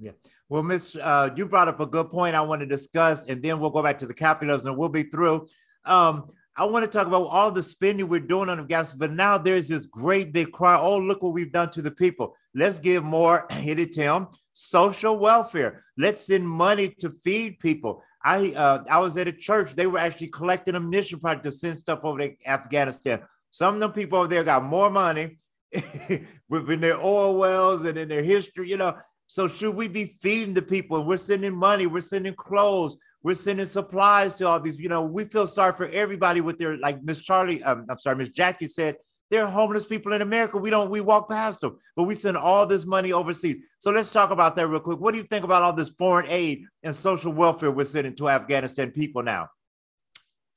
Yeah. 0.00 0.12
Well, 0.52 0.62
Miss, 0.62 0.94
uh, 0.96 1.30
you 1.34 1.46
brought 1.46 1.68
up 1.68 1.80
a 1.80 1.86
good 1.86 2.10
point 2.10 2.36
I 2.36 2.42
want 2.42 2.60
to 2.60 2.66
discuss, 2.66 3.24
and 3.26 3.42
then 3.42 3.58
we'll 3.58 3.70
go 3.70 3.82
back 3.82 3.96
to 4.00 4.06
the 4.06 4.12
capitalism 4.12 4.66
and 4.66 4.76
we'll 4.76 4.90
be 4.90 5.04
through. 5.04 5.48
Um, 5.86 6.30
I 6.54 6.66
want 6.66 6.84
to 6.84 6.90
talk 6.90 7.06
about 7.06 7.28
all 7.28 7.50
the 7.50 7.62
spending 7.62 8.06
we're 8.06 8.20
doing 8.20 8.50
on 8.50 8.58
the 8.58 8.64
gas, 8.64 8.92
but 8.92 9.12
now 9.12 9.38
there's 9.38 9.68
this 9.68 9.86
great 9.86 10.30
big 10.34 10.52
cry. 10.52 10.78
Oh, 10.78 10.98
look 10.98 11.22
what 11.22 11.32
we've 11.32 11.50
done 11.50 11.70
to 11.70 11.80
the 11.80 11.90
people. 11.90 12.36
Let's 12.54 12.78
give 12.78 13.02
more, 13.02 13.46
hit 13.50 13.80
it, 13.80 13.92
Tim, 13.92 14.28
social 14.52 15.16
welfare. 15.16 15.84
Let's 15.96 16.26
send 16.26 16.46
money 16.46 16.90
to 17.00 17.08
feed 17.24 17.58
people. 17.58 18.02
I 18.22 18.52
uh, 18.52 18.84
I 18.90 18.98
was 18.98 19.16
at 19.16 19.28
a 19.28 19.32
church. 19.32 19.72
They 19.72 19.86
were 19.86 20.00
actually 20.00 20.28
collecting 20.28 20.74
a 20.74 20.80
mission 20.80 21.18
project 21.18 21.44
to 21.44 21.52
send 21.52 21.78
stuff 21.78 22.00
over 22.02 22.18
to 22.18 22.34
Afghanistan. 22.46 23.22
Some 23.50 23.76
of 23.76 23.80
them 23.80 23.92
people 23.92 24.18
over 24.18 24.28
there 24.28 24.44
got 24.44 24.64
more 24.64 24.90
money 24.90 25.38
within 26.50 26.82
their 26.82 27.02
oil 27.02 27.38
wells 27.38 27.86
and 27.86 27.96
in 27.96 28.10
their 28.10 28.22
history, 28.22 28.68
you 28.68 28.76
know. 28.76 28.98
So 29.32 29.48
should 29.48 29.74
we 29.74 29.88
be 29.88 30.18
feeding 30.20 30.52
the 30.52 30.60
people? 30.60 31.02
We're 31.04 31.16
sending 31.16 31.56
money, 31.56 31.86
we're 31.86 32.02
sending 32.02 32.34
clothes, 32.34 32.98
we're 33.22 33.34
sending 33.34 33.64
supplies 33.64 34.34
to 34.34 34.46
all 34.46 34.60
these. 34.60 34.78
You 34.78 34.90
know, 34.90 35.06
we 35.06 35.24
feel 35.24 35.46
sorry 35.46 35.72
for 35.72 35.86
everybody 35.86 36.42
with 36.42 36.58
their 36.58 36.76
like 36.76 37.02
Miss 37.02 37.24
Charlie. 37.24 37.62
Um, 37.62 37.86
I'm 37.88 37.98
sorry, 37.98 38.16
Miss 38.16 38.28
Jackie 38.28 38.66
said 38.66 38.96
there 39.30 39.42
are 39.42 39.50
homeless 39.50 39.86
people 39.86 40.12
in 40.12 40.20
America. 40.20 40.58
We 40.58 40.68
don't 40.68 40.90
we 40.90 41.00
walk 41.00 41.30
past 41.30 41.62
them, 41.62 41.78
but 41.96 42.02
we 42.02 42.14
send 42.14 42.36
all 42.36 42.66
this 42.66 42.84
money 42.84 43.14
overseas. 43.14 43.56
So 43.78 43.90
let's 43.90 44.12
talk 44.12 44.32
about 44.32 44.54
that 44.56 44.66
real 44.66 44.80
quick. 44.80 45.00
What 45.00 45.12
do 45.12 45.16
you 45.16 45.24
think 45.24 45.46
about 45.46 45.62
all 45.62 45.72
this 45.72 45.88
foreign 45.88 46.26
aid 46.28 46.66
and 46.82 46.94
social 46.94 47.32
welfare 47.32 47.70
we're 47.70 47.86
sending 47.86 48.14
to 48.16 48.28
Afghanistan 48.28 48.90
people 48.90 49.22
now? 49.22 49.48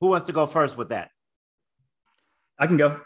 Who 0.01 0.07
wants 0.07 0.25
to 0.25 0.33
go 0.33 0.47
first 0.47 0.75
with 0.75 0.89
that? 0.89 1.11
I 2.59 2.67
can 2.67 2.75
go. 2.75 2.99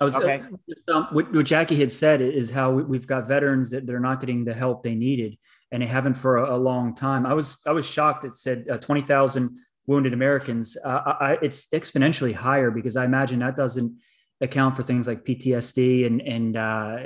I 0.00 0.04
was 0.04 0.16
okay. 0.16 0.42
Uh, 0.88 0.96
um, 0.96 1.08
what, 1.10 1.32
what, 1.32 1.44
Jackie 1.44 1.76
had 1.76 1.92
said 1.92 2.22
is 2.22 2.50
how 2.50 2.70
we, 2.70 2.96
have 2.96 3.06
got 3.06 3.28
veterans 3.28 3.70
that 3.70 3.86
they're 3.86 4.00
not 4.00 4.20
getting 4.20 4.44
the 4.44 4.54
help 4.54 4.82
they 4.82 4.94
needed, 4.94 5.36
and 5.70 5.82
they 5.82 5.86
haven't 5.86 6.14
for 6.14 6.38
a, 6.38 6.56
a 6.56 6.58
long 6.58 6.94
time. 6.94 7.26
I 7.26 7.34
was 7.34 7.60
I 7.66 7.72
was 7.72 7.86
shocked. 7.86 8.24
It 8.24 8.36
said 8.36 8.66
uh, 8.70 8.78
twenty 8.78 9.02
thousand 9.02 9.50
wounded 9.86 10.14
Americans. 10.14 10.76
Uh, 10.82 11.14
I, 11.20 11.38
it's 11.42 11.68
exponentially 11.70 12.34
higher 12.34 12.70
because 12.70 12.96
I 12.96 13.04
imagine 13.04 13.40
that 13.40 13.56
doesn't 13.56 13.98
account 14.40 14.74
for 14.74 14.82
things 14.82 15.06
like 15.06 15.24
PTSD 15.24 16.06
and 16.06 16.22
and 16.22 16.56
uh, 16.56 16.96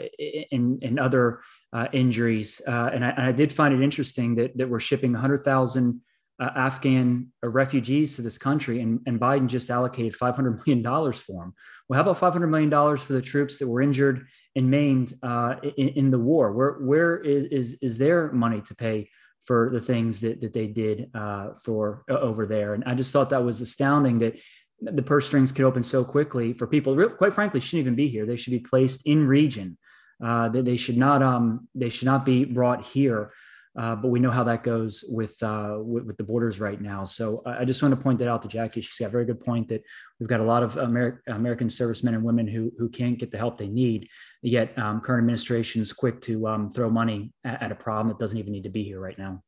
and, 0.52 0.82
and 0.82 1.00
other 1.00 1.40
uh, 1.72 1.88
injuries. 1.92 2.62
Uh, 2.66 2.90
and 2.92 3.04
I, 3.04 3.10
and, 3.10 3.22
I, 3.22 3.32
did 3.32 3.52
find 3.52 3.74
it 3.74 3.82
interesting 3.82 4.36
that 4.36 4.56
that 4.56 4.68
we're 4.68 4.78
shipping 4.78 5.12
100,000 5.12 6.00
uh, 6.40 6.50
Afghan 6.56 7.32
refugees 7.42 8.16
to 8.16 8.22
this 8.22 8.38
country, 8.38 8.80
and, 8.80 9.00
and 9.06 9.20
Biden 9.20 9.46
just 9.46 9.70
allocated 9.70 10.14
500 10.14 10.66
million 10.66 10.82
dollars 10.82 11.20
for 11.20 11.44
them. 11.44 11.54
Well, 11.88 11.96
how 11.96 12.02
about 12.02 12.18
500 12.18 12.46
million 12.46 12.70
dollars 12.70 13.02
for 13.02 13.12
the 13.12 13.22
troops 13.22 13.58
that 13.58 13.68
were 13.68 13.82
injured 13.82 14.26
and 14.56 14.70
maimed 14.70 15.14
uh, 15.22 15.56
in, 15.76 15.88
in, 15.90 16.10
the 16.10 16.18
war? 16.18 16.52
Where 16.52 16.72
where 16.80 17.16
is, 17.18 17.44
is 17.46 17.78
is 17.82 17.98
their 17.98 18.32
money 18.32 18.60
to 18.62 18.74
pay? 18.74 19.10
For 19.46 19.68
the 19.70 19.78
things 19.78 20.20
that, 20.20 20.40
that 20.40 20.54
they 20.54 20.68
did 20.68 21.10
uh, 21.12 21.48
for 21.62 22.02
over 22.08 22.46
there, 22.46 22.72
and 22.72 22.82
I 22.86 22.94
just 22.94 23.12
thought 23.12 23.28
that 23.28 23.44
was 23.44 23.60
astounding 23.60 24.20
that 24.20 24.38
the 24.80 25.02
purse 25.02 25.26
strings 25.26 25.52
could 25.52 25.64
open 25.64 25.82
so 25.82 26.04
quickly 26.04 26.52
for 26.52 26.66
people 26.66 26.96
real, 26.96 27.10
quite 27.10 27.34
frankly 27.34 27.60
shouldn't 27.60 27.80
even 27.80 27.94
be 27.94 28.08
here 28.08 28.26
they 28.26 28.36
should 28.36 28.52
be 28.52 28.58
placed 28.58 29.06
in 29.06 29.26
region 29.26 29.76
uh, 30.22 30.48
they, 30.48 30.60
they 30.60 30.76
should 30.76 30.96
not 30.96 31.22
um, 31.22 31.68
they 31.74 31.88
should 31.88 32.06
not 32.06 32.24
be 32.24 32.44
brought 32.44 32.84
here 32.84 33.30
uh, 33.76 33.96
but 33.96 34.08
we 34.08 34.20
know 34.20 34.30
how 34.30 34.44
that 34.44 34.62
goes 34.62 35.04
with, 35.08 35.42
uh, 35.42 35.76
with, 35.78 36.04
with 36.04 36.16
the 36.16 36.22
borders 36.22 36.60
right 36.60 36.80
now. 36.80 37.04
So 37.04 37.42
I 37.44 37.64
just 37.64 37.82
want 37.82 37.94
to 37.94 38.00
point 38.00 38.20
that 38.20 38.28
out 38.28 38.42
to 38.42 38.48
Jackie. 38.48 38.80
She's 38.80 38.98
got 38.98 39.06
a 39.06 39.10
very 39.10 39.24
good 39.24 39.40
point 39.40 39.68
that 39.68 39.82
we've 40.20 40.28
got 40.28 40.40
a 40.40 40.44
lot 40.44 40.62
of 40.62 40.76
Amer- 40.78 41.22
American 41.26 41.68
servicemen 41.68 42.14
and 42.14 42.22
women 42.22 42.46
who 42.46 42.70
who 42.78 42.88
can't 42.88 43.18
get 43.18 43.30
the 43.30 43.38
help 43.38 43.58
they 43.58 43.68
need. 43.68 44.08
Yet 44.42 44.78
um, 44.78 45.00
current 45.00 45.22
administration 45.22 45.82
is 45.82 45.92
quick 45.92 46.20
to 46.22 46.46
um, 46.46 46.72
throw 46.72 46.88
money 46.88 47.32
at, 47.42 47.62
at, 47.62 47.72
a 47.72 47.74
problem 47.74 48.08
that 48.08 48.18
doesn't 48.18 48.38
even 48.38 48.52
need 48.52 48.64
to 48.64 48.70
be 48.70 48.84
here 48.84 49.00
right 49.00 49.18
now. 49.18 49.42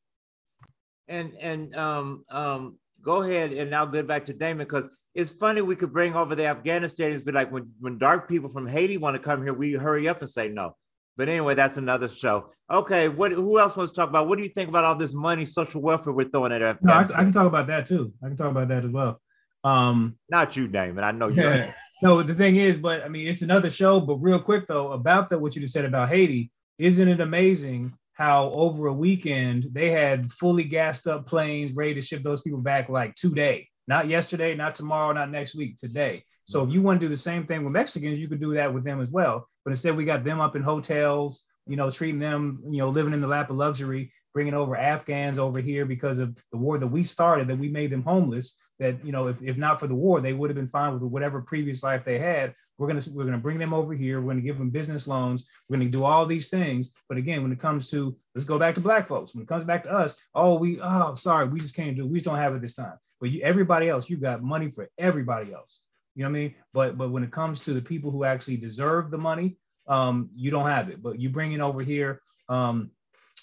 And 1.07 1.35
and 1.41 1.77
um, 1.77 2.25
um, 2.29 2.79
go 3.03 3.23
ahead 3.23 3.53
and 3.53 3.71
now 3.71 3.87
get 3.87 4.09
back 4.09 4.27
to 4.27 4.33
Damon 4.33 4.67
because 4.67 4.89
it's 5.15 5.31
funny 5.31 5.63
we 5.63 5.77
could 5.77 5.93
bring 5.93 6.15
over 6.15 6.35
the 6.35 6.43
Afghanistanis, 6.43 7.25
but 7.25 7.33
like 7.33 7.51
when, 7.51 7.71
when 7.81 7.97
dark 7.97 8.29
people 8.29 8.51
from 8.51 8.67
Haiti 8.67 8.99
want 8.99 9.17
to 9.17 9.23
come 9.23 9.43
here, 9.43 9.55
we 9.55 9.73
hurry 9.73 10.09
up 10.09 10.21
and 10.21 10.29
say 10.29 10.49
no. 10.49 10.77
But 11.17 11.29
anyway, 11.29 11.55
that's 11.55 11.77
another 11.77 12.09
show. 12.09 12.51
Okay, 12.71 13.09
what 13.09 13.33
who 13.33 13.59
else 13.59 13.77
wants 13.77 13.93
to 13.93 13.97
talk 13.97 14.11
about? 14.11 14.29
What 14.29 14.39
do 14.39 14.43
you 14.43 14.51
think 14.51 14.69
about 14.69 14.85
all 14.85 14.97
this 14.97 15.15
money, 15.15 15.47
social 15.47 15.81
welfare 15.81 16.13
we're 16.13 16.29
throwing 16.29 16.53
at 16.53 16.63
Afghanistan? 16.63 17.09
No, 17.09 17.15
I, 17.15 17.21
I 17.21 17.25
can 17.25 17.33
talk 17.33 17.47
about 17.47 17.67
that 17.69 17.87
too. 17.87 18.13
I 18.23 18.29
can 18.29 18.37
talk 18.37 18.51
about 18.51 18.69
that 18.69 18.85
as 18.85 18.91
well. 18.91 19.21
Um, 19.65 20.17
Not 20.31 20.57
you, 20.57 20.69
Damon. 20.69 21.05
I 21.05 21.13
know 21.13 21.29
you. 21.29 21.43
Yeah. 21.43 21.73
no, 22.03 22.23
the 22.23 22.35
thing 22.35 22.57
is, 22.57 22.77
but 22.77 23.03
I 23.03 23.09
mean, 23.09 23.29
it's 23.29 23.43
another 23.43 23.71
show. 23.71 24.01
But 24.01 24.17
real 24.17 24.41
quick 24.41 24.67
though, 24.69 24.93
about 24.93 25.31
that, 25.31 25.39
what 25.39 25.55
you 25.55 25.63
just 25.63 25.75
said 25.75 25.85
about 25.85 26.09
Haiti, 26.09 26.51
isn't 26.79 27.09
it 27.09 27.21
amazing 27.21 27.95
how 28.13 28.51
over 28.51 28.87
a 28.87 28.93
weekend 28.93 29.69
they 29.73 29.91
had 29.91 30.33
fully 30.33 30.65
gassed 30.65 31.07
up 31.07 31.27
planes 31.27 31.73
ready 31.73 31.95
to 31.95 32.03
ship 32.03 32.23
those 32.23 32.43
people 32.43 32.61
back 32.61 32.89
like 32.89 33.15
today? 33.15 33.69
Not 33.89 34.09
yesterday, 34.09 34.55
not 34.55 34.75
tomorrow, 34.75 35.13
not 35.13 35.31
next 35.31 35.55
week, 35.55 35.77
today. 35.77 36.25
So 36.45 36.65
if 36.65 36.73
you 36.73 36.83
want 36.83 37.01
to 37.01 37.07
do 37.07 37.11
the 37.11 37.17
same 37.17 37.47
thing 37.47 37.65
with 37.65 37.73
Mexicans, 37.73 38.19
you 38.19 38.29
could 38.29 38.41
do 38.41 38.55
that 38.55 38.73
with 38.73 38.85
them 38.85 39.01
as 39.01 39.11
well. 39.11 39.49
But 39.65 39.71
instead, 39.71 39.97
we 39.97 40.05
got 40.05 40.25
them 40.25 40.41
up 40.41 40.57
in 40.57 40.63
hotels, 40.63 41.45
you 41.67 41.77
know, 41.77 41.91
treating 41.91 42.21
them, 42.21 42.63
you 42.69 42.79
know, 42.79 42.89
living 42.89 43.13
in 43.13 43.21
the 43.21 43.27
lap 43.27 43.51
of 43.51 43.57
luxury, 43.57 44.13
bringing 44.35 44.55
over 44.55 44.77
Afghans 44.77 45.39
over 45.39 45.61
here 45.61 45.87
because 45.87 46.19
of 46.19 46.37
the 46.53 46.59
war 46.59 46.79
that 46.79 46.87
we 46.87 47.03
started, 47.03 47.49
that 47.49 47.59
we 47.59 47.69
made 47.69 47.91
them 47.91 48.03
homeless. 48.03 48.61
That 48.79 49.05
you 49.05 49.13
know, 49.13 49.29
if, 49.29 49.41
if 49.41 49.57
not 49.57 49.81
for 49.81 49.87
the 49.87 49.95
war, 49.95 50.21
they 50.21 50.35
would 50.35 50.51
have 50.51 50.57
been 50.57 50.69
fine 50.69 50.93
with 50.93 51.03
whatever 51.03 51.41
previous 51.41 51.83
life 51.83 52.05
they 52.05 52.19
had. 52.19 52.55
We're 52.79 52.89
gonna 52.89 53.01
we're 53.15 53.25
gonna 53.25 53.39
bring 53.39 53.59
them 53.59 53.73
over 53.73 53.95
here. 53.95 54.21
We're 54.21 54.33
gonna 54.33 54.43
give 54.43 54.59
them 54.59 54.71
business 54.71 55.09
loans. 55.09 55.49
We're 55.69 55.79
gonna 55.79 55.89
do 55.89 56.05
all 56.05 56.27
these 56.27 56.49
things. 56.49 56.91
But 57.09 57.19
again, 57.19 57.43
when 57.43 57.53
it 57.53 57.61
comes 57.61 57.91
to 57.91 58.17
let's 58.35 58.45
go 58.45 58.59
back 58.59 58.75
to 58.75 58.81
black 58.81 59.09
folks. 59.09 59.35
When 59.35 59.43
it 59.43 59.49
comes 59.49 59.65
back 59.65 59.85
to 59.85 59.93
us, 59.93 60.19
oh 60.35 60.55
we 60.55 60.81
oh 60.81 61.15
sorry, 61.15 61.49
we 61.49 61.59
just 61.59 61.77
can't 61.77 61.97
do. 61.97 62.07
We 62.07 62.19
just 62.19 62.27
don't 62.27 62.37
have 62.37 62.55
it 62.55 62.61
this 62.61 62.75
time. 62.75 62.99
But 63.21 63.31
you, 63.31 63.41
everybody 63.43 63.89
else, 63.89 64.11
you 64.11 64.19
got 64.19 64.43
money 64.43 64.71
for 64.71 64.89
everybody 64.99 65.53
else. 65.53 65.85
You 66.15 66.25
know 66.25 66.31
what 66.31 66.37
I 66.37 66.41
mean? 66.41 66.55
But 66.75 66.99
but 66.99 67.11
when 67.11 67.23
it 67.23 67.31
comes 67.31 67.61
to 67.61 67.75
the 67.75 67.81
people 67.81 68.11
who 68.11 68.25
actually 68.25 68.59
deserve 68.59 69.11
the 69.11 69.19
money, 69.19 69.57
um, 69.89 70.31
you 70.35 70.51
don't 70.51 70.67
have 70.67 70.91
it. 70.91 71.03
But 71.03 71.19
you 71.19 71.31
bring 71.31 71.53
it 71.53 71.61
over 71.61 71.83
here, 71.83 72.21
um, 72.49 72.91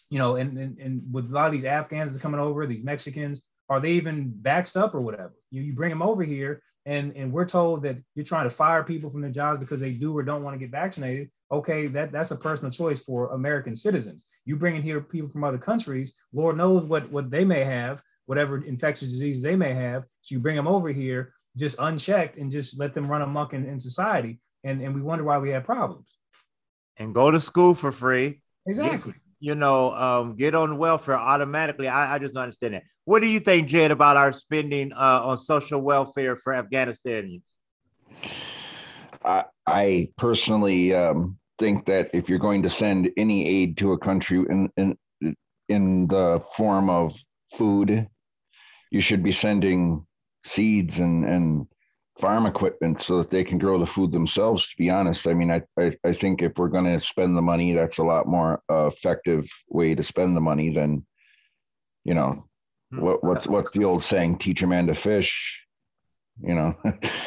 you 0.10 0.20
know, 0.20 0.36
and, 0.36 0.58
and 0.58 0.78
and 0.78 1.02
with 1.12 1.30
a 1.30 1.34
lot 1.34 1.48
of 1.48 1.52
these 1.54 1.66
Afghans 1.66 2.12
that's 2.12 2.22
coming 2.22 2.40
over, 2.40 2.68
these 2.68 2.84
Mexicans, 2.84 3.42
are 3.70 3.80
they 3.80 3.92
even 3.94 4.34
vaxxed 4.42 4.80
up 4.80 4.94
or 4.94 5.02
whatever? 5.02 5.34
You 5.50 5.62
you 5.62 5.74
bring 5.74 5.90
them 5.90 6.02
over 6.04 6.24
here, 6.24 6.62
and 6.86 7.16
and 7.16 7.32
we're 7.32 7.46
told 7.46 7.84
that 7.84 7.98
you're 8.16 8.26
trying 8.26 8.50
to 8.50 8.56
fire 8.56 8.84
people 8.84 9.10
from 9.10 9.22
their 9.22 9.32
jobs 9.32 9.60
because 9.60 9.80
they 9.80 9.92
do 9.92 10.18
or 10.18 10.24
don't 10.24 10.44
want 10.44 10.56
to 10.56 10.60
get 10.60 10.72
vaccinated. 10.72 11.30
Okay, 11.52 11.88
that 11.88 12.12
that's 12.12 12.32
a 12.32 12.36
personal 12.38 12.72
choice 12.72 13.04
for 13.04 13.34
American 13.34 13.76
citizens. 13.76 14.26
You 14.46 14.56
bring 14.56 14.76
in 14.76 14.82
here 14.82 15.02
people 15.02 15.30
from 15.30 15.44
other 15.44 15.58
countries, 15.58 16.16
Lord 16.34 16.58
knows 16.58 16.84
what 16.86 17.10
what 17.12 17.30
they 17.30 17.46
may 17.46 17.64
have 17.64 18.02
whatever 18.26 18.64
infectious 18.64 19.10
diseases 19.10 19.44
they 19.44 19.56
may 19.56 19.74
have. 19.74 20.04
So 20.22 20.36
you 20.36 20.40
bring 20.40 20.56
them 20.56 20.68
over 20.68 20.90
here 20.90 21.34
just 21.58 21.80
unchecked 21.80 22.38
and 22.38 22.52
just 22.52 22.80
let 22.80 22.94
them 22.94 23.08
run 23.08 23.22
amok 23.22 23.54
in, 23.54 23.66
in 23.66 23.80
society. 23.80 24.40
And, 24.64 24.82
and 24.82 24.96
we 24.96 25.02
wonder 25.02 25.24
why 25.24 25.38
we 25.38 25.50
have 25.50 25.66
problems. 25.66 26.18
And 26.98 27.14
go 27.14 27.32
to 27.32 27.40
school 27.40 27.76
for 27.76 27.92
free. 27.92 28.42
Exactly. 28.66 29.14
You 29.44 29.56
know, 29.56 29.92
um, 29.94 30.38
get 30.38 30.56
on 30.56 30.78
welfare 30.78 31.18
automatically. 31.18 31.90
I, 31.90 32.16
I 32.16 32.20
just 32.20 32.34
don't 32.34 32.44
understand 32.44 32.76
that. 32.76 32.84
What 33.04 33.22
do 33.22 33.28
you 33.28 33.42
think, 33.42 33.68
Jed, 33.68 33.92
about 33.92 34.16
our 34.16 34.32
spending 34.32 34.94
uh, 34.94 35.22
on 35.26 35.38
social 35.38 35.82
welfare 35.82 36.38
for 36.38 36.54
Afghanistanians? 36.54 37.42
I, 39.26 39.44
I 39.68 40.10
personally 40.18 40.94
um, 40.94 41.38
think 41.60 41.86
that 41.88 42.12
if 42.14 42.30
you're 42.30 42.40
going 42.40 42.64
to 42.64 42.70
send 42.70 43.10
any 43.18 43.46
aid 43.46 43.76
to 43.80 43.92
a 43.92 43.98
country 43.98 44.46
in, 44.50 44.70
in, 44.78 45.36
in 45.68 46.08
the 46.08 46.42
form 46.56 46.90
of 46.90 47.14
food 47.58 48.08
you 48.94 49.02
should 49.02 49.24
be 49.24 49.32
sending 49.32 50.06
seeds 50.46 51.00
and 51.00 51.26
and 51.26 51.68
farm 52.20 52.46
equipment 52.46 53.02
so 53.02 53.18
that 53.18 53.32
they 53.32 53.44
can 53.44 53.58
grow 53.58 53.80
the 53.80 53.86
food 53.86 54.12
themselves 54.12 54.68
to 54.68 54.78
be 54.78 54.90
honest. 54.90 55.28
I 55.28 55.34
mean 55.34 55.52
i 55.52 55.62
i, 55.78 55.94
I 56.04 56.14
think 56.14 56.42
if 56.42 56.54
we're 56.58 56.68
going 56.68 56.86
to 56.86 57.00
spend 57.00 57.36
the 57.36 57.42
money 57.42 57.74
that's 57.74 57.98
a 57.98 58.04
lot 58.04 58.28
more 58.28 58.62
uh, 58.70 58.86
effective 58.88 59.50
way 59.68 59.96
to 59.96 60.04
spend 60.04 60.36
the 60.36 60.42
money 60.42 60.70
than 60.74 61.06
you 62.04 62.14
know 62.14 62.46
hmm. 62.92 63.02
what, 63.02 63.24
what's 63.24 63.48
what's 63.48 63.72
the 63.72 63.86
old 63.86 64.04
saying 64.04 64.38
teach 64.38 64.62
a 64.62 64.68
man 64.68 64.88
to 64.88 64.96
fish 64.96 65.64
you 66.42 66.56
know? 66.56 66.76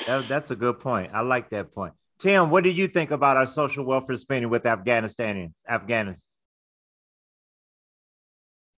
That, 0.07 0.29
that's 0.29 0.51
a 0.51 0.57
good 0.57 0.79
point. 0.81 1.11
I 1.13 1.21
like 1.21 1.51
that 1.51 1.75
point. 1.75 1.95
Tim 2.19 2.51
what 2.51 2.65
do 2.65 2.71
you 2.71 2.89
think 2.89 3.11
about 3.11 3.37
our 3.37 3.47
social 3.47 3.85
welfare 3.85 4.17
spending 4.17 4.51
with 4.51 4.65
afghanistanians 4.65 5.55
afghanis? 5.69 6.23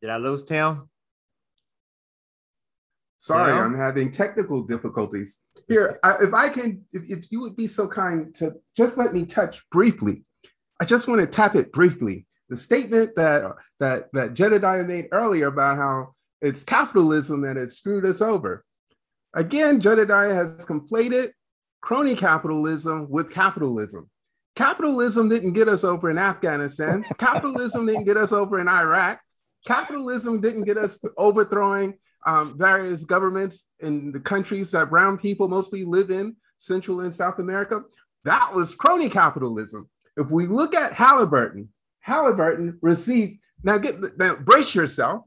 Did 0.01 0.11
i 0.11 0.17
lose 0.17 0.43
tim 0.45 0.89
Sorry, 3.19 3.53
yeah. 3.53 3.61
I'm 3.61 3.77
having 3.77 4.13
technical 4.13 4.63
difficulties. 4.63 5.41
Here, 5.69 5.99
I, 6.05 6.17
if 6.23 6.33
I 6.33 6.49
can, 6.49 6.85
if, 6.93 7.11
if 7.11 7.31
you 7.31 7.41
would 7.41 7.57
be 7.57 7.67
so 7.67 7.89
kind 7.89 8.35
to 8.37 8.55
just 8.77 8.97
let 8.97 9.13
me 9.13 9.27
touch 9.27 9.69
briefly. 9.71 10.25
I 10.81 10.85
just 10.85 11.09
want 11.09 11.21
to 11.21 11.27
tap 11.27 11.57
it 11.57 11.73
briefly. 11.73 12.27
The 12.49 12.57
statement 12.57 13.17
that 13.17 13.53
that 13.81 14.09
that 14.13 14.35
Jedediah 14.35 14.85
made 14.85 15.09
earlier 15.13 15.49
about 15.49 15.77
how 15.77 16.15
it's 16.41 16.63
capitalism 16.63 17.43
that 17.43 17.57
has 17.57 17.77
screwed 17.77 18.07
us 18.07 18.23
over. 18.23 18.65
Again, 19.35 19.81
Jedediah 19.81 20.35
has 20.35 20.65
conflated 20.65 21.33
crony 21.81 22.15
capitalism 22.15 23.11
with 23.11 23.35
capitalism. 23.35 24.09
Capitalism 24.55 25.29
didn't 25.29 25.53
get 25.53 25.69
us 25.69 25.85
over 25.85 26.11
in 26.11 26.19
Afghanistan. 26.19 27.05
capitalism 27.19 27.87
didn't 27.87 28.05
get 28.05 28.17
us 28.17 28.33
over 28.33 28.59
in 28.61 28.69
Iraq. 28.69 29.21
Capitalism 29.67 30.41
didn't 30.41 30.65
get 30.65 30.79
us 30.79 31.01
overthrowing 31.17 31.99
um, 32.27 32.59
various 32.59 33.05
governments 33.05 33.67
in 33.81 34.13
the 34.13 34.21
countries 34.21 34.71
that 34.73 34.91
brown 34.91 35.19
people 35.19 35.49
mostly 35.49 35.85
live 35.85 36.11
in, 36.11 36.37
Central 36.57 37.01
and 37.01 37.15
South 37.15 37.39
America. 37.39 37.83
That 38.25 38.53
was 38.55 38.75
crony 38.75 39.09
capitalism. 39.09 39.89
If 40.17 40.31
we 40.31 40.47
look 40.47 40.75
at 40.75 40.93
Halliburton, 40.93 41.69
Halliburton 42.01 42.79
received, 42.83 43.39
now 43.63 43.79
get 43.79 44.19
now 44.19 44.37
brace 44.37 44.75
yourself. 44.75 45.25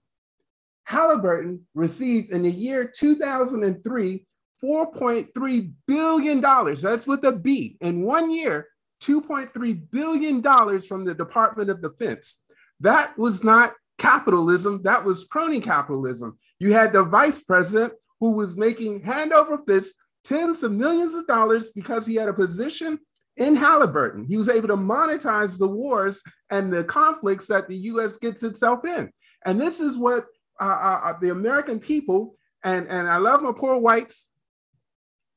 Halliburton 0.83 1.65
received 1.73 2.31
in 2.31 2.43
the 2.43 2.51
year 2.51 2.85
2003 2.85 4.25
$4.3 4.63 5.73
billion. 5.87 6.41
That's 6.41 7.07
with 7.07 7.23
a 7.25 7.31
B. 7.31 7.77
In 7.81 8.03
one 8.03 8.31
year, 8.31 8.67
$2.3 9.01 9.91
billion 9.91 10.79
from 10.81 11.03
the 11.03 11.15
Department 11.15 11.69
of 11.69 11.81
Defense. 11.81 12.45
That 12.79 13.17
was 13.17 13.43
not 13.43 13.73
capitalism, 13.97 14.81
that 14.83 15.03
was 15.03 15.25
crony 15.25 15.59
capitalism. 15.59 16.37
You 16.61 16.73
had 16.73 16.93
the 16.93 17.03
vice 17.03 17.41
president 17.41 17.93
who 18.19 18.33
was 18.33 18.55
making 18.55 19.01
hand 19.01 19.33
over 19.33 19.57
fist 19.67 19.95
tens 20.23 20.61
of 20.61 20.71
millions 20.71 21.15
of 21.15 21.25
dollars 21.25 21.71
because 21.71 22.05
he 22.05 22.13
had 22.13 22.29
a 22.29 22.33
position 22.33 22.99
in 23.35 23.55
Halliburton. 23.55 24.25
He 24.25 24.37
was 24.37 24.47
able 24.47 24.67
to 24.67 24.75
monetize 24.75 25.57
the 25.57 25.67
wars 25.67 26.21
and 26.51 26.71
the 26.71 26.83
conflicts 26.83 27.47
that 27.47 27.67
the 27.67 27.77
US 27.77 28.17
gets 28.17 28.43
itself 28.43 28.85
in. 28.85 29.11
And 29.43 29.59
this 29.59 29.79
is 29.79 29.97
what 29.97 30.25
uh, 30.59 30.65
uh, 30.65 31.01
uh, 31.05 31.13
the 31.19 31.31
American 31.31 31.79
people, 31.79 32.35
and, 32.63 32.87
and 32.89 33.09
I 33.09 33.17
love 33.17 33.41
my 33.41 33.53
poor 33.57 33.77
whites, 33.79 34.29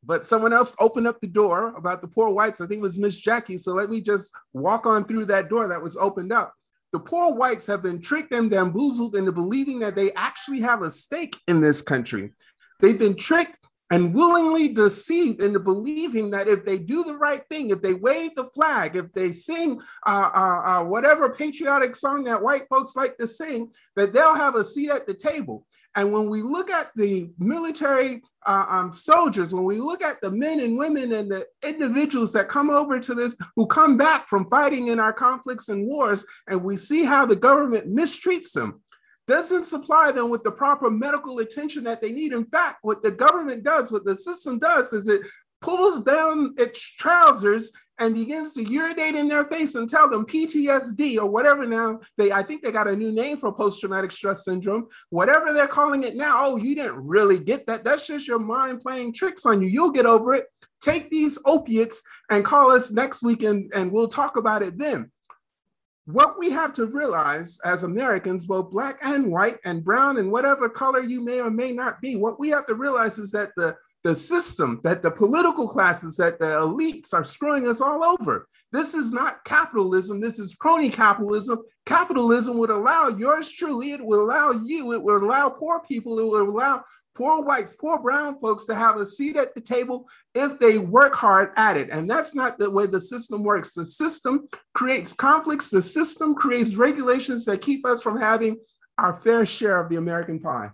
but 0.05 0.27
someone 0.27 0.53
else 0.53 0.77
opened 0.79 1.07
up 1.07 1.23
the 1.23 1.27
door 1.27 1.75
about 1.75 2.03
the 2.03 2.09
poor 2.09 2.29
whites. 2.29 2.61
I 2.61 2.67
think 2.67 2.81
it 2.81 2.83
was 2.83 2.99
Miss 2.99 3.17
Jackie. 3.17 3.57
So 3.57 3.73
let 3.73 3.89
me 3.89 4.03
just 4.03 4.31
walk 4.53 4.85
on 4.85 5.07
through 5.07 5.25
that 5.27 5.49
door 5.49 5.69
that 5.69 5.83
was 5.83 5.97
opened 5.97 6.33
up 6.33 6.53
the 6.95 7.01
poor 7.01 7.35
whites 7.35 7.67
have 7.67 7.83
been 7.83 8.01
tricked 8.01 8.33
and 8.33 8.49
bamboozled 8.49 9.17
into 9.17 9.33
believing 9.33 9.81
that 9.81 9.97
they 9.97 10.13
actually 10.13 10.61
have 10.61 10.83
a 10.83 10.89
stake 10.89 11.35
in 11.49 11.61
this 11.61 11.83
country. 11.83 12.31
They've 12.79 12.97
been 12.97 13.17
tricked 13.17 13.59
and 13.91 14.15
willingly 14.15 14.69
deceived 14.69 15.43
into 15.43 15.59
believing 15.59 16.31
that 16.31 16.47
if 16.47 16.65
they 16.65 16.79
do 16.79 17.03
the 17.03 17.17
right 17.17 17.43
thing, 17.51 17.71
if 17.71 17.83
they 17.83 17.95
wave 17.95 18.37
the 18.37 18.45
flag, 18.45 18.95
if 18.95 19.13
they 19.13 19.33
sing 19.33 19.81
uh, 20.07 20.31
uh, 20.33 20.63
uh, 20.65 20.85
whatever 20.85 21.31
patriotic 21.31 21.97
song 21.97 22.23
that 22.25 22.41
white 22.41 22.69
folks 22.71 22.95
like 22.95 23.19
to 23.19 23.27
sing, 23.27 23.73
that 23.97 24.13
they'll 24.13 24.37
have 24.37 24.55
a 24.55 24.63
seat 24.63 24.91
at 24.91 25.05
the 25.05 25.15
table. 25.15 25.67
And 25.97 26.13
when 26.13 26.29
we 26.29 26.43
look 26.43 26.71
at 26.71 26.91
the 26.97 27.31
military 27.39 28.23
uh, 28.47 28.67
um, 28.69 28.93
soldiers, 28.93 29.55
when 29.55 29.65
we 29.65 29.79
look 29.79 30.03
at 30.03 30.21
the 30.21 30.31
men 30.31 30.61
and 30.61 30.77
women 30.77 31.13
and 31.13 31.31
the 31.31 31.47
individuals 31.63 32.33
that 32.33 32.49
come 32.49 32.69
over 32.69 32.99
to 32.99 33.15
this, 33.15 33.37
who 33.55 33.67
come 33.67 33.97
back 33.97 34.29
from 34.29 34.49
fighting 34.49 34.89
in 34.89 34.99
our 34.99 35.13
conflicts 35.13 35.69
and 35.69 35.87
wars, 35.87 36.27
and 36.49 36.63
we 36.63 36.77
see 36.77 37.05
how 37.05 37.25
the 37.25 37.37
government 37.37 37.95
mistreats 37.95 38.53
them, 38.53 38.83
doesn't 39.27 39.65
supply 39.65 40.11
them 40.11 40.31
with 40.31 40.43
the 40.43 40.51
proper 40.51 40.91
medical 40.91 41.39
attention 41.39 41.85
that 41.85 42.01
they 42.01 42.11
need. 42.11 42.33
In 42.33 42.45
fact, 42.45 42.79
what 42.83 43.03
the 43.03 43.11
government 43.11 43.63
does, 43.63 43.91
what 43.91 44.05
the 44.05 44.17
system 44.17 44.59
does, 44.59 44.93
is 44.93 45.09
it 45.09 45.23
pulls 45.63 46.05
down 46.05 46.55
its 46.59 46.79
trousers 46.79 47.73
and 47.99 48.15
begins 48.15 48.55
to 48.55 48.65
urinate 48.65 49.15
in 49.15 49.29
their 49.29 49.45
face 49.45 49.75
and 49.75 49.89
tell 49.89 50.09
them 50.09 50.27
PTSD 50.27 51.17
or 51.17 51.27
whatever 51.27 51.67
now 51.67 52.01
they 52.17 52.33
I 52.33 52.43
think 52.43 52.63
they 52.63 52.73
got 52.73 52.89
a 52.89 52.97
new 52.97 53.13
name 53.13 53.37
for 53.37 53.53
post-traumatic 53.53 54.13
stress 54.13 54.45
syndrome 54.45 54.89
whatever 55.11 55.53
they're 55.53 55.69
calling 55.69 56.03
it 56.03 56.17
now. 56.17 56.35
Oh 56.39 56.57
you 56.57 56.75
didn't 56.75 57.07
really 57.07 57.39
get 57.39 57.67
that. 57.67 57.85
That's 57.85 58.07
just 58.07 58.27
your 58.27 58.39
mind 58.39 58.81
playing 58.81 59.13
tricks 59.13 59.47
on 59.47 59.63
you. 59.63 59.69
You'll 59.69 59.93
get 59.93 60.07
over 60.07 60.35
it. 60.35 60.47
Take 60.81 61.11
these 61.11 61.39
opiates 61.47 62.03
and 62.31 62.45
call 62.45 62.71
us 62.71 62.91
next 62.91 63.23
week 63.23 63.43
and, 63.43 63.73
and 63.75 63.91
we'll 63.91 64.09
talk 64.09 64.37
about 64.37 64.63
it 64.63 64.77
then. 64.79 65.11
What 66.07 66.39
we 66.39 66.51
have 66.51 66.75
to 66.75 66.85
realize 66.85 67.59
as 67.65 67.85
Americans 67.85 68.47
both 68.47 68.71
black 68.71 68.99
and 69.03 69.33
white 69.33 69.59
and 69.65 69.83
brown 69.83 70.19
and 70.19 70.31
whatever 70.31 70.69
color 70.69 71.01
you 71.01 71.23
may 71.23 71.41
or 71.41 71.51
may 71.51 71.73
not 71.73 72.03
be 72.03 72.17
what 72.17 72.39
we 72.39 72.51
have 72.51 72.67
to 72.67 72.75
realize 72.75 73.19
is 73.19 73.31
that 73.31 73.53
the 73.57 73.75
the 74.05 74.15
system, 74.15 74.81
that 74.85 75.03
the 75.03 75.11
political 75.11 75.67
classes, 75.67 76.17
that 76.19 76.39
the 76.39 76.45
elites 76.45 77.13
are 77.13 77.25
screwing 77.25 77.67
us 77.67 77.81
all 77.81 78.05
over. 78.05 78.47
This 78.71 78.93
is 78.93 79.13
not 79.13 79.45
capitalism. 79.45 80.21
This 80.21 80.39
is 80.39 80.55
crony 80.55 80.91
capitalism. 80.91 81.61
Capitalism 81.87 82.59
would 82.59 82.71
allow 82.71 83.09
yours 83.09 83.51
truly, 83.51 83.93
it 83.93 84.05
would 84.05 84.19
allow 84.19 84.51
you, 84.51 84.93
it 84.93 85.03
would 85.03 85.23
allow 85.23 85.49
poor 85.49 85.81
people, 85.81 86.19
it 86.19 86.27
would 86.27 86.49
allow 86.49 86.85
poor 87.15 87.43
whites, 87.43 87.75
poor 87.75 87.99
brown 88.01 88.39
folks 88.41 88.65
to 88.67 88.75
have 88.75 88.97
a 88.97 89.07
seat 89.07 89.37
at 89.37 89.55
the 89.55 89.61
table 89.61 90.07
if 90.35 90.59
they 90.59 90.79
work 90.79 91.15
hard 91.15 91.53
at 91.57 91.77
it. 91.77 91.89
And 91.91 92.11
that's 92.11 92.35
not 92.35 92.59
the 92.59 92.71
way 92.71 92.87
the 92.87 93.01
system 93.01 93.45
works. 93.45 93.73
The 93.73 93.85
system 93.85 94.49
creates 94.75 95.13
conflicts, 95.13 95.71
the 95.71 95.83
system 95.83 96.35
creates 96.35 96.75
regulations 96.75 97.45
that 97.45 97.63
keep 97.63 97.87
us 97.87 98.03
from 98.03 98.21
having 98.21 98.57
our 98.99 99.15
fair 99.15 99.47
share 99.47 99.81
of 99.81 99.89
the 99.89 99.97
American 99.97 100.41
pie. 100.41 100.71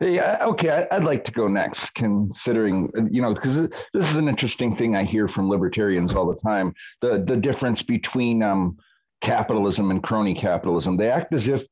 Yeah, 0.00 0.38
okay, 0.42 0.86
I'd 0.92 1.02
like 1.02 1.24
to 1.24 1.32
go 1.32 1.48
next, 1.48 1.90
considering 1.94 2.88
you 3.10 3.20
know 3.20 3.34
because 3.34 3.62
this 3.92 4.08
is 4.08 4.16
an 4.16 4.28
interesting 4.28 4.76
thing 4.76 4.94
I 4.94 5.02
hear 5.02 5.26
from 5.26 5.48
libertarians 5.48 6.14
all 6.14 6.26
the 6.26 6.36
time. 6.36 6.72
The 7.00 7.24
the 7.26 7.36
difference 7.36 7.82
between 7.82 8.42
um, 8.42 8.78
capitalism 9.20 9.90
and 9.90 10.02
crony 10.02 10.34
capitalism. 10.34 10.96
They 10.96 11.10
act 11.10 11.34
as 11.34 11.48
if 11.48 11.66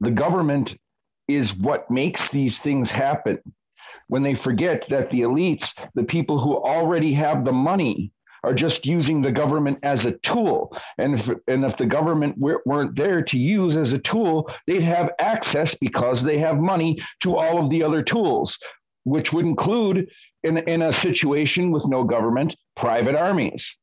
the 0.00 0.10
government 0.10 0.76
is 1.28 1.54
what 1.54 1.90
makes 1.90 2.30
these 2.30 2.58
things 2.58 2.90
happen. 2.90 3.38
When 4.08 4.22
they 4.22 4.34
forget 4.34 4.88
that 4.88 5.10
the 5.10 5.20
elites, 5.20 5.72
the 5.94 6.04
people 6.04 6.40
who 6.40 6.56
already 6.56 7.12
have 7.14 7.44
the 7.44 7.52
money, 7.52 8.11
are 8.42 8.54
just 8.54 8.86
using 8.86 9.20
the 9.20 9.32
government 9.32 9.78
as 9.82 10.04
a 10.04 10.12
tool. 10.18 10.76
And 10.98 11.14
if, 11.14 11.30
and 11.46 11.64
if 11.64 11.76
the 11.76 11.86
government 11.86 12.36
weren't 12.38 12.96
there 12.96 13.22
to 13.22 13.38
use 13.38 13.76
as 13.76 13.92
a 13.92 13.98
tool, 13.98 14.50
they'd 14.66 14.82
have 14.82 15.12
access 15.18 15.74
because 15.74 16.22
they 16.22 16.38
have 16.38 16.58
money 16.58 16.98
to 17.20 17.36
all 17.36 17.58
of 17.58 17.70
the 17.70 17.82
other 17.82 18.02
tools, 18.02 18.58
which 19.04 19.32
would 19.32 19.44
include, 19.44 20.10
in, 20.42 20.58
in 20.58 20.82
a 20.82 20.92
situation 20.92 21.70
with 21.70 21.86
no 21.86 22.04
government, 22.04 22.56
private 22.76 23.14
armies. 23.14 23.76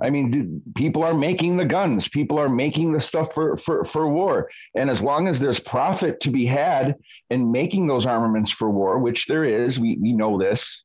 I 0.00 0.10
mean, 0.10 0.62
people 0.76 1.02
are 1.02 1.14
making 1.14 1.56
the 1.56 1.64
guns, 1.64 2.06
people 2.06 2.38
are 2.38 2.48
making 2.48 2.92
the 2.92 3.00
stuff 3.00 3.34
for, 3.34 3.56
for, 3.56 3.84
for 3.84 4.08
war. 4.08 4.48
And 4.76 4.88
as 4.88 5.02
long 5.02 5.26
as 5.26 5.40
there's 5.40 5.58
profit 5.58 6.20
to 6.20 6.30
be 6.30 6.46
had 6.46 6.94
in 7.30 7.50
making 7.50 7.88
those 7.88 8.06
armaments 8.06 8.52
for 8.52 8.70
war, 8.70 9.00
which 9.00 9.26
there 9.26 9.44
is, 9.44 9.76
we, 9.80 9.98
we 10.00 10.12
know 10.12 10.38
this, 10.38 10.84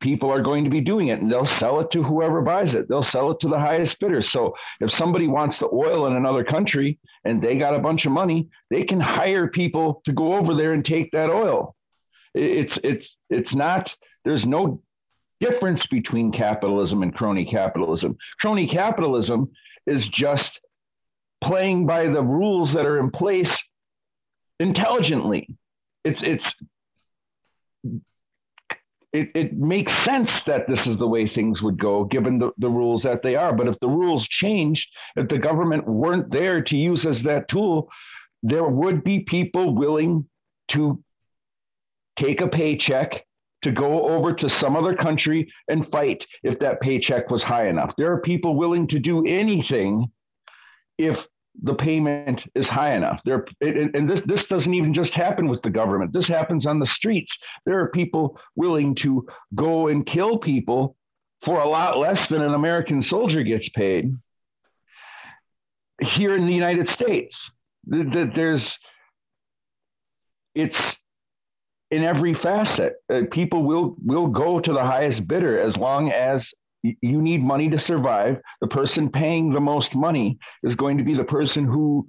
people 0.00 0.30
are 0.30 0.40
going 0.40 0.64
to 0.64 0.70
be 0.70 0.80
doing 0.80 1.08
it 1.08 1.20
and 1.20 1.30
they'll 1.30 1.44
sell 1.44 1.80
it 1.80 1.90
to 1.90 2.02
whoever 2.02 2.40
buys 2.40 2.74
it. 2.74 2.88
They'll 2.88 3.02
sell 3.02 3.30
it 3.30 3.40
to 3.40 3.48
the 3.48 3.58
highest 3.58 4.00
bidder. 4.00 4.22
So 4.22 4.54
if 4.80 4.90
somebody 4.90 5.26
wants 5.26 5.58
the 5.58 5.68
oil 5.72 6.06
in 6.06 6.14
another 6.14 6.44
country 6.44 6.98
and 7.24 7.40
they 7.40 7.58
got 7.58 7.74
a 7.74 7.78
bunch 7.78 8.06
of 8.06 8.12
money, 8.12 8.48
they 8.70 8.82
can 8.82 9.00
hire 9.00 9.48
people 9.48 10.00
to 10.04 10.12
go 10.12 10.34
over 10.34 10.54
there 10.54 10.72
and 10.72 10.84
take 10.84 11.12
that 11.12 11.30
oil. 11.30 11.74
It's 12.34 12.78
it's 12.84 13.16
it's 13.30 13.54
not 13.54 13.94
there's 14.24 14.46
no 14.46 14.82
difference 15.40 15.86
between 15.86 16.32
capitalism 16.32 17.02
and 17.02 17.14
crony 17.14 17.44
capitalism. 17.44 18.16
Crony 18.40 18.66
capitalism 18.66 19.50
is 19.86 20.08
just 20.08 20.60
playing 21.42 21.86
by 21.86 22.06
the 22.06 22.22
rules 22.22 22.72
that 22.72 22.86
are 22.86 22.98
in 22.98 23.10
place 23.10 23.62
intelligently. 24.60 25.48
It's 26.04 26.22
it's 26.22 26.54
it, 29.12 29.30
it 29.34 29.56
makes 29.56 29.92
sense 29.92 30.42
that 30.42 30.68
this 30.68 30.86
is 30.86 30.96
the 30.96 31.08
way 31.08 31.26
things 31.26 31.62
would 31.62 31.78
go 31.78 32.04
given 32.04 32.38
the, 32.38 32.50
the 32.58 32.68
rules 32.68 33.02
that 33.02 33.22
they 33.22 33.36
are. 33.36 33.54
But 33.54 33.68
if 33.68 33.78
the 33.80 33.88
rules 33.88 34.28
changed, 34.28 34.90
if 35.16 35.28
the 35.28 35.38
government 35.38 35.86
weren't 35.86 36.30
there 36.30 36.60
to 36.62 36.76
use 36.76 37.06
as 37.06 37.22
that 37.22 37.48
tool, 37.48 37.90
there 38.42 38.66
would 38.66 39.02
be 39.02 39.20
people 39.20 39.74
willing 39.74 40.28
to 40.68 41.02
take 42.16 42.40
a 42.40 42.48
paycheck 42.48 43.24
to 43.62 43.72
go 43.72 44.08
over 44.08 44.32
to 44.32 44.48
some 44.48 44.76
other 44.76 44.94
country 44.94 45.50
and 45.68 45.88
fight 45.88 46.26
if 46.42 46.58
that 46.58 46.80
paycheck 46.80 47.30
was 47.30 47.42
high 47.42 47.68
enough. 47.68 47.96
There 47.96 48.12
are 48.12 48.20
people 48.20 48.56
willing 48.56 48.86
to 48.88 48.98
do 48.98 49.26
anything 49.26 50.06
if 50.98 51.26
the 51.62 51.74
payment 51.74 52.46
is 52.54 52.68
high 52.68 52.94
enough. 52.94 53.22
There, 53.24 53.46
and 53.60 54.08
this 54.08 54.20
this 54.20 54.46
doesn't 54.46 54.72
even 54.72 54.92
just 54.92 55.14
happen 55.14 55.48
with 55.48 55.62
the 55.62 55.70
government. 55.70 56.12
This 56.12 56.28
happens 56.28 56.66
on 56.66 56.78
the 56.78 56.86
streets. 56.86 57.38
There 57.66 57.80
are 57.80 57.88
people 57.88 58.38
willing 58.54 58.94
to 58.96 59.26
go 59.54 59.88
and 59.88 60.06
kill 60.06 60.38
people 60.38 60.96
for 61.40 61.60
a 61.60 61.68
lot 61.68 61.98
less 61.98 62.28
than 62.28 62.42
an 62.42 62.54
American 62.54 63.02
soldier 63.02 63.42
gets 63.42 63.68
paid. 63.68 64.14
Here 66.00 66.36
in 66.36 66.46
the 66.46 66.54
United 66.54 66.88
States, 66.88 67.50
there's 67.84 68.78
it's 70.54 70.98
in 71.90 72.04
every 72.04 72.34
facet. 72.34 72.96
Uh, 73.10 73.22
people 73.30 73.64
will 73.64 73.96
will 74.04 74.28
go 74.28 74.60
to 74.60 74.72
the 74.72 74.84
highest 74.84 75.26
bidder 75.26 75.58
as 75.58 75.76
long 75.76 76.10
as 76.12 76.54
you 76.82 77.22
need 77.22 77.42
money 77.42 77.68
to 77.70 77.78
survive. 77.78 78.40
The 78.60 78.68
person 78.68 79.10
paying 79.10 79.50
the 79.50 79.60
most 79.60 79.94
money 79.94 80.38
is 80.62 80.76
going 80.76 80.98
to 80.98 81.04
be 81.04 81.14
the 81.14 81.24
person 81.24 81.64
who 81.64 82.06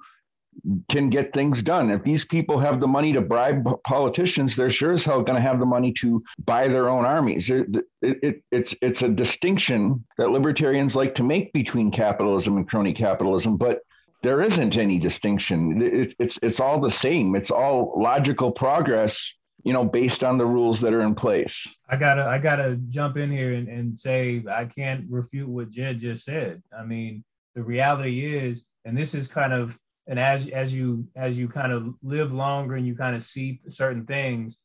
can 0.89 1.09
get 1.09 1.33
things 1.33 1.63
done. 1.63 1.89
If 1.89 2.03
these 2.03 2.25
people 2.25 2.59
have 2.59 2.79
the 2.79 2.87
money 2.87 3.13
to 3.13 3.21
bribe 3.21 3.67
politicians, 3.85 4.55
they're 4.55 4.69
sure 4.69 4.93
as 4.93 5.03
hell 5.03 5.21
going 5.21 5.35
to 5.35 5.47
have 5.47 5.59
the 5.59 5.65
money 5.65 5.93
to 5.99 6.23
buy 6.45 6.67
their 6.67 6.89
own 6.89 7.05
armies. 7.05 7.49
It, 7.49 7.67
it, 8.01 8.17
it, 8.21 8.43
it's 8.51 8.75
it's 8.81 9.01
a 9.01 9.09
distinction 9.09 10.05
that 10.17 10.31
libertarians 10.31 10.95
like 10.95 11.15
to 11.15 11.23
make 11.23 11.53
between 11.53 11.91
capitalism 11.91 12.57
and 12.57 12.67
crony 12.67 12.93
capitalism, 12.93 13.57
but 13.57 13.79
there 14.21 14.41
isn't 14.41 14.75
any 14.75 14.99
distinction. 14.99 15.81
It, 15.81 16.15
it's 16.19 16.37
it's 16.41 16.59
all 16.59 16.79
the 16.79 16.91
same. 16.91 17.35
It's 17.35 17.51
all 17.51 17.93
logical 17.95 18.51
progress 18.51 19.33
you 19.63 19.73
know, 19.73 19.83
based 19.83 20.23
on 20.23 20.37
the 20.37 20.45
rules 20.45 20.79
that 20.81 20.93
are 20.93 21.01
in 21.01 21.15
place. 21.15 21.67
I 21.89 21.97
gotta, 21.97 22.23
I 22.23 22.37
gotta 22.37 22.77
jump 22.89 23.17
in 23.17 23.31
here 23.31 23.53
and, 23.53 23.67
and 23.67 23.99
say 23.99 24.43
I 24.49 24.65
can't 24.65 25.05
refute 25.09 25.49
what 25.49 25.71
Jed 25.71 25.99
just 25.99 26.23
said. 26.23 26.63
I 26.77 26.83
mean, 26.83 27.23
the 27.55 27.63
reality 27.63 28.37
is, 28.37 28.65
and 28.85 28.97
this 28.97 29.13
is 29.13 29.27
kind 29.27 29.53
of, 29.53 29.77
and 30.07 30.19
as 30.19 30.47
as 30.49 30.73
you 30.73 31.07
as 31.15 31.37
you 31.37 31.47
kind 31.47 31.71
of 31.71 31.93
live 32.01 32.33
longer 32.33 32.75
and 32.75 32.87
you 32.87 32.95
kind 32.95 33.15
of 33.15 33.21
see 33.21 33.61
certain 33.69 34.05
things 34.05 34.59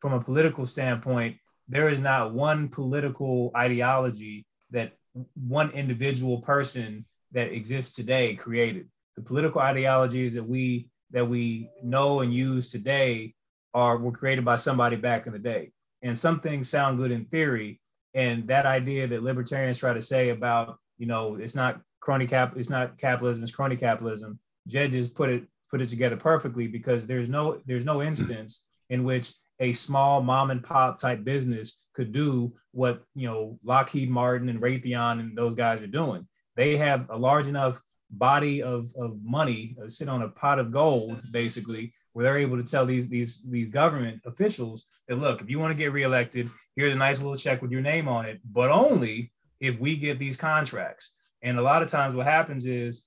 from 0.00 0.12
a 0.12 0.20
political 0.20 0.66
standpoint, 0.66 1.36
there 1.68 1.88
is 1.88 2.00
not 2.00 2.34
one 2.34 2.68
political 2.68 3.50
ideology 3.56 4.44
that 4.72 4.92
one 5.34 5.70
individual 5.70 6.42
person 6.42 7.06
that 7.32 7.52
exists 7.52 7.94
today 7.94 8.34
created. 8.34 8.88
The 9.16 9.22
political 9.22 9.60
ideologies 9.60 10.34
that 10.34 10.46
we 10.46 10.88
that 11.12 11.28
we 11.28 11.70
know 11.82 12.20
and 12.20 12.32
use 12.32 12.70
today 12.70 13.34
are 13.74 13.98
were 13.98 14.12
created 14.12 14.44
by 14.44 14.56
somebody 14.56 14.96
back 14.96 15.26
in 15.26 15.32
the 15.32 15.38
day. 15.38 15.72
And 16.02 16.16
some 16.16 16.40
things 16.40 16.68
sound 16.68 16.98
good 16.98 17.10
in 17.10 17.26
theory. 17.26 17.80
And 18.14 18.48
that 18.48 18.66
idea 18.66 19.06
that 19.06 19.22
libertarians 19.22 19.78
try 19.78 19.92
to 19.92 20.02
say 20.02 20.30
about, 20.30 20.78
you 20.98 21.06
know, 21.06 21.36
it's 21.36 21.54
not 21.54 21.80
crony 22.00 22.26
cap, 22.26 22.54
it's 22.56 22.70
not 22.70 22.98
capitalism, 22.98 23.42
it's 23.42 23.54
crony 23.54 23.76
capitalism. 23.76 24.38
Judges 24.66 25.08
put 25.08 25.30
it 25.30 25.44
put 25.70 25.80
it 25.80 25.88
together 25.88 26.16
perfectly 26.16 26.66
because 26.66 27.06
there's 27.06 27.28
no 27.28 27.60
there's 27.66 27.84
no 27.84 28.02
instance 28.02 28.66
in 28.88 29.04
which 29.04 29.32
a 29.60 29.72
small 29.72 30.20
mom 30.22 30.50
and 30.50 30.64
pop 30.64 30.98
type 30.98 31.22
business 31.22 31.84
could 31.94 32.12
do 32.12 32.52
what 32.72 33.02
you 33.14 33.28
know 33.28 33.58
Lockheed 33.64 34.10
Martin 34.10 34.48
and 34.48 34.60
Raytheon 34.60 35.20
and 35.20 35.36
those 35.36 35.54
guys 35.54 35.82
are 35.82 35.86
doing. 35.86 36.26
They 36.56 36.76
have 36.76 37.08
a 37.10 37.16
large 37.16 37.46
enough 37.46 37.80
body 38.10 38.62
of, 38.62 38.90
of 38.96 39.18
money, 39.22 39.76
uh, 39.82 39.88
sit 39.88 40.08
on 40.08 40.22
a 40.22 40.28
pot 40.28 40.58
of 40.58 40.72
gold, 40.72 41.12
basically, 41.32 41.94
where 42.12 42.24
they're 42.24 42.38
able 42.38 42.56
to 42.56 42.68
tell 42.68 42.86
these 42.86 43.08
these 43.08 43.42
these 43.48 43.70
government 43.70 44.20
officials 44.26 44.86
that 45.08 45.16
look, 45.16 45.40
if 45.40 45.50
you 45.50 45.58
want 45.58 45.72
to 45.72 45.78
get 45.78 45.92
reelected, 45.92 46.50
here's 46.76 46.94
a 46.94 46.98
nice 46.98 47.20
little 47.20 47.36
check 47.36 47.62
with 47.62 47.70
your 47.70 47.80
name 47.80 48.08
on 48.08 48.26
it, 48.26 48.40
but 48.44 48.70
only 48.70 49.32
if 49.60 49.78
we 49.78 49.96
get 49.96 50.18
these 50.18 50.36
contracts. 50.36 51.14
And 51.42 51.58
a 51.58 51.62
lot 51.62 51.82
of 51.82 51.90
times, 51.90 52.14
what 52.14 52.26
happens 52.26 52.66
is, 52.66 53.04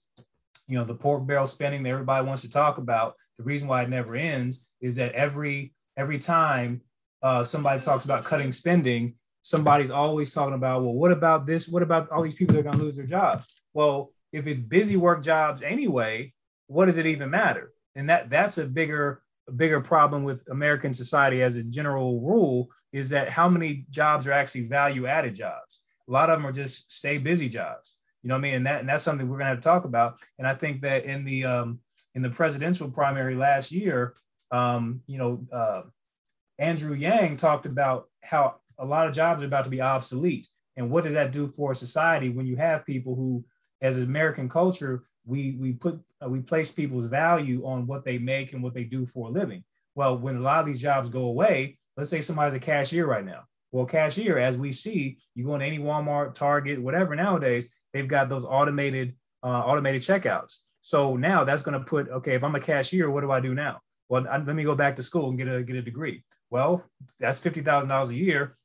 you 0.68 0.78
know, 0.78 0.86
the 0.86 0.95
pork 0.95 1.26
barrel 1.26 1.47
spending 1.47 1.84
that 1.84 1.89
everybody 1.89 2.26
wants 2.26 2.41
to 2.43 2.49
talk 2.49 2.78
about. 2.78 3.16
The 3.38 3.43
reason 3.43 3.68
why 3.68 3.84
it 3.84 3.89
never 3.89 4.16
ends 4.16 4.66
is 4.82 4.95
that 4.97 5.14
every 5.14 5.74
every 5.97 6.20
time 6.20 6.82
uh, 7.22 7.43
somebody 7.43 7.82
talks 7.82 8.06
about 8.06 8.24
cutting 8.24 8.51
spending, 8.51 9.16
somebody's 9.43 9.91
always 9.91 10.34
talking 10.34 10.56
about, 10.56 10.84
well, 10.84 10.93
what 10.93 11.12
about 11.12 11.45
this? 11.45 11.68
What 11.68 11.84
about 11.84 12.10
all 12.10 12.24
these 12.24 12.36
people 12.36 12.54
that 12.54 12.62
are 12.62 12.64
going 12.64 12.78
to 12.78 12.84
lose 12.84 12.97
their 12.97 13.06
jobs? 13.06 13.64
Well, 13.74 14.12
if 14.32 14.47
it's 14.47 14.62
busy 14.62 14.97
work 14.97 15.24
jobs 15.24 15.62
anyway, 15.62 16.34
what 16.68 16.86
does 16.86 16.97
it 16.97 17.06
even 17.06 17.30
matter? 17.30 17.72
And 17.95 18.09
that 18.09 18.29
that's 18.29 18.57
a 18.57 18.65
bigger 18.65 19.21
a 19.47 19.51
bigger 19.51 19.81
problem 19.81 20.23
with 20.23 20.47
American 20.49 20.93
society 20.93 21.41
as 21.41 21.55
a 21.55 21.63
general 21.63 22.21
rule 22.21 22.69
is 22.93 23.09
that 23.09 23.29
how 23.29 23.49
many 23.49 23.85
jobs 23.89 24.27
are 24.27 24.31
actually 24.31 24.67
value 24.67 25.05
added 25.05 25.35
jobs. 25.35 25.81
A 26.07 26.11
lot 26.11 26.29
of 26.29 26.37
them 26.37 26.47
are 26.47 26.53
just 26.53 26.91
stay 26.91 27.17
busy 27.17 27.49
jobs. 27.49 27.97
You 28.21 28.29
know 28.29 28.35
what 28.35 28.39
I 28.39 28.41
mean? 28.41 28.55
And 28.55 28.65
that 28.67 28.79
and 28.81 28.89
that's 28.89 29.03
something 29.03 29.27
we're 29.27 29.37
gonna 29.37 29.49
have 29.49 29.59
to 29.59 29.63
talk 29.63 29.85
about. 29.85 30.19
And 30.37 30.47
I 30.47 30.55
think 30.55 30.81
that 30.81 31.05
in 31.05 31.25
the 31.25 31.43
um, 31.43 31.79
in 32.15 32.21
the 32.21 32.29
presidential 32.29 32.89
primary 32.89 33.35
last 33.35 33.71
year, 33.71 34.13
um, 34.51 35.01
you 35.07 35.17
know, 35.17 35.45
uh, 35.51 35.81
Andrew 36.59 36.95
Yang 36.95 37.37
talked 37.37 37.65
about 37.65 38.07
how 38.21 38.55
a 38.77 38.85
lot 38.85 39.07
of 39.07 39.15
jobs 39.15 39.43
are 39.43 39.47
about 39.47 39.65
to 39.65 39.69
be 39.69 39.81
obsolete. 39.81 40.47
And 40.77 40.89
what 40.89 41.03
does 41.03 41.13
that 41.13 41.31
do 41.31 41.47
for 41.47 41.71
a 41.71 41.75
society 41.75 42.29
when 42.29 42.45
you 42.45 42.55
have 42.55 42.85
people 42.85 43.15
who, 43.15 43.43
as 43.81 43.99
American 43.99 44.49
culture, 44.49 45.03
we 45.26 45.57
we 45.59 45.74
put 45.74 45.99
uh, 46.24 46.30
we 46.30 46.39
place 46.39 46.71
people's 46.74 47.05
value 47.05 47.65
on 47.65 47.88
what 47.88 48.03
they 48.03 48.17
make 48.17 48.53
and 48.53 48.63
what 48.63 48.74
they 48.74 48.84
do 48.84 49.05
for 49.05 49.30
a 49.30 49.32
living. 49.32 49.63
Well, 49.95 50.17
when 50.17 50.38
a 50.38 50.41
lot 50.41 50.61
of 50.61 50.65
these 50.65 50.82
jobs 50.82 51.09
go 51.09 51.26
away, 51.26 51.78
let's 51.97 52.09
say 52.09 52.21
somebody's 52.21 52.55
a 52.55 52.59
cashier 52.59 53.05
right 53.05 53.26
now. 53.26 53.43
Well, 53.71 53.86
cashier, 53.86 54.38
as 54.38 54.57
we 54.57 54.71
see, 54.71 55.17
you 55.36 55.45
go 55.45 55.55
into 55.55 55.65
any 55.65 55.80
Walmart, 55.80 56.36
Target, 56.36 56.82
whatever 56.82 57.15
nowadays, 57.15 57.67
they've 57.91 58.07
got 58.07 58.30
those 58.30 58.45
automated 58.45 59.15
uh, 59.43 59.47
automated 59.47 60.01
checkouts. 60.01 60.59
So 60.80 61.15
now 61.15 61.43
that's 61.43 61.63
going 61.63 61.80
to 61.80 61.86
put 61.86 62.09
okay. 62.09 62.36
If 62.36 62.43
I'm 62.43 62.55
a 62.55 62.59
cashier, 62.59 63.09
what 63.09 63.21
do 63.21 63.32
I 63.32 63.39
do 63.39 63.53
now? 63.53 63.80
Well, 64.09 64.28
I, 64.30 64.38
let 64.38 64.55
me 64.55 64.63
go 64.63 64.76
back 64.76 64.95
to 64.97 65.03
school 65.03 65.30
and 65.30 65.38
get 65.38 65.47
a 65.47 65.63
get 65.63 65.76
a 65.76 65.82
degree. 65.82 66.24
Well, 66.49 66.84
that's 67.19 67.39
fifty 67.39 67.61
thousand 67.61 67.89
dollars 67.89 68.09
a 68.09 68.15
year. 68.15 68.57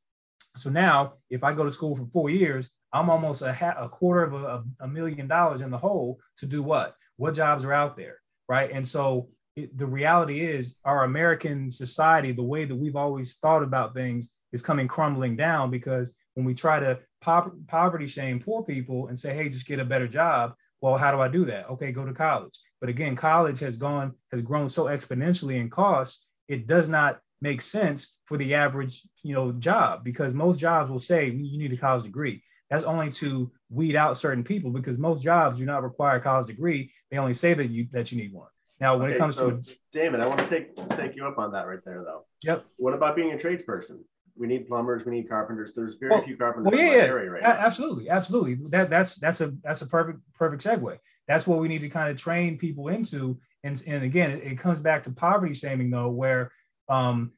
So 0.57 0.71
now, 0.71 1.15
if 1.31 1.45
I 1.45 1.53
go 1.53 1.65
to 1.65 1.71
school 1.71 1.95
for 1.95 2.07
four 2.07 2.31
years, 2.31 2.71
I'm 2.93 3.11
almost 3.11 3.43
a, 3.43 3.53
ha- 3.53 3.77
a 3.79 3.89
quarter 3.89 4.25
of 4.25 4.35
a, 4.35 4.85
a, 4.85 4.89
million 4.89 5.29
dollars 5.29 5.61
in 5.61 5.71
the 5.71 5.79
hole 5.79 6.19
to 6.39 6.47
do 6.47 6.63
what? 6.63 6.95
What 7.17 7.35
jobs 7.35 7.65
are 7.65 7.73
out 7.73 7.97
there, 7.97 8.19
right? 8.49 8.71
And 8.73 8.87
so 8.87 9.29
it, 9.57 9.77
the 9.77 9.87
reality 9.87 10.41
is, 10.41 10.77
our 10.85 11.05
American 11.05 11.71
society, 11.71 12.33
the 12.33 12.43
way 12.43 12.65
that 12.65 12.75
we've 12.75 12.97
always 12.97 13.37
thought 13.37 13.63
about 13.63 13.95
things, 13.95 14.31
is 14.53 14.63
coming 14.63 14.89
crumbling 14.89 15.37
down 15.37 15.71
because 15.71 16.13
when 16.35 16.47
we 16.47 16.55
try 16.55 16.81
to 16.81 16.99
pop- 17.21 17.55
poverty 17.67 18.07
shame 18.07 18.41
poor 18.41 18.63
people 18.63 19.09
and 19.09 19.19
say, 19.19 19.35
"Hey, 19.35 19.49
just 19.49 19.67
get 19.67 19.81
a 19.81 19.85
better 19.85 20.09
job," 20.09 20.55
well, 20.81 20.97
how 20.97 21.11
do 21.11 21.21
I 21.21 21.29
do 21.29 21.45
that? 21.47 21.69
Okay, 21.71 21.93
go 21.93 22.07
to 22.07 22.15
college. 22.15 22.59
But 22.81 22.89
again, 22.89 23.17
college 23.17 23.61
has 23.61 23.77
gone 23.77 24.15
has 24.33 24.41
grown 24.41 24.69
so 24.69 24.85
exponentially 24.85 25.61
in 25.61 25.69
cost, 25.69 26.25
it 26.49 26.67
does 26.67 26.89
not 26.89 27.21
make 27.41 27.61
sense 27.61 28.17
for 28.25 28.37
the 28.37 28.55
average 28.55 29.03
you 29.23 29.35
know 29.35 29.53
job 29.53 30.03
because 30.03 30.33
most 30.33 30.59
jobs 30.59 30.91
will 30.91 30.99
say 30.99 31.27
you 31.27 31.59
need 31.59 31.73
a 31.73 31.77
college 31.77 32.05
degree 32.05 32.43
that's 32.71 32.85
only 32.85 33.11
to 33.11 33.51
weed 33.71 33.97
out 33.97 34.17
certain 34.17 34.45
people 34.45 34.71
because 34.71 34.99
most 34.99 35.23
jobs 35.23 35.59
do 35.59 35.67
not 35.67 35.83
require 35.83 36.17
a 36.17 36.21
college 36.21 36.47
degree. 36.47 36.93
They 37.11 37.19
only 37.19 37.35
say 37.35 37.55
that 37.55 37.71
you 37.71 37.89
that 37.93 38.13
you 38.13 38.19
need 38.19 38.33
one. 38.33 38.49
Now, 38.81 38.97
when 38.97 39.07
okay, 39.07 39.17
it 39.17 39.19
comes 39.19 39.35
so, 39.37 39.51
to 39.53 39.77
David, 39.93 40.21
I 40.21 40.27
want 40.27 40.41
to 40.41 40.47
take 40.47 40.77
take 40.97 41.17
you 41.17 41.27
up 41.27 41.39
on 41.39 41.53
that 41.53 41.67
right 41.67 41.81
there, 41.85 42.05
though. 42.05 42.25
Yep. 42.43 42.67
What 42.77 42.95
about 42.95 43.17
being 43.17 43.33
a 43.33 43.37
tradesperson? 43.37 44.01
We 44.37 44.47
need 44.47 44.69
plumbers. 44.69 45.05
We 45.05 45.13
need 45.13 45.29
carpenters. 45.29 45.73
There's 45.75 45.97
very 45.97 46.13
well, 46.13 46.23
few 46.23 46.37
carpenters 46.37 46.71
well, 46.71 46.81
yeah, 46.81 46.93
in 46.93 46.99
my 46.99 47.07
area 47.07 47.31
right 47.31 47.43
now. 47.43 47.51
Absolutely, 47.51 48.09
absolutely. 48.09 48.59
That 48.69 48.89
that's 48.89 49.17
that's 49.17 49.41
a 49.41 49.53
that's 49.65 49.83
a 49.83 49.87
perfect 49.87 50.21
perfect 50.35 50.65
segue. 50.65 50.99
That's 51.27 51.47
what 51.47 51.59
we 51.59 51.69
need 51.69 51.81
to 51.81 51.89
kind 51.89 52.11
of 52.11 52.17
train 52.17 52.57
people 52.57 52.89
into. 52.89 53.39
And 53.65 53.83
and 53.89 54.05
again, 54.05 54.31
it, 54.31 54.45
it 54.45 54.59
comes 54.59 54.79
back 54.79 55.03
to 55.05 55.13
poverty 55.13 55.55
shaming 55.55 55.91
though, 55.91 56.11
where 56.11 56.53
um, 56.89 57.33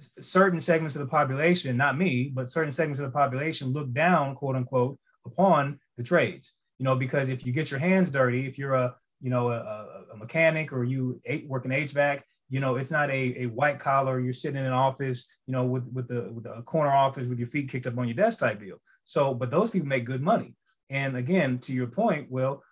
certain 0.00 0.60
segments 0.60 0.96
of 0.96 1.00
the 1.00 1.06
population, 1.06 1.76
not 1.76 1.98
me, 1.98 2.30
but 2.34 2.50
certain 2.50 2.72
segments 2.72 3.00
of 3.00 3.06
the 3.06 3.12
population 3.12 3.72
look 3.72 3.92
down, 3.92 4.34
quote 4.34 4.56
unquote, 4.56 4.98
upon 5.26 5.78
the 5.96 6.02
trades. 6.02 6.54
You 6.78 6.84
know, 6.84 6.96
because 6.96 7.28
if 7.28 7.46
you 7.46 7.52
get 7.52 7.70
your 7.70 7.80
hands 7.80 8.10
dirty, 8.10 8.46
if 8.46 8.58
you're 8.58 8.74
a 8.74 8.94
you 9.20 9.30
know 9.30 9.50
a, 9.50 9.86
a 10.12 10.16
mechanic 10.16 10.72
or 10.72 10.84
you 10.84 11.20
work 11.46 11.64
in 11.64 11.70
HVAC, 11.70 12.22
you 12.50 12.60
know 12.60 12.76
it's 12.76 12.90
not 12.90 13.10
a, 13.10 13.42
a 13.42 13.46
white 13.46 13.78
collar. 13.78 14.20
You're 14.20 14.32
sitting 14.32 14.58
in 14.58 14.66
an 14.66 14.72
office, 14.72 15.28
you 15.46 15.52
know, 15.52 15.64
with 15.64 15.86
with 15.92 16.08
the 16.08 16.30
with 16.32 16.46
a 16.46 16.62
corner 16.62 16.90
office 16.90 17.28
with 17.28 17.38
your 17.38 17.48
feet 17.48 17.70
kicked 17.70 17.86
up 17.86 17.96
on 17.96 18.08
your 18.08 18.16
desk 18.16 18.40
type 18.40 18.60
deal. 18.60 18.76
So, 19.04 19.34
but 19.34 19.50
those 19.50 19.70
people 19.70 19.88
make 19.88 20.04
good 20.04 20.22
money. 20.22 20.54
And 20.90 21.16
again, 21.16 21.58
to 21.60 21.72
your 21.72 21.86
point, 21.86 22.30
Will, 22.30 22.62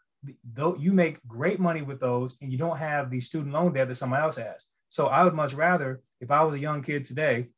though 0.52 0.76
you 0.76 0.92
make 0.92 1.24
great 1.26 1.60
money 1.60 1.82
with 1.82 2.00
those, 2.00 2.36
and 2.40 2.50
you 2.50 2.58
don't 2.58 2.78
have 2.78 3.10
the 3.10 3.20
student 3.20 3.52
loan 3.52 3.72
debt 3.72 3.88
that 3.88 3.94
somebody 3.94 4.22
else 4.22 4.36
has. 4.36 4.66
So 4.88 5.06
I 5.06 5.24
would 5.24 5.34
much 5.34 5.54
rather, 5.54 6.02
if 6.22 6.30
I 6.30 6.42
was 6.44 6.54
a 6.54 6.60
young 6.60 6.82
kid 6.82 7.04
today, 7.04 7.48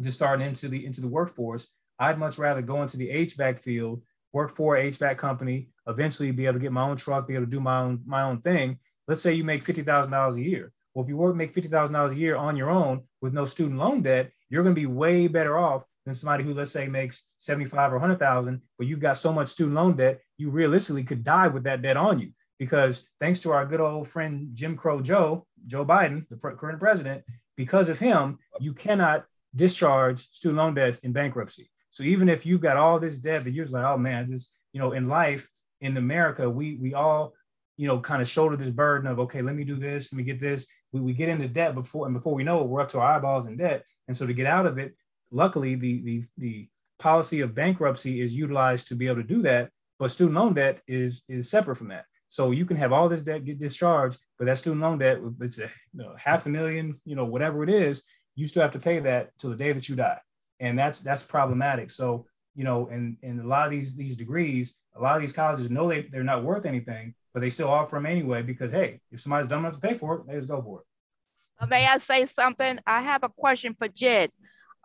just 0.00 0.16
starting 0.16 0.46
into 0.46 0.68
the 0.68 0.86
into 0.86 1.00
the 1.00 1.08
workforce, 1.08 1.68
I'd 1.98 2.18
much 2.18 2.38
rather 2.38 2.62
go 2.62 2.80
into 2.82 2.96
the 2.96 3.08
HVAC 3.08 3.58
field, 3.58 4.02
work 4.32 4.50
for 4.54 4.76
a 4.76 4.86
HVAC 4.86 5.18
company, 5.18 5.70
eventually 5.88 6.30
be 6.30 6.46
able 6.46 6.54
to 6.54 6.60
get 6.60 6.72
my 6.72 6.88
own 6.88 6.96
truck, 6.96 7.26
be 7.26 7.34
able 7.34 7.46
to 7.46 7.50
do 7.50 7.60
my 7.60 7.80
own 7.80 8.00
my 8.06 8.22
own 8.22 8.40
thing. 8.40 8.78
Let's 9.08 9.20
say 9.20 9.34
you 9.34 9.44
make 9.44 9.64
fifty 9.64 9.82
thousand 9.82 10.12
dollars 10.12 10.36
a 10.36 10.40
year. 10.42 10.72
Well, 10.94 11.02
if 11.02 11.08
you 11.08 11.16
work 11.16 11.34
make 11.34 11.52
fifty 11.52 11.68
thousand 11.68 11.94
dollars 11.94 12.12
a 12.12 12.16
year 12.16 12.36
on 12.36 12.56
your 12.56 12.70
own 12.70 13.02
with 13.20 13.34
no 13.34 13.44
student 13.44 13.78
loan 13.78 14.02
debt, 14.02 14.30
you're 14.48 14.62
going 14.62 14.74
to 14.74 14.80
be 14.80 14.86
way 14.86 15.26
better 15.26 15.58
off 15.58 15.82
than 16.04 16.14
somebody 16.14 16.44
who, 16.44 16.54
let's 16.54 16.70
say, 16.70 16.86
makes 16.86 17.26
seventy-five 17.38 17.92
or 17.92 17.98
hundred 17.98 18.20
thousand, 18.20 18.62
but 18.78 18.86
you've 18.86 19.00
got 19.00 19.16
so 19.16 19.32
much 19.32 19.48
student 19.48 19.74
loan 19.74 19.96
debt, 19.96 20.20
you 20.36 20.50
realistically 20.50 21.02
could 21.02 21.24
die 21.24 21.48
with 21.48 21.64
that 21.64 21.82
debt 21.82 21.96
on 21.96 22.20
you. 22.20 22.30
Because 22.58 23.08
thanks 23.20 23.40
to 23.40 23.52
our 23.52 23.66
good 23.66 23.80
old 23.80 24.08
friend 24.08 24.50
Jim 24.54 24.76
Crow 24.76 25.00
Joe, 25.00 25.46
Joe 25.66 25.84
Biden, 25.84 26.28
the 26.28 26.36
current 26.36 26.80
president, 26.80 27.22
because 27.58 27.88
of 27.88 27.98
him, 27.98 28.38
you 28.60 28.72
cannot 28.72 29.24
discharge 29.54 30.20
student 30.30 30.58
loan 30.58 30.74
debts 30.74 31.00
in 31.00 31.12
bankruptcy. 31.12 31.68
So 31.90 32.04
even 32.04 32.28
if 32.28 32.46
you've 32.46 32.60
got 32.60 32.76
all 32.76 33.00
this 33.00 33.18
debt 33.18 33.42
that 33.42 33.50
you're 33.50 33.66
like, 33.66 33.84
oh 33.84 33.98
man, 33.98 34.30
this, 34.30 34.54
you 34.72 34.80
know, 34.80 34.92
in 34.92 35.08
life 35.08 35.50
in 35.80 35.96
America, 35.96 36.48
we 36.48 36.76
we 36.76 36.94
all, 36.94 37.34
you 37.76 37.88
know, 37.88 37.98
kind 37.98 38.22
of 38.22 38.28
shoulder 38.28 38.56
this 38.56 38.70
burden 38.70 39.10
of 39.10 39.18
okay, 39.18 39.42
let 39.42 39.56
me 39.56 39.64
do 39.64 39.74
this, 39.74 40.12
let 40.12 40.18
me 40.18 40.22
get 40.22 40.40
this. 40.40 40.68
We, 40.92 41.00
we 41.00 41.12
get 41.12 41.28
into 41.28 41.48
debt 41.48 41.74
before 41.74 42.06
and 42.06 42.14
before 42.14 42.32
we 42.32 42.44
know 42.44 42.60
it, 42.60 42.68
we're 42.68 42.80
up 42.80 42.90
to 42.90 43.00
our 43.00 43.16
eyeballs 43.16 43.46
in 43.46 43.56
debt. 43.56 43.84
And 44.06 44.16
so 44.16 44.24
to 44.24 44.32
get 44.32 44.46
out 44.46 44.66
of 44.66 44.78
it, 44.78 44.94
luckily 45.32 45.74
the 45.74 46.00
the 46.02 46.24
the 46.38 46.68
policy 47.00 47.40
of 47.40 47.56
bankruptcy 47.56 48.20
is 48.20 48.36
utilized 48.36 48.86
to 48.88 48.94
be 48.94 49.08
able 49.08 49.16
to 49.16 49.34
do 49.34 49.42
that. 49.42 49.70
But 49.98 50.12
student 50.12 50.36
loan 50.36 50.54
debt 50.54 50.80
is 50.86 51.24
is 51.28 51.50
separate 51.50 51.76
from 51.76 51.88
that. 51.88 52.04
So 52.28 52.50
you 52.50 52.66
can 52.66 52.76
have 52.76 52.92
all 52.92 53.08
this 53.08 53.24
debt 53.24 53.44
get 53.44 53.58
discharged, 53.58 54.18
but 54.38 54.44
that 54.44 54.58
student 54.58 54.82
loan 54.82 54.98
debt, 54.98 55.18
it's 55.40 55.58
a 55.58 55.70
you 55.94 56.02
know, 56.02 56.14
half 56.18 56.46
a 56.46 56.50
million, 56.50 57.00
you 57.04 57.16
know, 57.16 57.24
whatever 57.24 57.64
it 57.64 57.70
is, 57.70 58.04
you 58.34 58.46
still 58.46 58.62
have 58.62 58.72
to 58.72 58.78
pay 58.78 59.00
that 59.00 59.36
till 59.38 59.50
the 59.50 59.56
day 59.56 59.72
that 59.72 59.88
you 59.88 59.96
die. 59.96 60.18
And 60.60 60.78
that's 60.78 61.00
that's 61.00 61.22
problematic. 61.22 61.90
So, 61.90 62.26
you 62.54 62.64
know, 62.64 62.88
and 62.88 63.16
and 63.22 63.40
a 63.40 63.46
lot 63.46 63.66
of 63.66 63.70
these 63.70 63.96
these 63.96 64.16
degrees, 64.16 64.76
a 64.94 65.00
lot 65.00 65.16
of 65.16 65.22
these 65.22 65.32
colleges 65.32 65.70
know 65.70 65.88
they, 65.88 66.02
they're 66.02 66.22
not 66.22 66.44
worth 66.44 66.66
anything, 66.66 67.14
but 67.32 67.40
they 67.40 67.50
still 67.50 67.68
offer 67.68 67.96
them 67.96 68.06
anyway 68.06 68.42
because 68.42 68.70
hey, 68.70 69.00
if 69.10 69.20
somebody's 69.20 69.48
dumb 69.48 69.64
enough 69.64 69.80
to 69.80 69.88
pay 69.88 69.96
for 69.96 70.16
it, 70.16 70.26
they 70.26 70.34
just 70.34 70.48
go 70.48 70.60
for 70.60 70.80
it. 70.80 71.68
May 71.68 71.86
I 71.86 71.98
say 71.98 72.26
something? 72.26 72.78
I 72.86 73.02
have 73.02 73.24
a 73.24 73.28
question 73.28 73.74
for 73.76 73.88
Jed. 73.88 74.30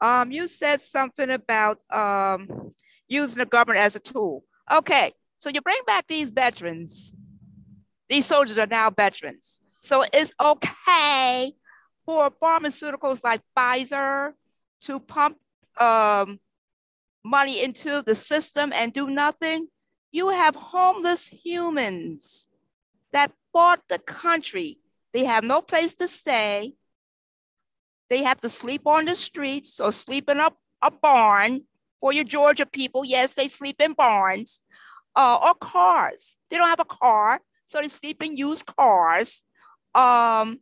Um, 0.01 0.31
you 0.31 0.47
said 0.47 0.81
something 0.81 1.29
about 1.29 1.79
um, 1.91 2.73
using 3.07 3.37
the 3.37 3.45
government 3.45 3.79
as 3.79 3.95
a 3.95 3.99
tool. 3.99 4.43
Okay, 4.71 5.13
so 5.37 5.49
you 5.53 5.61
bring 5.61 5.79
back 5.85 6.07
these 6.07 6.29
veterans 6.29 7.13
these 8.09 8.25
soldiers 8.25 8.57
are 8.57 8.67
now 8.67 8.89
veterans. 8.89 9.61
So 9.81 10.05
it's 10.13 10.33
okay 10.39 11.53
for 12.05 12.29
pharmaceuticals 12.41 13.23
like 13.23 13.41
Pfizer 13.57 14.33
to 14.81 14.99
pump 14.99 15.37
um, 15.77 16.39
money 17.23 17.63
into 17.63 18.01
the 18.01 18.15
system 18.15 18.71
and 18.73 18.93
do 18.93 19.09
nothing. 19.09 19.67
You 20.11 20.29
have 20.29 20.55
homeless 20.55 21.27
humans 21.27 22.47
that 23.11 23.31
fought 23.51 23.81
the 23.89 23.99
country. 23.99 24.79
They 25.13 25.25
have 25.25 25.43
no 25.43 25.61
place 25.61 25.93
to 25.95 26.07
stay. 26.07 26.73
They 28.09 28.23
have 28.23 28.41
to 28.41 28.49
sleep 28.49 28.81
on 28.85 29.05
the 29.05 29.15
streets 29.15 29.79
or 29.79 29.91
sleep 29.91 30.29
in 30.29 30.39
a, 30.39 30.51
a 30.81 30.91
barn 30.91 31.61
for 31.99 32.13
your 32.13 32.25
Georgia 32.25 32.65
people. 32.65 33.05
Yes, 33.05 33.33
they 33.33 33.47
sleep 33.47 33.81
in 33.81 33.93
barns 33.93 34.61
uh, 35.15 35.39
or 35.43 35.55
cars. 35.55 36.37
They 36.49 36.57
don't 36.57 36.69
have 36.69 36.79
a 36.79 36.85
car 36.85 37.41
so 37.65 37.81
they 37.81 37.87
sleep 37.87 38.23
in 38.23 38.37
used 38.37 38.65
cars. 38.65 39.43
Um, 39.95 40.59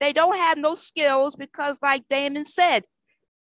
they 0.00 0.12
don't 0.12 0.36
have 0.36 0.58
no 0.58 0.74
skills 0.74 1.36
because, 1.36 1.78
like 1.82 2.04
Damon 2.08 2.44
said, 2.44 2.84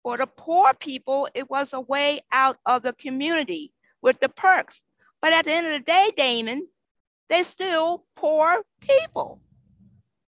for 0.04 0.18
the 0.18 0.28
poor 0.28 0.74
people, 0.74 1.28
it 1.34 1.50
was 1.50 1.74
a 1.74 1.82
way 1.82 2.22
out 2.32 2.58
of 2.66 2.84
the 2.84 2.94
community 2.94 3.74
with 4.02 4.20
the 4.20 4.30
perks. 4.30 4.82
But 5.22 5.34
at 5.34 5.46
the 5.46 5.52
end 5.52 5.68
of 5.68 5.74
the 5.74 5.80
day, 5.80 6.10
Damon, 6.16 6.68
they're 7.30 7.44
still 7.44 8.06
poor 8.16 8.64
people. 8.80 9.42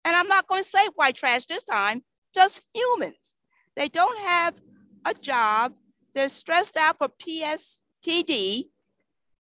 And 0.03 0.15
I'm 0.15 0.27
not 0.27 0.47
going 0.47 0.63
to 0.63 0.67
say 0.67 0.87
white 0.95 1.15
trash 1.15 1.45
this 1.45 1.63
time, 1.63 2.03
just 2.33 2.61
humans. 2.73 3.37
They 3.75 3.89
don't 3.89 4.17
have 4.19 4.59
a 5.05 5.13
job. 5.13 5.73
They're 6.13 6.29
stressed 6.29 6.77
out 6.77 6.97
for 6.97 7.09
PSTD. 7.09 8.63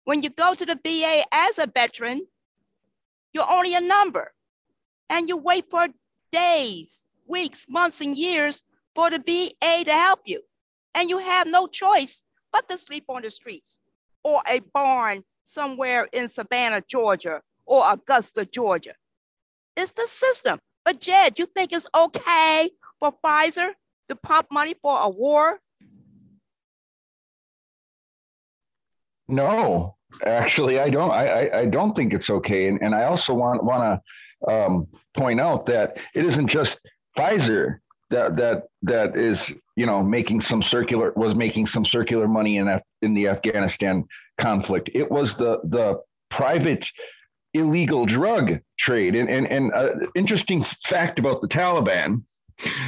When 0.04 0.22
you 0.22 0.30
go 0.30 0.54
to 0.54 0.66
the 0.66 0.78
VA 0.84 1.22
as 1.32 1.58
a 1.58 1.66
veteran, 1.66 2.26
you're 3.32 3.50
only 3.50 3.74
a 3.74 3.80
number. 3.80 4.32
And 5.08 5.28
you 5.28 5.36
wait 5.36 5.64
for 5.70 5.88
days, 6.30 7.04
weeks, 7.26 7.66
months, 7.68 8.00
and 8.00 8.16
years 8.16 8.62
for 8.94 9.10
the 9.10 9.18
VA 9.18 9.84
to 9.84 9.92
help 9.92 10.20
you. 10.24 10.40
And 10.94 11.08
you 11.08 11.18
have 11.18 11.46
no 11.46 11.66
choice 11.66 12.22
but 12.52 12.68
to 12.68 12.78
sleep 12.78 13.04
on 13.08 13.22
the 13.22 13.30
streets 13.30 13.78
or 14.24 14.40
a 14.48 14.60
barn 14.72 15.22
somewhere 15.44 16.08
in 16.12 16.28
Savannah, 16.28 16.82
Georgia, 16.86 17.40
or 17.66 17.84
Augusta, 17.90 18.44
Georgia. 18.44 18.94
It's 19.76 19.92
the 19.92 20.06
system. 20.06 20.58
But 20.84 21.00
Jed, 21.00 21.38
you 21.38 21.46
think 21.46 21.72
it's 21.72 21.88
okay 21.94 22.70
for 22.98 23.12
Pfizer 23.24 23.72
to 24.08 24.16
pump 24.16 24.48
money 24.50 24.74
for 24.80 24.98
a 25.00 25.08
war? 25.08 25.58
No, 29.28 29.96
Actually, 30.24 30.78
I 30.78 30.90
don't. 30.90 31.11
I, 31.11 31.50
I, 31.61 31.64
don't 31.66 31.94
think 31.94 32.12
it's 32.12 32.30
okay, 32.30 32.68
and, 32.68 32.80
and 32.82 32.94
I 32.94 33.04
also 33.04 33.32
want 33.32 33.64
want 33.64 34.02
to 34.46 34.52
um, 34.52 34.86
point 35.16 35.40
out 35.40 35.66
that 35.66 35.96
it 36.14 36.24
isn't 36.24 36.48
just 36.48 36.80
Pfizer 37.16 37.78
that 38.11 38.36
that 38.36 38.64
that 38.82 39.16
is 39.16 39.52
you 39.76 39.86
know 39.86 40.02
making 40.02 40.40
some 40.40 40.62
circular 40.62 41.12
was 41.16 41.34
making 41.34 41.66
some 41.66 41.84
circular 41.84 42.28
money 42.28 42.58
in 42.58 42.68
Af- 42.68 42.82
in 43.02 43.14
the 43.14 43.28
Afghanistan 43.28 44.04
conflict. 44.38 44.90
It 44.94 45.11
was 45.11 45.34
the 45.34 45.61
the 45.64 46.00
private 46.28 46.90
illegal 47.54 48.04
drug 48.06 48.61
trade, 48.78 49.14
and 49.14 49.30
and 49.30 49.46
and 49.46 49.72
uh, 49.72 49.90
interesting 50.14 50.64
fact 50.84 51.18
about 51.18 51.40
the 51.40 51.48
Taliban. 51.48 52.22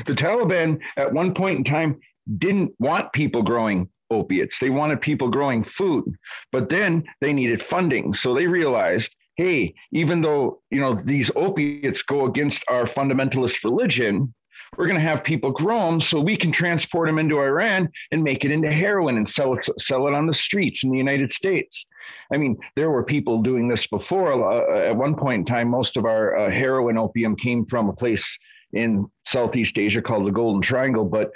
The 0.06 0.12
Taliban 0.14 0.80
at 0.96 1.12
one 1.12 1.32
point 1.34 1.58
in 1.58 1.64
time 1.64 1.98
didn't 2.38 2.72
want 2.78 3.12
people 3.12 3.42
growing 3.42 3.88
opiates. 4.12 4.58
They 4.58 4.70
wanted 4.70 5.00
people 5.00 5.28
growing 5.28 5.64
food, 5.64 6.16
but 6.50 6.68
then 6.68 7.04
they 7.20 7.32
needed 7.32 7.62
funding. 7.62 8.14
So 8.14 8.34
they 8.34 8.46
realized, 8.46 9.14
hey, 9.36 9.74
even 9.92 10.20
though 10.20 10.60
you 10.70 10.80
know 10.80 11.00
these 11.04 11.30
opiates 11.36 12.02
go 12.02 12.26
against 12.26 12.64
our 12.68 12.86
fundamentalist 12.86 13.64
religion, 13.64 14.34
we're 14.76 14.86
going 14.86 15.00
to 15.00 15.06
have 15.06 15.22
people 15.22 15.50
grow 15.50 15.86
them 15.86 16.00
so 16.00 16.20
we 16.20 16.36
can 16.36 16.50
transport 16.50 17.08
them 17.08 17.18
into 17.18 17.38
Iran 17.38 17.90
and 18.10 18.24
make 18.24 18.44
it 18.44 18.50
into 18.50 18.72
heroin 18.72 19.16
and 19.16 19.28
sell 19.28 19.54
it 19.54 19.66
sell 19.78 20.06
it 20.08 20.14
on 20.14 20.26
the 20.26 20.34
streets 20.34 20.84
in 20.84 20.90
the 20.90 20.98
United 20.98 21.30
States. 21.32 21.84
I 22.32 22.38
mean, 22.38 22.56
there 22.76 22.90
were 22.90 23.04
people 23.04 23.42
doing 23.42 23.68
this 23.68 23.86
before. 23.86 24.32
Uh, 24.32 24.88
at 24.88 24.96
one 24.96 25.14
point 25.14 25.40
in 25.40 25.46
time, 25.46 25.68
most 25.68 25.96
of 25.96 26.04
our 26.04 26.36
uh, 26.36 26.50
heroin 26.50 26.96
opium 26.96 27.36
came 27.36 27.66
from 27.66 27.88
a 27.88 27.92
place 27.92 28.38
in 28.72 29.06
Southeast 29.26 29.78
Asia 29.78 30.00
called 30.00 30.26
the 30.26 30.30
Golden 30.30 30.62
Triangle, 30.62 31.04
but 31.04 31.30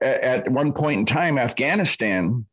at 0.00 0.50
one 0.50 0.72
point 0.72 1.00
in 1.00 1.06
time, 1.06 1.38
Afghanistan 1.38 2.46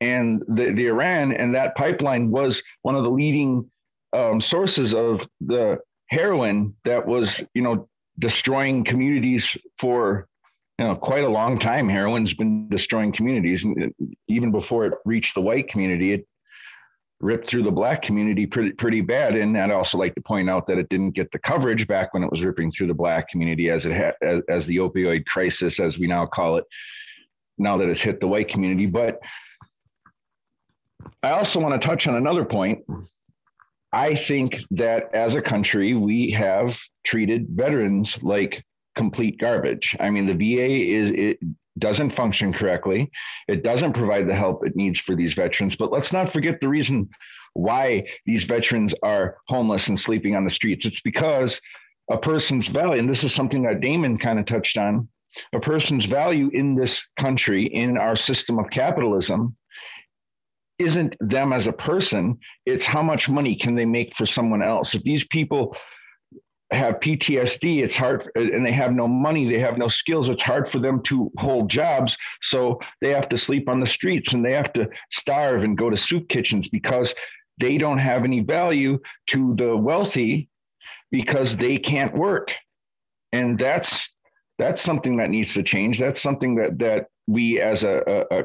and 0.00 0.42
the, 0.48 0.72
the 0.72 0.86
Iran 0.86 1.32
and 1.32 1.54
that 1.54 1.76
pipeline 1.76 2.30
was 2.30 2.62
one 2.82 2.94
of 2.94 3.02
the 3.02 3.10
leading 3.10 3.70
um, 4.12 4.40
sources 4.40 4.94
of 4.94 5.26
the 5.40 5.78
heroin 6.08 6.74
that 6.84 7.06
was, 7.06 7.42
you 7.54 7.62
know, 7.62 7.88
destroying 8.18 8.84
communities 8.84 9.56
for 9.78 10.26
you 10.78 10.86
know 10.86 10.96
quite 10.96 11.24
a 11.24 11.28
long 11.28 11.58
time. 11.58 11.88
Heroin's 11.88 12.34
been 12.34 12.68
destroying 12.68 13.12
communities, 13.12 13.64
and 13.64 13.94
even 14.28 14.50
before 14.50 14.86
it 14.86 14.94
reached 15.04 15.34
the 15.34 15.40
white 15.40 15.68
community, 15.68 16.12
it 16.12 16.26
ripped 17.20 17.48
through 17.48 17.62
the 17.62 17.70
black 17.70 18.02
community 18.02 18.46
pretty 18.46 18.72
pretty 18.72 19.00
bad. 19.00 19.36
And 19.36 19.56
I'd 19.56 19.70
also 19.70 19.98
like 19.98 20.14
to 20.14 20.20
point 20.22 20.48
out 20.48 20.66
that 20.66 20.78
it 20.78 20.88
didn't 20.88 21.10
get 21.10 21.30
the 21.32 21.38
coverage 21.38 21.86
back 21.86 22.14
when 22.14 22.24
it 22.24 22.30
was 22.30 22.42
ripping 22.42 22.72
through 22.72 22.86
the 22.88 22.94
black 22.94 23.28
community 23.28 23.70
as 23.70 23.86
it 23.86 23.92
had 23.92 24.14
as, 24.22 24.42
as 24.48 24.66
the 24.66 24.78
opioid 24.78 25.26
crisis, 25.26 25.78
as 25.80 25.98
we 25.98 26.06
now 26.06 26.26
call 26.26 26.56
it, 26.56 26.64
now 27.58 27.76
that 27.76 27.88
it's 27.88 28.00
hit 28.00 28.20
the 28.20 28.28
white 28.28 28.48
community. 28.48 28.86
But 28.86 29.18
I 31.22 31.30
also 31.32 31.60
want 31.60 31.80
to 31.80 31.86
touch 31.86 32.06
on 32.06 32.14
another 32.14 32.44
point. 32.44 32.80
I 33.92 34.14
think 34.14 34.60
that 34.70 35.10
as 35.14 35.34
a 35.34 35.42
country, 35.42 35.94
we 35.94 36.30
have 36.30 36.78
treated 37.04 37.48
veterans 37.50 38.16
like 38.22 38.64
complete 38.96 39.38
garbage. 39.38 39.96
I 39.98 40.10
mean, 40.10 40.26
the 40.26 40.34
VA 40.34 40.68
is 40.68 41.10
it 41.10 41.38
doesn't 41.78 42.10
function 42.10 42.52
correctly. 42.52 43.10
It 43.48 43.62
doesn't 43.62 43.94
provide 43.94 44.28
the 44.28 44.34
help 44.34 44.66
it 44.66 44.76
needs 44.76 44.98
for 44.98 45.14
these 45.14 45.34
veterans. 45.34 45.76
But 45.76 45.92
let's 45.92 46.12
not 46.12 46.32
forget 46.32 46.60
the 46.60 46.68
reason 46.68 47.08
why 47.54 48.06
these 48.26 48.44
veterans 48.44 48.94
are 49.02 49.36
homeless 49.48 49.88
and 49.88 49.98
sleeping 49.98 50.36
on 50.36 50.44
the 50.44 50.50
streets. 50.50 50.86
It's 50.86 51.00
because 51.00 51.60
a 52.10 52.18
person's 52.18 52.66
value, 52.66 52.98
and 52.98 53.08
this 53.08 53.24
is 53.24 53.34
something 53.34 53.62
that 53.62 53.80
Damon 53.80 54.18
kind 54.18 54.38
of 54.38 54.46
touched 54.46 54.76
on, 54.76 55.08
a 55.52 55.60
person's 55.60 56.04
value 56.04 56.50
in 56.52 56.74
this 56.74 57.06
country, 57.18 57.66
in 57.66 57.96
our 57.96 58.16
system 58.16 58.58
of 58.58 58.68
capitalism, 58.70 59.56
isn't 60.78 61.14
them 61.20 61.52
as 61.52 61.66
a 61.66 61.72
person, 61.72 62.38
it's 62.66 62.84
how 62.84 63.02
much 63.02 63.28
money 63.28 63.54
can 63.54 63.74
they 63.74 63.84
make 63.84 64.16
for 64.16 64.26
someone 64.26 64.62
else. 64.62 64.94
If 64.94 65.02
these 65.02 65.26
people 65.26 65.76
have 66.72 67.00
PTSD, 67.00 67.82
it's 67.82 67.96
hard, 67.96 68.30
and 68.34 68.64
they 68.64 68.72
have 68.72 68.92
no 68.92 69.08
money, 69.08 69.50
they 69.50 69.58
have 69.58 69.76
no 69.76 69.88
skills. 69.88 70.28
It's 70.28 70.42
hard 70.42 70.70
for 70.70 70.78
them 70.78 71.02
to 71.04 71.30
hold 71.38 71.68
jobs. 71.68 72.16
So 72.42 72.80
they 73.00 73.10
have 73.10 73.28
to 73.30 73.36
sleep 73.36 73.68
on 73.68 73.80
the 73.80 73.86
streets 73.86 74.32
and 74.32 74.44
they 74.44 74.52
have 74.52 74.72
to 74.74 74.88
starve 75.10 75.62
and 75.62 75.76
go 75.76 75.90
to 75.90 75.96
soup 75.96 76.28
kitchens 76.28 76.68
because 76.68 77.14
they 77.58 77.76
don't 77.76 77.98
have 77.98 78.24
any 78.24 78.40
value 78.40 78.98
to 79.28 79.54
the 79.56 79.76
wealthy 79.76 80.48
because 81.10 81.56
they 81.56 81.76
can't 81.76 82.14
work. 82.14 82.52
And 83.32 83.58
that's 83.58 84.08
that's 84.58 84.82
something 84.82 85.16
that 85.16 85.30
needs 85.30 85.54
to 85.54 85.62
change. 85.62 85.98
That's 85.98 86.22
something 86.22 86.54
that 86.56 86.78
that 86.78 87.06
we 87.26 87.60
as 87.60 87.82
a, 87.82 88.26
a, 88.30 88.40
a 88.40 88.44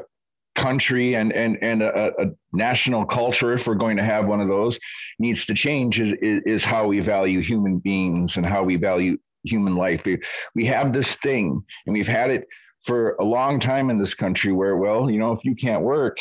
country 0.56 1.14
and 1.14 1.32
and 1.32 1.58
and 1.62 1.82
a, 1.82 2.12
a, 2.20 2.26
national 2.52 3.04
culture, 3.04 3.52
if 3.52 3.66
we're 3.66 3.74
going 3.74 3.96
to 3.96 4.02
have 4.02 4.26
one 4.26 4.40
of 4.40 4.48
those, 4.48 4.78
needs 5.18 5.44
to 5.46 5.54
change. 5.54 6.00
Is, 6.00 6.12
is 6.20 6.42
is 6.46 6.64
how 6.64 6.86
we 6.86 7.00
value 7.00 7.40
human 7.40 7.78
beings 7.78 8.36
and 8.36 8.44
how 8.44 8.62
we 8.62 8.76
value 8.76 9.18
human 9.44 9.76
life. 9.76 10.02
We, 10.04 10.18
we 10.54 10.66
have 10.66 10.92
this 10.92 11.14
thing, 11.16 11.62
and 11.86 11.92
we've 11.92 12.06
had 12.06 12.30
it 12.30 12.46
for 12.84 13.16
a 13.16 13.24
long 13.24 13.60
time 13.60 13.90
in 13.90 13.98
this 13.98 14.14
country 14.14 14.52
where, 14.52 14.76
well, 14.76 15.10
you 15.10 15.18
know, 15.18 15.32
if 15.32 15.44
you 15.44 15.54
can't 15.54 15.82
work, 15.82 16.16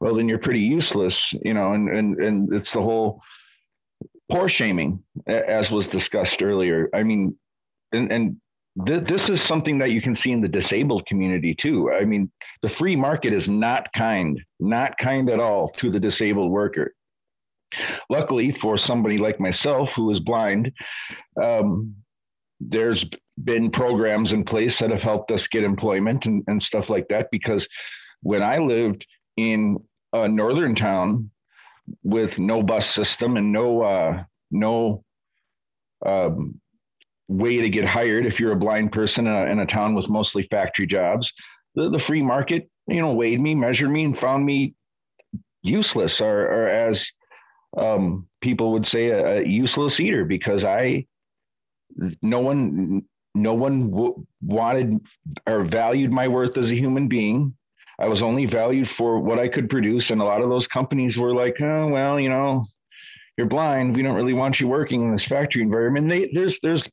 well, 0.00 0.14
then 0.14 0.28
you're 0.28 0.38
pretty 0.38 0.60
useless, 0.60 1.32
you 1.42 1.54
know, 1.54 1.72
and 1.72 1.88
and 1.88 2.20
and 2.20 2.52
it's 2.52 2.72
the 2.72 2.82
whole 2.82 3.20
poor 4.30 4.48
shaming, 4.48 5.02
as 5.26 5.70
was 5.70 5.86
discussed 5.86 6.42
earlier. 6.42 6.88
I 6.94 7.02
mean, 7.02 7.36
and 7.92 8.12
and 8.12 8.36
th- 8.86 9.04
this 9.04 9.28
is 9.28 9.40
something 9.40 9.78
that 9.78 9.90
you 9.90 10.02
can 10.02 10.14
see 10.14 10.32
in 10.32 10.40
the 10.40 10.48
disabled 10.48 11.06
community 11.06 11.54
too. 11.54 11.92
I 11.92 12.04
mean, 12.04 12.30
the 12.62 12.68
free 12.68 12.96
market 12.96 13.32
is 13.32 13.48
not 13.48 13.92
kind, 13.92 14.40
not 14.60 14.98
kind 14.98 15.30
at 15.30 15.40
all 15.40 15.70
to 15.78 15.90
the 15.90 16.00
disabled 16.00 16.50
worker. 16.50 16.94
Luckily, 18.08 18.52
for 18.52 18.76
somebody 18.76 19.18
like 19.18 19.40
myself 19.40 19.90
who 19.92 20.10
is 20.10 20.20
blind, 20.20 20.72
um, 21.42 21.94
there's 22.60 23.04
been 23.42 23.70
programs 23.70 24.32
in 24.32 24.44
place 24.44 24.78
that 24.78 24.90
have 24.90 25.02
helped 25.02 25.30
us 25.32 25.48
get 25.48 25.64
employment 25.64 26.26
and, 26.26 26.44
and 26.46 26.62
stuff 26.62 26.88
like 26.88 27.08
that. 27.08 27.28
Because 27.32 27.68
when 28.22 28.42
I 28.42 28.58
lived 28.58 29.06
in 29.36 29.78
a 30.12 30.28
northern 30.28 30.76
town 30.76 31.30
with 32.02 32.38
no 32.38 32.62
bus 32.62 32.88
system 32.88 33.36
and 33.36 33.52
no 33.52 33.82
uh, 33.82 34.22
no 34.50 35.04
um, 36.06 36.60
way 37.28 37.60
to 37.60 37.68
get 37.68 37.84
hired 37.84 38.26
if 38.26 38.38
you're 38.38 38.52
a 38.52 38.56
blind 38.56 38.92
person 38.92 39.26
in 39.26 39.32
a, 39.32 39.44
in 39.46 39.58
a 39.60 39.66
town 39.66 39.94
with 39.94 40.08
mostly 40.08 40.42
factory 40.44 40.86
jobs, 40.86 41.32
the, 41.74 41.90
the 41.90 41.98
free 41.98 42.22
market, 42.22 42.68
you 42.86 43.00
know, 43.00 43.12
weighed 43.12 43.40
me, 43.40 43.54
measured 43.54 43.90
me, 43.90 44.04
and 44.04 44.18
found 44.18 44.44
me 44.44 44.74
useless, 45.62 46.20
or, 46.20 46.40
or 46.42 46.68
as 46.68 47.10
um, 47.76 48.28
people 48.40 48.72
would 48.72 48.86
say, 48.86 49.08
a, 49.08 49.38
a 49.38 49.46
useless 49.46 49.98
eater 50.00 50.24
because 50.24 50.64
I 50.64 51.06
no 52.22 52.40
one 52.40 53.02
no 53.34 53.54
one 53.54 53.90
w- 53.90 54.26
wanted 54.42 55.00
or 55.46 55.64
valued 55.64 56.12
my 56.12 56.28
worth 56.28 56.56
as 56.56 56.70
a 56.70 56.76
human 56.76 57.08
being. 57.08 57.54
I 57.98 58.08
was 58.08 58.22
only 58.22 58.46
valued 58.46 58.88
for 58.88 59.20
what 59.20 59.38
I 59.38 59.48
could 59.48 59.70
produce, 59.70 60.10
and 60.10 60.20
a 60.20 60.24
lot 60.24 60.42
of 60.42 60.50
those 60.50 60.66
companies 60.66 61.16
were 61.16 61.34
like, 61.34 61.60
"Oh, 61.60 61.88
well, 61.88 62.18
you 62.18 62.28
know, 62.28 62.66
you're 63.36 63.46
blind. 63.46 63.94
We 63.94 64.02
don't 64.02 64.16
really 64.16 64.32
want 64.32 64.60
you 64.60 64.68
working 64.68 65.02
in 65.02 65.12
this 65.12 65.24
factory 65.24 65.62
environment." 65.62 66.08
They, 66.10 66.30
there's 66.32 66.60
there's 66.60 66.84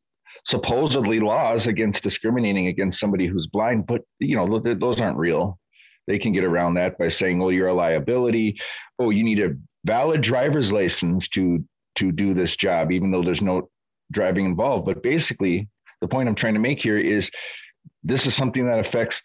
supposedly 0.45 1.19
laws 1.19 1.67
against 1.67 2.03
discriminating 2.03 2.67
against 2.67 2.99
somebody 2.99 3.27
who's 3.27 3.47
blind, 3.47 3.85
but 3.85 4.01
you 4.19 4.35
know 4.35 4.59
those 4.59 4.99
aren't 4.99 5.17
real. 5.17 5.59
They 6.07 6.19
can 6.19 6.33
get 6.33 6.43
around 6.43 6.75
that 6.75 6.97
by 6.97 7.09
saying, 7.09 7.39
"Well, 7.39 7.51
you're 7.51 7.67
a 7.67 7.73
liability. 7.73 8.59
Oh, 8.99 9.11
you 9.11 9.23
need 9.23 9.39
a 9.39 9.55
valid 9.85 10.21
driver's 10.21 10.71
license 10.71 11.27
to 11.29 11.63
to 11.95 12.11
do 12.11 12.33
this 12.33 12.55
job, 12.55 12.91
even 12.91 13.11
though 13.11 13.23
there's 13.23 13.41
no 13.41 13.69
driving 14.11 14.45
involved. 14.45 14.85
But 14.85 15.03
basically, 15.03 15.69
the 16.01 16.07
point 16.07 16.29
I'm 16.29 16.35
trying 16.35 16.53
to 16.53 16.59
make 16.59 16.79
here 16.79 16.97
is 16.97 17.31
this 18.03 18.25
is 18.25 18.35
something 18.35 18.65
that 18.67 18.79
affects 18.79 19.21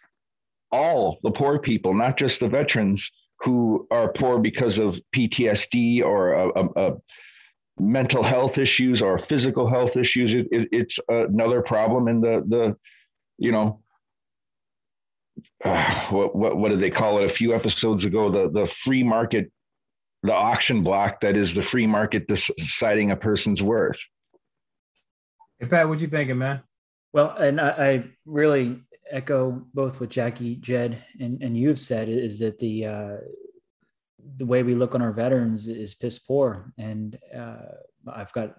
all 0.73 1.19
the 1.23 1.31
poor 1.31 1.59
people, 1.59 1.95
not 1.95 2.17
just 2.17 2.41
the 2.41 2.49
veterans 2.49 3.11
who 3.41 3.87
are 3.91 4.13
poor 4.13 4.39
because 4.39 4.79
of 4.79 4.99
PTSD 5.15 6.03
or 6.03 6.33
a, 6.33 6.49
a, 6.49 6.69
a 6.77 6.97
mental 7.79 8.23
health 8.23 8.59
issues 8.59 9.03
or 9.03 9.19
physical 9.19 9.69
health 9.69 9.97
issues. 9.97 10.33
It, 10.33 10.49
it, 10.51 10.69
it's 10.73 10.99
another 11.09 11.63
problem 11.63 12.09
in 12.09 12.21
the 12.21 12.45
the 12.47 12.77
you 13.39 13.53
know 13.53 13.83
uh, 15.65 16.07
what 16.09 16.35
what 16.35 16.57
what 16.57 16.69
did 16.71 16.81
they 16.81 16.91
call 16.91 17.19
it 17.19 17.27
a 17.27 17.33
few 17.33 17.55
episodes 17.55 18.05
ago? 18.05 18.31
The 18.31 18.51
the 18.51 18.67
free 18.67 19.03
market, 19.03 19.51
the 20.23 20.33
auction 20.33 20.83
block 20.83 21.21
that 21.21 21.37
is 21.37 21.55
the 21.55 21.63
free 21.63 21.87
market 21.87 22.27
deciding 22.29 23.11
a 23.11 23.17
person's 23.17 23.63
worth. 23.63 23.99
Hey 25.59 25.67
Pat, 25.67 25.89
what 25.89 26.01
you 26.01 26.09
thinking, 26.09 26.39
man? 26.39 26.63
Well, 27.13 27.35
and 27.35 27.61
I, 27.61 27.69
I, 27.69 28.05
really 28.27 28.83
echo 29.11 29.65
both 29.73 30.01
what 30.01 30.11
Jackie, 30.11 30.57
Jed, 30.57 31.03
and, 31.19 31.41
and 31.43 31.57
you 31.57 31.69
have 31.69 31.81
said 31.81 32.11
is 32.11 32.41
that 32.41 32.59
the 32.59 32.85
uh, 32.85 33.17
the 34.37 34.47
way 34.47 34.63
we 34.63 34.75
look 34.75 34.95
on 34.95 35.03
our 35.03 35.13
veterans 35.13 35.69
is 35.69 35.95
piss 35.95 36.19
poor. 36.19 36.73
And 36.79 37.19
uh, 37.37 37.57
I've 38.13 38.33
got 38.33 38.55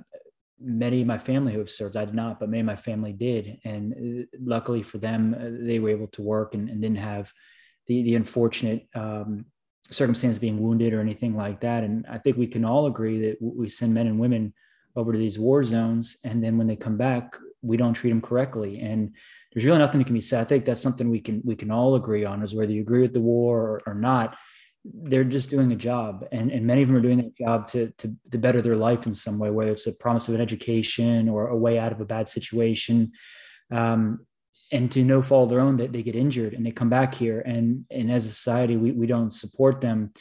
many 0.59 1.01
of 1.01 1.07
my 1.07 1.17
family 1.17 1.53
who 1.53 1.59
have 1.59 1.69
served. 1.69 1.97
I 1.97 2.05
did 2.05 2.15
not, 2.15 2.39
but 2.39 2.49
many 2.49 2.61
of 2.61 2.65
my 2.65 2.75
family 2.75 3.13
did. 3.13 3.59
And 3.63 3.93
uh, 3.93 4.37
luckily 4.39 4.83
for 4.83 4.97
them, 4.97 5.35
uh, 5.37 5.65
they 5.65 5.79
were 5.79 5.89
able 5.89 6.07
to 6.07 6.21
work 6.21 6.53
and, 6.53 6.69
and 6.69 6.81
didn't 6.81 6.97
have 6.97 7.31
the 7.87 8.03
the 8.03 8.15
unfortunate 8.15 8.87
um, 8.95 9.45
circumstance 9.89 10.39
being 10.39 10.61
wounded 10.61 10.93
or 10.93 10.99
anything 10.99 11.35
like 11.35 11.61
that. 11.61 11.83
And 11.83 12.05
I 12.09 12.17
think 12.17 12.37
we 12.37 12.47
can 12.47 12.65
all 12.65 12.87
agree 12.87 13.21
that 13.21 13.37
we 13.41 13.69
send 13.69 13.93
men 13.93 14.07
and 14.07 14.19
women 14.19 14.53
over 14.97 15.13
to 15.13 15.17
these 15.17 15.37
war 15.39 15.63
zones 15.63 16.17
and 16.25 16.43
then 16.43 16.57
when 16.57 16.67
they 16.67 16.75
come 16.75 16.97
back 16.97 17.37
we 17.61 17.77
don't 17.77 17.93
treat 17.93 18.09
them 18.09 18.21
correctly 18.21 18.79
and 18.79 19.15
there's 19.53 19.63
really 19.63 19.77
nothing 19.77 19.99
that 19.99 20.05
can 20.05 20.13
be 20.13 20.19
said 20.19 20.41
i 20.41 20.43
think 20.43 20.65
that's 20.65 20.81
something 20.81 21.09
we 21.09 21.21
can 21.21 21.41
we 21.45 21.55
can 21.55 21.71
all 21.71 21.95
agree 21.95 22.25
on 22.25 22.41
is 22.41 22.55
whether 22.55 22.71
you 22.71 22.81
agree 22.81 23.01
with 23.01 23.13
the 23.13 23.21
war 23.21 23.61
or, 23.61 23.81
or 23.85 23.93
not 23.93 24.35
they're 24.93 25.23
just 25.23 25.49
doing 25.49 25.71
a 25.71 25.75
job 25.75 26.27
and, 26.31 26.51
and 26.51 26.65
many 26.65 26.81
of 26.81 26.87
them 26.87 26.97
are 26.97 27.01
doing 27.01 27.17
that 27.17 27.35
job 27.37 27.67
to, 27.67 27.91
to, 27.97 28.15
to 28.31 28.37
better 28.37 28.61
their 28.61 28.75
life 28.75 29.05
in 29.05 29.13
some 29.13 29.39
way 29.39 29.49
whether 29.49 29.71
it's 29.71 29.87
a 29.87 29.93
promise 29.93 30.27
of 30.27 30.35
an 30.35 30.41
education 30.41 31.29
or 31.29 31.47
a 31.47 31.57
way 31.57 31.77
out 31.77 31.91
of 31.91 32.01
a 32.01 32.05
bad 32.05 32.27
situation 32.29 33.11
um, 33.71 34.25
and 34.71 34.91
to 34.91 35.03
no 35.03 35.21
fault 35.21 35.43
of 35.43 35.49
their 35.49 35.59
own 35.59 35.77
that 35.77 35.91
they 35.91 36.03
get 36.03 36.15
injured 36.15 36.53
and 36.53 36.65
they 36.65 36.71
come 36.71 36.89
back 36.89 37.15
here 37.15 37.41
and 37.41 37.85
and 37.91 38.11
as 38.11 38.25
a 38.25 38.29
society 38.29 38.77
we, 38.77 38.91
we 38.91 39.07
don't 39.07 39.31
support 39.31 39.81
them 39.81 40.11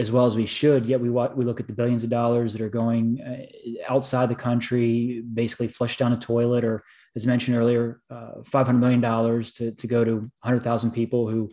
as 0.00 0.10
well 0.10 0.24
as 0.24 0.34
we 0.34 0.46
should. 0.46 0.86
Yet 0.86 0.98
we 0.98 1.10
we 1.10 1.44
look 1.44 1.60
at 1.60 1.68
the 1.68 1.74
billions 1.74 2.02
of 2.02 2.10
dollars 2.10 2.54
that 2.54 2.62
are 2.62 2.70
going 2.70 3.20
uh, 3.20 3.92
outside 3.92 4.30
the 4.30 4.34
country, 4.34 5.22
basically 5.34 5.68
flush 5.68 5.98
down 5.98 6.14
a 6.14 6.16
toilet, 6.16 6.64
or 6.64 6.82
as 7.14 7.26
mentioned 7.26 7.56
earlier, 7.58 8.00
uh, 8.10 8.42
five 8.44 8.66
hundred 8.66 8.80
million 8.80 9.02
dollars 9.02 9.52
to 9.52 9.72
to 9.72 9.86
go 9.86 10.02
to 10.02 10.26
hundred 10.42 10.64
thousand 10.64 10.92
people 10.92 11.28
who 11.28 11.50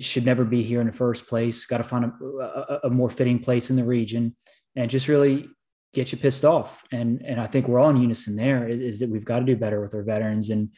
should 0.00 0.26
never 0.26 0.44
be 0.44 0.62
here 0.62 0.80
in 0.80 0.86
the 0.86 0.92
first 0.92 1.26
place. 1.26 1.64
Got 1.66 1.78
to 1.78 1.84
find 1.84 2.04
a, 2.04 2.24
a, 2.42 2.80
a, 2.84 2.90
more 2.90 3.08
fitting 3.08 3.38
place 3.38 3.70
in 3.70 3.76
the 3.76 3.84
region, 3.84 4.36
and 4.76 4.90
just 4.90 5.08
really 5.08 5.48
get 5.92 6.12
you 6.12 6.18
pissed 6.18 6.44
off. 6.44 6.84
And 6.92 7.22
and 7.24 7.40
I 7.40 7.46
think 7.46 7.68
we're 7.68 7.78
all 7.78 7.90
in 7.90 7.96
unison 7.96 8.36
there 8.36 8.68
is, 8.68 8.80
is 8.80 8.98
that 9.00 9.10
we've 9.10 9.24
got 9.24 9.40
to 9.40 9.44
do 9.44 9.56
better 9.56 9.80
with 9.80 9.94
our 9.94 10.02
veterans. 10.02 10.50
And 10.50 10.70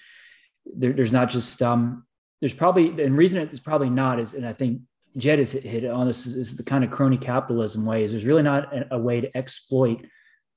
there, 0.64 0.92
there's 0.92 1.12
not 1.12 1.30
just 1.30 1.62
um, 1.62 2.04
there's 2.40 2.54
probably 2.54 3.02
and 3.02 3.16
reason 3.16 3.40
it's 3.40 3.60
probably 3.60 3.90
not 3.90 4.20
is 4.20 4.34
and 4.34 4.46
I 4.46 4.52
think 4.52 4.82
Jed 5.16 5.38
has 5.38 5.52
hit 5.52 5.84
on 5.86 6.06
this 6.06 6.26
is, 6.26 6.36
is, 6.36 6.56
the 6.56 6.62
kind 6.62 6.84
of 6.84 6.90
crony 6.90 7.16
capitalism 7.16 7.86
way 7.86 8.04
is 8.04 8.12
there's 8.12 8.26
really 8.26 8.42
not 8.42 8.74
a, 8.74 8.96
a, 8.96 8.98
way 8.98 9.22
to 9.22 9.34
exploit 9.36 10.04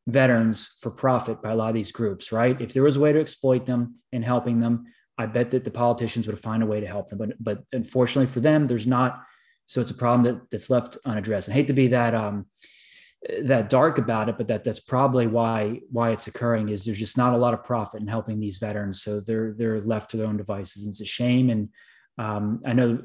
veterans 0.05 0.75
for 0.81 0.91
profit 0.91 1.41
by 1.41 1.51
a 1.51 1.55
lot 1.55 1.69
of 1.69 1.75
these 1.75 1.93
groups, 1.93 2.31
right? 2.31 2.59
If 2.59 2.73
there 2.73 2.83
was 2.83 2.97
a 2.97 2.99
way 2.99 3.13
to 3.13 3.21
exploit 3.21 3.65
them 3.65 3.95
and 4.11 4.23
helping 4.23 4.59
them, 4.59 4.87
I 5.19 5.25
bet 5.25 5.51
that 5.51 5.65
the 5.65 5.71
politicians 5.71 6.25
would 6.25 6.39
find 6.39 6.63
a 6.63 6.65
way 6.65 6.79
to 6.79 6.87
help 6.87 7.09
them. 7.09 7.19
But 7.19 7.43
but 7.43 7.63
unfortunately 7.73 8.31
for 8.31 8.39
them, 8.39 8.67
there's 8.67 8.87
not. 8.87 9.21
So 9.65 9.81
it's 9.81 9.91
a 9.91 9.95
problem 9.95 10.23
that, 10.23 10.49
that's 10.49 10.71
left 10.71 10.97
unaddressed. 11.05 11.49
I 11.49 11.53
hate 11.53 11.67
to 11.67 11.73
be 11.73 11.89
that 11.89 12.15
um, 12.15 12.47
that 13.43 13.69
dark 13.69 13.97
about 13.97 14.29
it, 14.29 14.37
but 14.37 14.47
that 14.47 14.63
that's 14.63 14.79
probably 14.79 15.27
why 15.27 15.81
why 15.91 16.11
it's 16.11 16.27
occurring 16.27 16.69
is 16.69 16.85
there's 16.85 16.97
just 16.97 17.17
not 17.17 17.33
a 17.33 17.37
lot 17.37 17.53
of 17.53 17.65
profit 17.65 18.01
in 18.01 18.07
helping 18.07 18.39
these 18.39 18.57
veterans. 18.57 19.03
So 19.03 19.19
they're 19.19 19.53
they're 19.57 19.81
left 19.81 20.11
to 20.11 20.17
their 20.17 20.27
own 20.27 20.37
devices. 20.37 20.83
And 20.83 20.91
it's 20.91 21.01
a 21.01 21.05
shame. 21.05 21.49
And 21.49 21.69
um, 22.17 22.61
I 22.65 22.73
know 22.73 22.99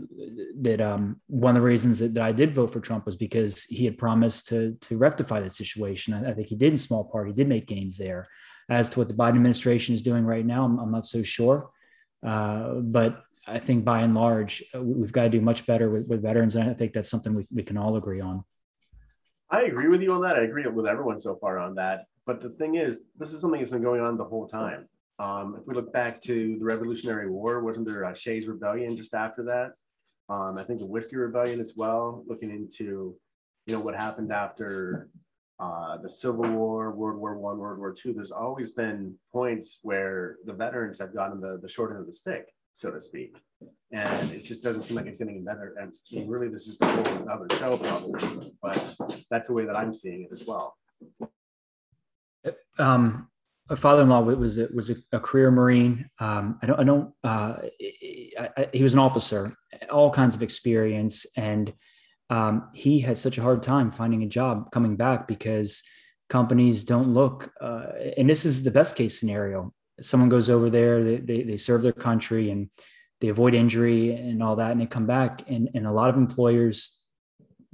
that 0.61 0.81
um, 0.81 1.21
one 1.27 1.57
of 1.57 1.62
the 1.62 1.67
reasons 1.67 1.99
that, 1.99 2.15
that, 2.15 2.23
I 2.23 2.33
did 2.33 2.55
vote 2.55 2.73
for 2.73 2.81
Trump 2.81 3.07
was 3.07 3.17
because 3.17 3.65
he 3.65 3.85
had 3.85 3.99
promised 3.99 4.49
to 4.49 4.77
to 4.83 4.97
rectify 4.97 5.41
that 5.41 5.55
situation. 5.55 6.15
I, 6.15 6.31
I, 6.31 6.35
think 6.35 6.47
he 6.47 6.57
did 6.57 6.73
in 6.73 6.79
small 6.79 7.05
part. 7.05 7.27
He 7.27 7.35
did 7.35 7.49
make 7.49 7.67
gains 7.67 7.99
there. 7.99 8.29
As 8.71 8.89
to 8.91 9.01
what 9.01 9.09
the 9.09 9.15
Biden 9.15 9.37
administration 9.37 9.95
is 9.95 10.03
doing 10.03 10.25
right 10.25 10.47
now, 10.47 10.65
I'm, 10.65 10.79
I'm 10.79 10.91
not 10.93 11.07
so 11.07 11.23
sure. 11.23 11.71
Uh, 12.25 12.75
but 12.75 13.22
I 13.47 13.59
think 13.59 13.85
by 13.85 14.01
and 14.01 14.14
large, 14.14 14.62
uh, 14.75 14.83
we've 14.83 15.12
got 15.12 15.25
to 15.25 15.29
do 15.29 15.41
much 15.41 15.66
better 15.66 15.91
with, 15.91 16.07
with 16.09 16.22
veterans. 16.22 16.57
And 16.57 16.70
I 16.70 16.75
think 16.75 16.93
that's 16.93 17.11
something 17.11 17.35
we, 17.35 17.47
we 17.53 17.62
can 17.62 17.77
all 17.77 17.97
agree 17.97 18.20
on. 18.20 18.45
I 19.51 19.62
agree 19.62 19.89
with 19.89 20.01
you 20.01 20.12
on 20.12 20.22
that. 20.22 20.37
I 20.37 20.43
agree 20.43 20.66
with 20.66 20.87
everyone 20.87 21.20
so 21.20 21.37
far 21.37 21.59
on 21.59 21.75
that. 21.75 22.05
But 22.27 22.41
the 22.41 22.49
thing 22.49 22.77
is, 22.77 23.09
this 23.18 23.33
is 23.33 23.41
something 23.41 23.61
that's 23.61 23.70
been 23.70 23.83
going 23.83 24.01
on 24.01 24.16
the 24.16 24.25
whole 24.25 24.49
time. 24.49 24.89
Um, 25.18 25.57
if 25.61 25.66
we 25.66 25.75
look 25.75 25.93
back 25.93 26.20
to 26.22 26.59
the 26.59 26.64
Revolutionary 26.64 27.31
War, 27.31 27.62
wasn't 27.62 27.87
there 27.87 28.05
a 28.05 28.16
Shays 28.16 28.49
Rebellion 28.49 28.97
just 28.97 29.14
after 29.14 29.45
that? 29.45 29.72
Um, 30.29 30.57
I 30.57 30.64
think 30.64 30.81
the 30.81 30.87
Whiskey 30.87 31.16
Rebellion 31.16 31.61
as 31.61 31.75
well, 31.77 32.25
looking 32.27 32.51
into, 32.51 33.14
you 33.66 33.75
know, 33.75 33.81
what 33.81 33.95
happened 33.95 34.33
after 34.33 35.11
uh, 35.59 35.96
the 35.98 36.09
Civil 36.09 36.48
War, 36.50 36.90
World 36.90 37.18
War 37.18 37.38
One, 37.38 37.59
World 37.59 37.78
War 37.78 37.92
Two. 37.92 38.12
There's 38.12 38.30
always 38.30 38.70
been 38.72 39.14
points 39.32 39.78
where 39.82 40.36
the 40.44 40.52
veterans 40.52 40.98
have 40.98 41.14
gotten 41.14 41.40
the, 41.40 41.59
the 41.61 41.68
short 41.68 41.90
end 41.92 42.00
of 42.00 42.07
the 42.07 42.12
stick, 42.12 42.46
so 42.72 42.90
to 42.90 43.00
speak. 43.00 43.36
And 43.92 44.30
it 44.32 44.40
just 44.40 44.62
doesn't 44.62 44.82
seem 44.82 44.96
like 44.96 45.07
it's 45.07 45.18
getting 45.18 45.44
better. 45.44 45.76
And 45.80 45.92
really, 46.28 46.48
this 46.48 46.66
is 46.66 46.76
the 46.78 46.86
whole 46.86 47.22
another 47.22 47.46
show, 47.57 47.76
problem, 47.78 48.50
but 48.61 48.96
that's 49.30 49.46
the 49.48 49.55
way 49.55 49.64
that 49.64 49.76
I'm 49.76 49.92
seeing 49.92 50.22
it 50.22 50.32
as 50.32 50.44
well. 50.46 50.76
Um, 52.78 53.28
a 53.70 53.76
father-in-law 53.76 54.22
was 54.22 54.59
a, 54.59 54.68
was 54.74 54.90
a, 54.90 54.96
a 55.12 55.20
career 55.20 55.50
Marine. 55.50 56.11
Um, 56.18 56.59
I 56.61 56.66
don't, 56.66 56.80
I 56.80 56.84
don't, 56.84 57.12
uh, 57.22 57.57
I, 58.38 58.48
I, 58.57 58.68
he 58.74 58.82
was 58.82 58.92
an 58.92 58.98
officer, 58.98 59.55
all 59.90 60.11
kinds 60.11 60.34
of 60.34 60.42
experience. 60.42 61.24
And 61.36 61.72
um, 62.31 62.68
he 62.75 63.01
had 63.01 63.18
such 63.18 63.39
a 63.39 63.43
hard 63.43 63.62
time 63.62 63.91
finding 63.93 64.22
a 64.22 64.29
job 64.29 64.70
coming 64.70 64.97
back 64.97 65.29
because 65.29 65.83
companies 66.29 66.85
don't 66.85 67.12
look, 67.12 67.53
uh, 67.61 67.87
and 68.16 68.29
this 68.29 68.45
is 68.45 68.64
the 68.64 68.70
best 68.70 68.97
case 68.97 69.18
scenario. 69.18 69.72
Someone 70.01 70.29
goes 70.29 70.51
over 70.51 70.70
there, 70.70 71.05
they, 71.05 71.16
they, 71.16 71.43
they 71.43 71.57
serve 71.57 71.83
their 71.83 71.93
country 71.93 72.51
and 72.51 72.70
they 73.20 73.29
avoid 73.29 73.55
injury 73.55 74.14
and 74.14 74.43
all 74.43 74.57
that, 74.57 74.72
and 74.72 74.81
they 74.81 74.87
come 74.87 75.07
back. 75.07 75.43
And, 75.49 75.68
and 75.75 75.87
a 75.87 75.93
lot 75.93 76.11
of 76.11 76.16
employers 76.16 77.01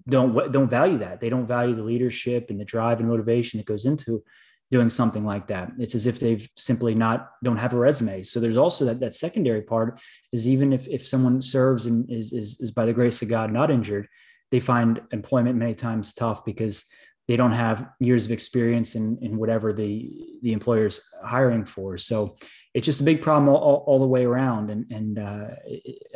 don't, 0.08 0.52
don't 0.52 0.68
value 0.68 0.98
that. 0.98 1.20
They 1.20 1.30
don't 1.30 1.46
value 1.46 1.74
the 1.74 1.82
leadership 1.82 2.50
and 2.50 2.60
the 2.60 2.64
drive 2.64 3.00
and 3.00 3.08
motivation 3.08 3.58
that 3.58 3.66
goes 3.66 3.84
into 3.84 4.22
doing 4.70 4.88
something 4.88 5.24
like 5.24 5.48
that. 5.48 5.72
It's 5.78 5.94
as 5.94 6.06
if 6.06 6.20
they've 6.20 6.48
simply 6.56 6.94
not 6.94 7.30
don't 7.42 7.56
have 7.56 7.74
a 7.74 7.78
resume. 7.78 8.22
So 8.22 8.38
there's 8.38 8.56
also 8.56 8.84
that 8.84 9.00
that 9.00 9.14
secondary 9.14 9.62
part 9.62 10.00
is 10.32 10.46
even 10.46 10.72
if 10.72 10.86
if 10.88 11.06
someone 11.06 11.42
serves 11.42 11.86
and 11.86 12.08
is 12.10 12.32
is, 12.32 12.60
is 12.60 12.70
by 12.70 12.86
the 12.86 12.92
grace 12.92 13.20
of 13.22 13.28
God 13.28 13.52
not 13.52 13.70
injured, 13.70 14.06
they 14.50 14.60
find 14.60 15.00
employment 15.12 15.56
many 15.56 15.74
times 15.74 16.14
tough 16.14 16.44
because 16.44 16.92
they 17.28 17.36
don't 17.36 17.52
have 17.52 17.90
years 18.00 18.24
of 18.24 18.32
experience 18.32 18.96
in, 18.96 19.16
in 19.22 19.36
whatever 19.36 19.72
the 19.72 20.38
the 20.42 20.52
employer's 20.52 21.00
hiring 21.24 21.64
for. 21.64 21.96
So 21.96 22.34
it's 22.74 22.86
just 22.86 23.00
a 23.00 23.04
big 23.04 23.22
problem 23.22 23.48
all, 23.48 23.62
all, 23.62 23.84
all 23.86 23.98
the 24.00 24.06
way 24.06 24.24
around. 24.24 24.70
And 24.70 24.90
and 24.90 25.18
uh, 25.18 25.48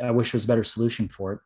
I 0.03 0.11
wish 0.11 0.31
there 0.31 0.37
was 0.37 0.45
a 0.45 0.47
better 0.47 0.63
solution 0.63 1.07
for 1.07 1.33
it. 1.33 1.39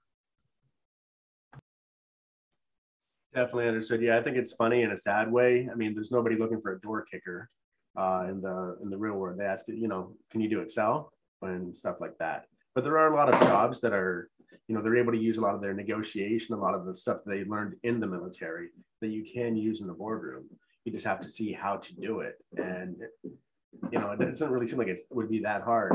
Definitely 3.35 3.67
understood. 3.67 4.01
Yeah, 4.01 4.17
I 4.17 4.23
think 4.23 4.37
it's 4.37 4.53
funny 4.53 4.81
in 4.81 4.91
a 4.91 4.97
sad 4.97 5.31
way. 5.31 5.69
I 5.71 5.75
mean, 5.75 5.93
there's 5.93 6.11
nobody 6.11 6.35
looking 6.35 6.61
for 6.61 6.71
a 6.73 6.81
door 6.81 7.05
kicker 7.09 7.49
uh, 7.95 8.25
in 8.27 8.41
the 8.41 8.77
in 8.81 8.89
the 8.89 8.97
real 8.97 9.13
world. 9.13 9.37
They 9.37 9.45
ask, 9.45 9.65
you 9.67 9.87
know, 9.87 10.15
can 10.31 10.41
you 10.41 10.49
do 10.49 10.61
Excel 10.61 11.13
and 11.41 11.75
stuff 11.75 11.97
like 12.01 12.17
that. 12.17 12.45
But 12.75 12.83
there 12.83 12.97
are 12.97 13.13
a 13.13 13.15
lot 13.15 13.33
of 13.33 13.39
jobs 13.41 13.81
that 13.81 13.93
are, 13.93 14.29
you 14.67 14.75
know, 14.75 14.81
they're 14.81 14.97
able 14.97 15.11
to 15.11 15.17
use 15.17 15.37
a 15.37 15.41
lot 15.41 15.55
of 15.55 15.61
their 15.61 15.73
negotiation, 15.73 16.55
a 16.55 16.59
lot 16.59 16.75
of 16.75 16.85
the 16.85 16.95
stuff 16.95 17.19
they 17.25 17.43
learned 17.43 17.75
in 17.83 17.99
the 17.99 18.07
military 18.07 18.69
that 19.01 19.09
you 19.09 19.23
can 19.23 19.55
use 19.55 19.81
in 19.81 19.87
the 19.87 19.93
boardroom. 19.93 20.45
You 20.85 20.91
just 20.91 21.05
have 21.05 21.19
to 21.21 21.27
see 21.27 21.51
how 21.51 21.77
to 21.77 21.95
do 21.95 22.21
it, 22.21 22.35
and 22.57 22.95
you 23.91 23.99
know, 23.99 24.11
it 24.11 24.19
doesn't 24.19 24.49
really 24.49 24.67
seem 24.67 24.79
like 24.79 24.87
it 24.87 25.01
would 25.11 25.29
be 25.29 25.39
that 25.41 25.61
hard 25.61 25.93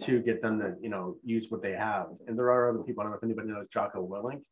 to 0.00 0.20
get 0.20 0.40
them 0.40 0.58
to, 0.58 0.74
you 0.80 0.88
know, 0.88 1.16
use 1.22 1.48
what 1.50 1.62
they 1.62 1.72
have. 1.72 2.06
And 2.26 2.38
there 2.38 2.50
are 2.50 2.68
other 2.68 2.82
people. 2.82 3.02
I 3.02 3.04
don't 3.04 3.12
know 3.12 3.18
if 3.18 3.24
anybody 3.24 3.48
knows 3.48 3.68
Jocko 3.68 4.06
Willink 4.06 4.42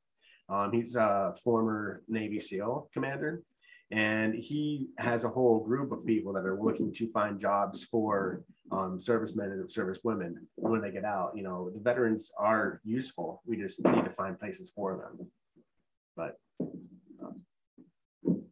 um, 0.50 0.72
he's 0.72 0.96
a 0.96 1.32
former 1.42 2.02
Navy 2.08 2.40
SEAL 2.40 2.90
commander, 2.92 3.42
and 3.90 4.34
he 4.34 4.88
has 4.98 5.24
a 5.24 5.28
whole 5.28 5.64
group 5.64 5.90
of 5.90 6.06
people 6.06 6.32
that 6.34 6.44
are 6.44 6.60
looking 6.60 6.92
to 6.92 7.08
find 7.08 7.40
jobs 7.40 7.84
for 7.84 8.44
um, 8.70 9.00
servicemen 9.00 9.50
and 9.50 9.68
servicewomen 9.68 10.34
when 10.54 10.80
they 10.80 10.92
get 10.92 11.04
out. 11.04 11.32
You 11.34 11.42
know, 11.42 11.70
the 11.70 11.80
veterans 11.80 12.30
are 12.38 12.80
useful. 12.84 13.42
We 13.44 13.56
just 13.56 13.84
need 13.84 14.04
to 14.04 14.10
find 14.10 14.38
places 14.38 14.70
for 14.74 14.96
them. 14.96 15.28
But, 16.16 16.38
um, 17.20 18.44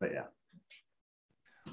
but 0.00 0.12
yeah. 0.12 0.24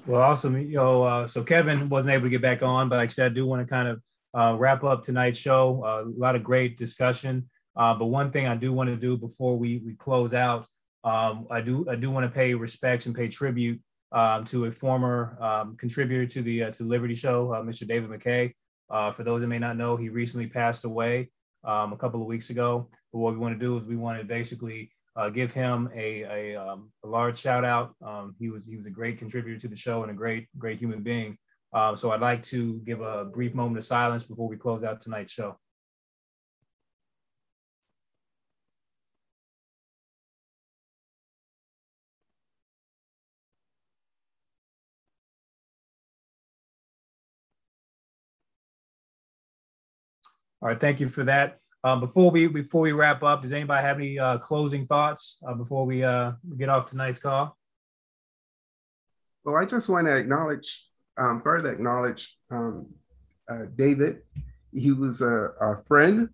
Well, 0.06 0.22
awesome. 0.22 0.56
You 0.58 0.76
know, 0.76 1.02
uh, 1.02 1.26
so 1.26 1.42
Kevin 1.42 1.88
wasn't 1.88 2.14
able 2.14 2.24
to 2.24 2.30
get 2.30 2.42
back 2.42 2.62
on, 2.62 2.88
but 2.88 2.96
like 2.96 3.10
I 3.10 3.12
said, 3.12 3.32
I 3.32 3.34
do 3.34 3.46
want 3.46 3.66
to 3.66 3.72
kind 3.72 3.88
of 3.88 4.02
uh, 4.34 4.56
wrap 4.56 4.84
up 4.84 5.02
tonight's 5.02 5.38
show. 5.38 5.82
Uh, 5.84 6.08
a 6.08 6.18
lot 6.18 6.36
of 6.36 6.44
great 6.44 6.78
discussion. 6.78 7.48
Uh, 7.74 7.94
but 7.94 8.06
one 8.06 8.30
thing 8.30 8.46
I 8.46 8.54
do 8.54 8.72
want 8.72 8.90
to 8.90 8.96
do 8.96 9.16
before 9.16 9.56
we 9.56 9.82
we 9.84 9.94
close 9.94 10.34
out, 10.34 10.66
um, 11.04 11.46
I 11.50 11.60
do 11.60 11.86
I 11.90 11.96
do 11.96 12.10
want 12.10 12.24
to 12.24 12.34
pay 12.34 12.54
respects 12.54 13.06
and 13.06 13.14
pay 13.14 13.28
tribute 13.28 13.80
um, 14.12 14.44
to 14.46 14.66
a 14.66 14.72
former 14.72 15.36
um, 15.40 15.76
contributor 15.76 16.26
to 16.26 16.42
the 16.42 16.64
uh, 16.64 16.70
to 16.72 16.84
Liberty 16.84 17.14
Show, 17.14 17.52
uh, 17.52 17.62
Mr. 17.62 17.86
David 17.86 18.10
McKay. 18.10 18.52
Uh, 18.90 19.10
for 19.10 19.24
those 19.24 19.40
that 19.40 19.48
may 19.48 19.58
not 19.58 19.76
know, 19.76 19.96
he 19.96 20.10
recently 20.10 20.46
passed 20.46 20.84
away 20.84 21.30
um, 21.64 21.92
a 21.92 21.96
couple 21.96 22.20
of 22.20 22.26
weeks 22.26 22.50
ago. 22.50 22.88
But 23.12 23.18
what 23.20 23.32
we 23.32 23.38
want 23.38 23.58
to 23.58 23.64
do 23.64 23.78
is 23.78 23.84
we 23.84 23.96
want 23.96 24.18
to 24.20 24.24
basically 24.24 24.92
uh, 25.16 25.30
give 25.30 25.52
him 25.52 25.90
a 25.94 26.22
a, 26.22 26.56
um, 26.56 26.92
a 27.04 27.08
large 27.08 27.38
shout 27.38 27.64
out. 27.64 27.94
Um, 28.04 28.36
he 28.38 28.50
was 28.50 28.66
he 28.66 28.76
was 28.76 28.86
a 28.86 28.90
great 28.90 29.18
contributor 29.18 29.58
to 29.60 29.68
the 29.68 29.76
show 29.76 30.02
and 30.02 30.10
a 30.10 30.14
great 30.14 30.46
great 30.58 30.78
human 30.78 31.02
being. 31.02 31.36
So 31.96 32.12
I'd 32.12 32.20
like 32.20 32.42
to 32.44 32.80
give 32.84 33.00
a 33.00 33.24
brief 33.24 33.54
moment 33.54 33.78
of 33.78 33.84
silence 33.84 34.24
before 34.24 34.46
we 34.46 34.56
close 34.56 34.84
out 34.84 35.00
tonight's 35.00 35.32
show. 35.32 35.56
All 50.62 50.68
right, 50.68 50.78
thank 50.78 51.00
you 51.00 51.08
for 51.08 51.24
that. 51.24 51.58
Um, 51.82 51.98
before 51.98 52.30
we 52.30 52.46
before 52.46 52.82
we 52.82 52.92
wrap 52.92 53.24
up, 53.24 53.42
does 53.42 53.52
anybody 53.52 53.84
have 53.84 53.96
any 53.96 54.16
uh, 54.16 54.38
closing 54.38 54.86
thoughts 54.86 55.40
uh, 55.44 55.54
before 55.54 55.84
we 55.84 56.04
uh, 56.04 56.32
get 56.56 56.68
off 56.68 56.86
tonight's 56.86 57.18
call? 57.18 57.58
Well, 59.44 59.56
I 59.56 59.64
just 59.64 59.88
want 59.88 60.06
to 60.06 60.14
acknowledge, 60.16 60.88
um, 61.18 61.42
further 61.42 61.72
acknowledge 61.72 62.38
um, 62.52 62.86
uh, 63.50 63.64
David. 63.74 64.22
He 64.72 64.92
was 64.92 65.20
a, 65.20 65.50
a, 65.60 65.82
friend 65.88 66.28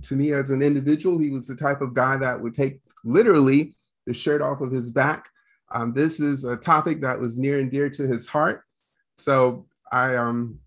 to 0.00 0.16
me 0.16 0.32
as 0.32 0.48
an 0.48 0.62
individual. 0.62 1.18
He 1.18 1.28
was 1.28 1.46
the 1.46 1.54
type 1.54 1.82
of 1.82 1.92
guy 1.92 2.16
that 2.16 2.40
would 2.40 2.54
take 2.54 2.80
literally 3.04 3.76
the 4.06 4.14
shirt 4.14 4.40
off 4.40 4.62
of 4.62 4.72
his 4.72 4.90
back. 4.90 5.28
Um, 5.70 5.92
this 5.92 6.18
is 6.18 6.44
a 6.44 6.56
topic 6.56 7.02
that 7.02 7.20
was 7.20 7.36
near 7.36 7.60
and 7.60 7.70
dear 7.70 7.90
to 7.90 8.06
his 8.06 8.26
heart. 8.26 8.62
So 9.18 9.66
I 9.92 10.14
am 10.14 10.26
um, 10.26 10.58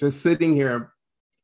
just 0.00 0.20
sitting 0.20 0.56
here 0.56 0.91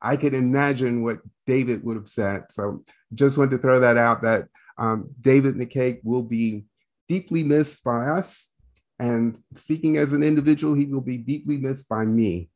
I 0.01 0.17
could 0.17 0.35
imagine 0.35 1.03
what 1.03 1.19
David 1.47 1.85
would 1.85 1.97
have 1.97 2.09
said. 2.09 2.45
So 2.51 2.85
just 3.15 3.39
wanted 3.39 3.53
to 3.53 3.59
throw 3.59 3.81
that 3.81 3.97
out 3.97 4.23
that 4.23 4.49
um, 4.77 5.11
David 5.21 5.57
McKay 5.57 5.99
will 6.05 6.23
be 6.23 6.65
deeply 7.09 7.43
missed 7.43 7.83
by 7.85 8.07
us. 8.07 8.55
And 8.99 9.39
speaking 9.55 9.97
as 9.97 10.13
an 10.13 10.23
individual, 10.23 10.75
he 10.75 10.87
will 10.87 11.01
be 11.01 11.19
deeply 11.19 11.57
missed 11.57 11.89
by 11.89 12.05
me. 12.05 12.51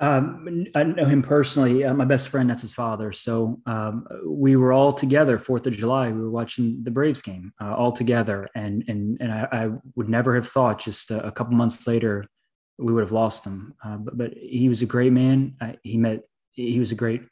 Um, 0.00 0.66
I 0.74 0.82
know 0.82 1.04
him 1.04 1.22
personally. 1.22 1.84
Uh, 1.84 1.94
my 1.94 2.04
best 2.04 2.28
friend, 2.28 2.50
that's 2.50 2.62
his 2.62 2.74
father. 2.74 3.12
So 3.12 3.60
um, 3.66 4.06
we 4.26 4.56
were 4.56 4.72
all 4.72 4.92
together 4.92 5.38
Fourth 5.38 5.66
of 5.66 5.72
July. 5.72 6.10
We 6.10 6.20
were 6.20 6.30
watching 6.30 6.82
the 6.82 6.90
Braves 6.90 7.22
game 7.22 7.52
uh, 7.60 7.74
all 7.74 7.92
together, 7.92 8.48
and 8.56 8.84
and 8.88 9.16
and 9.20 9.32
I, 9.32 9.48
I, 9.52 9.70
would 9.94 10.08
never 10.08 10.34
have 10.34 10.48
thought 10.48 10.80
just 10.80 11.12
a, 11.12 11.24
a 11.28 11.32
couple 11.32 11.54
months 11.54 11.86
later 11.86 12.24
we 12.78 12.92
would 12.92 13.02
have 13.02 13.12
lost 13.12 13.44
him. 13.44 13.74
Uh, 13.84 13.96
but, 13.96 14.18
but 14.18 14.34
he 14.34 14.68
was 14.68 14.82
a 14.82 14.86
great 14.86 15.12
man. 15.12 15.56
Uh, 15.60 15.72
he 15.82 15.96
met, 15.96 16.22
he 16.52 16.78
was 16.78 16.92
a 16.92 16.96
great 16.96 17.22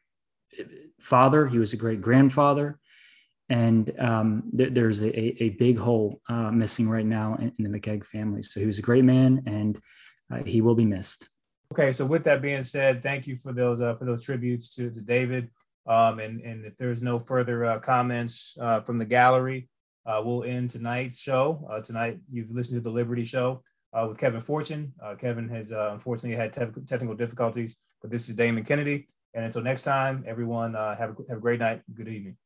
father. 1.01 1.47
He 1.47 1.59
was 1.59 1.73
a 1.73 1.77
great 1.77 2.01
grandfather. 2.01 2.79
And 3.49 3.93
um, 3.99 4.45
th- 4.57 4.73
there's 4.73 5.03
a, 5.03 5.43
a, 5.43 5.51
big 5.51 5.77
hole 5.77 6.21
uh, 6.29 6.51
missing 6.51 6.89
right 6.89 7.05
now 7.05 7.35
in, 7.35 7.53
in, 7.59 7.71
the 7.71 7.79
McKay 7.79 8.05
family. 8.05 8.43
So 8.43 8.61
he 8.61 8.67
was 8.67 8.79
a 8.79 8.83
great 8.83 9.05
man 9.05 9.43
and 9.47 9.79
uh, 10.33 10.43
he 10.45 10.63
will 10.63 10.75
be 10.75 10.87
missed. 10.87 11.29
Okay. 11.73 11.93
So 11.93 12.07
with 12.07 12.25
that 12.25 12.41
being 12.41 12.63
said, 12.63 13.03
thank 13.03 13.27
you 13.27 13.37
for 13.37 13.53
those, 13.53 13.81
uh, 13.81 13.95
for 13.97 14.05
those 14.05 14.25
tributes 14.25 14.75
to, 14.77 14.91
to 14.91 15.01
David. 15.03 15.51
Um, 15.87 16.21
and, 16.21 16.41
and 16.41 16.65
if 16.65 16.77
there's 16.79 17.03
no 17.03 17.19
further 17.19 17.67
uh, 17.67 17.79
comments 17.81 18.57
from 18.85 18.99
the 18.99 19.05
gallery, 19.05 19.69
we'll 20.07 20.45
end 20.45 20.71
tonight's 20.71 21.19
show. 21.19 21.69
tonight, 21.85 22.21
you've 22.31 22.51
listened 22.51 22.77
to 22.77 22.89
the 22.89 22.95
Liberty 22.95 23.25
Show 23.25 23.63
uh, 23.93 24.07
with 24.09 24.19
Kevin 24.19 24.41
Fortune. 24.41 24.93
Uh, 25.03 25.15
Kevin 25.15 25.49
has 25.49 25.73
uh, 25.73 25.91
unfortunately 25.93 26.37
had 26.37 26.53
te- 26.53 26.81
technical 26.87 27.15
difficulties, 27.15 27.75
but 28.01 28.11
this 28.11 28.29
is 28.29 28.37
Damon 28.37 28.65
Kennedy. 28.65 29.07
And 29.35 29.45
until 29.45 29.63
next 29.63 29.83
time, 29.83 30.25
everyone 30.27 30.77
uh, 30.77 30.97
have, 30.97 31.11
a, 31.11 31.15
have 31.29 31.39
a 31.39 31.41
great 31.41 31.61
night. 31.61 31.83
Good 31.95 32.09
evening. 32.09 32.37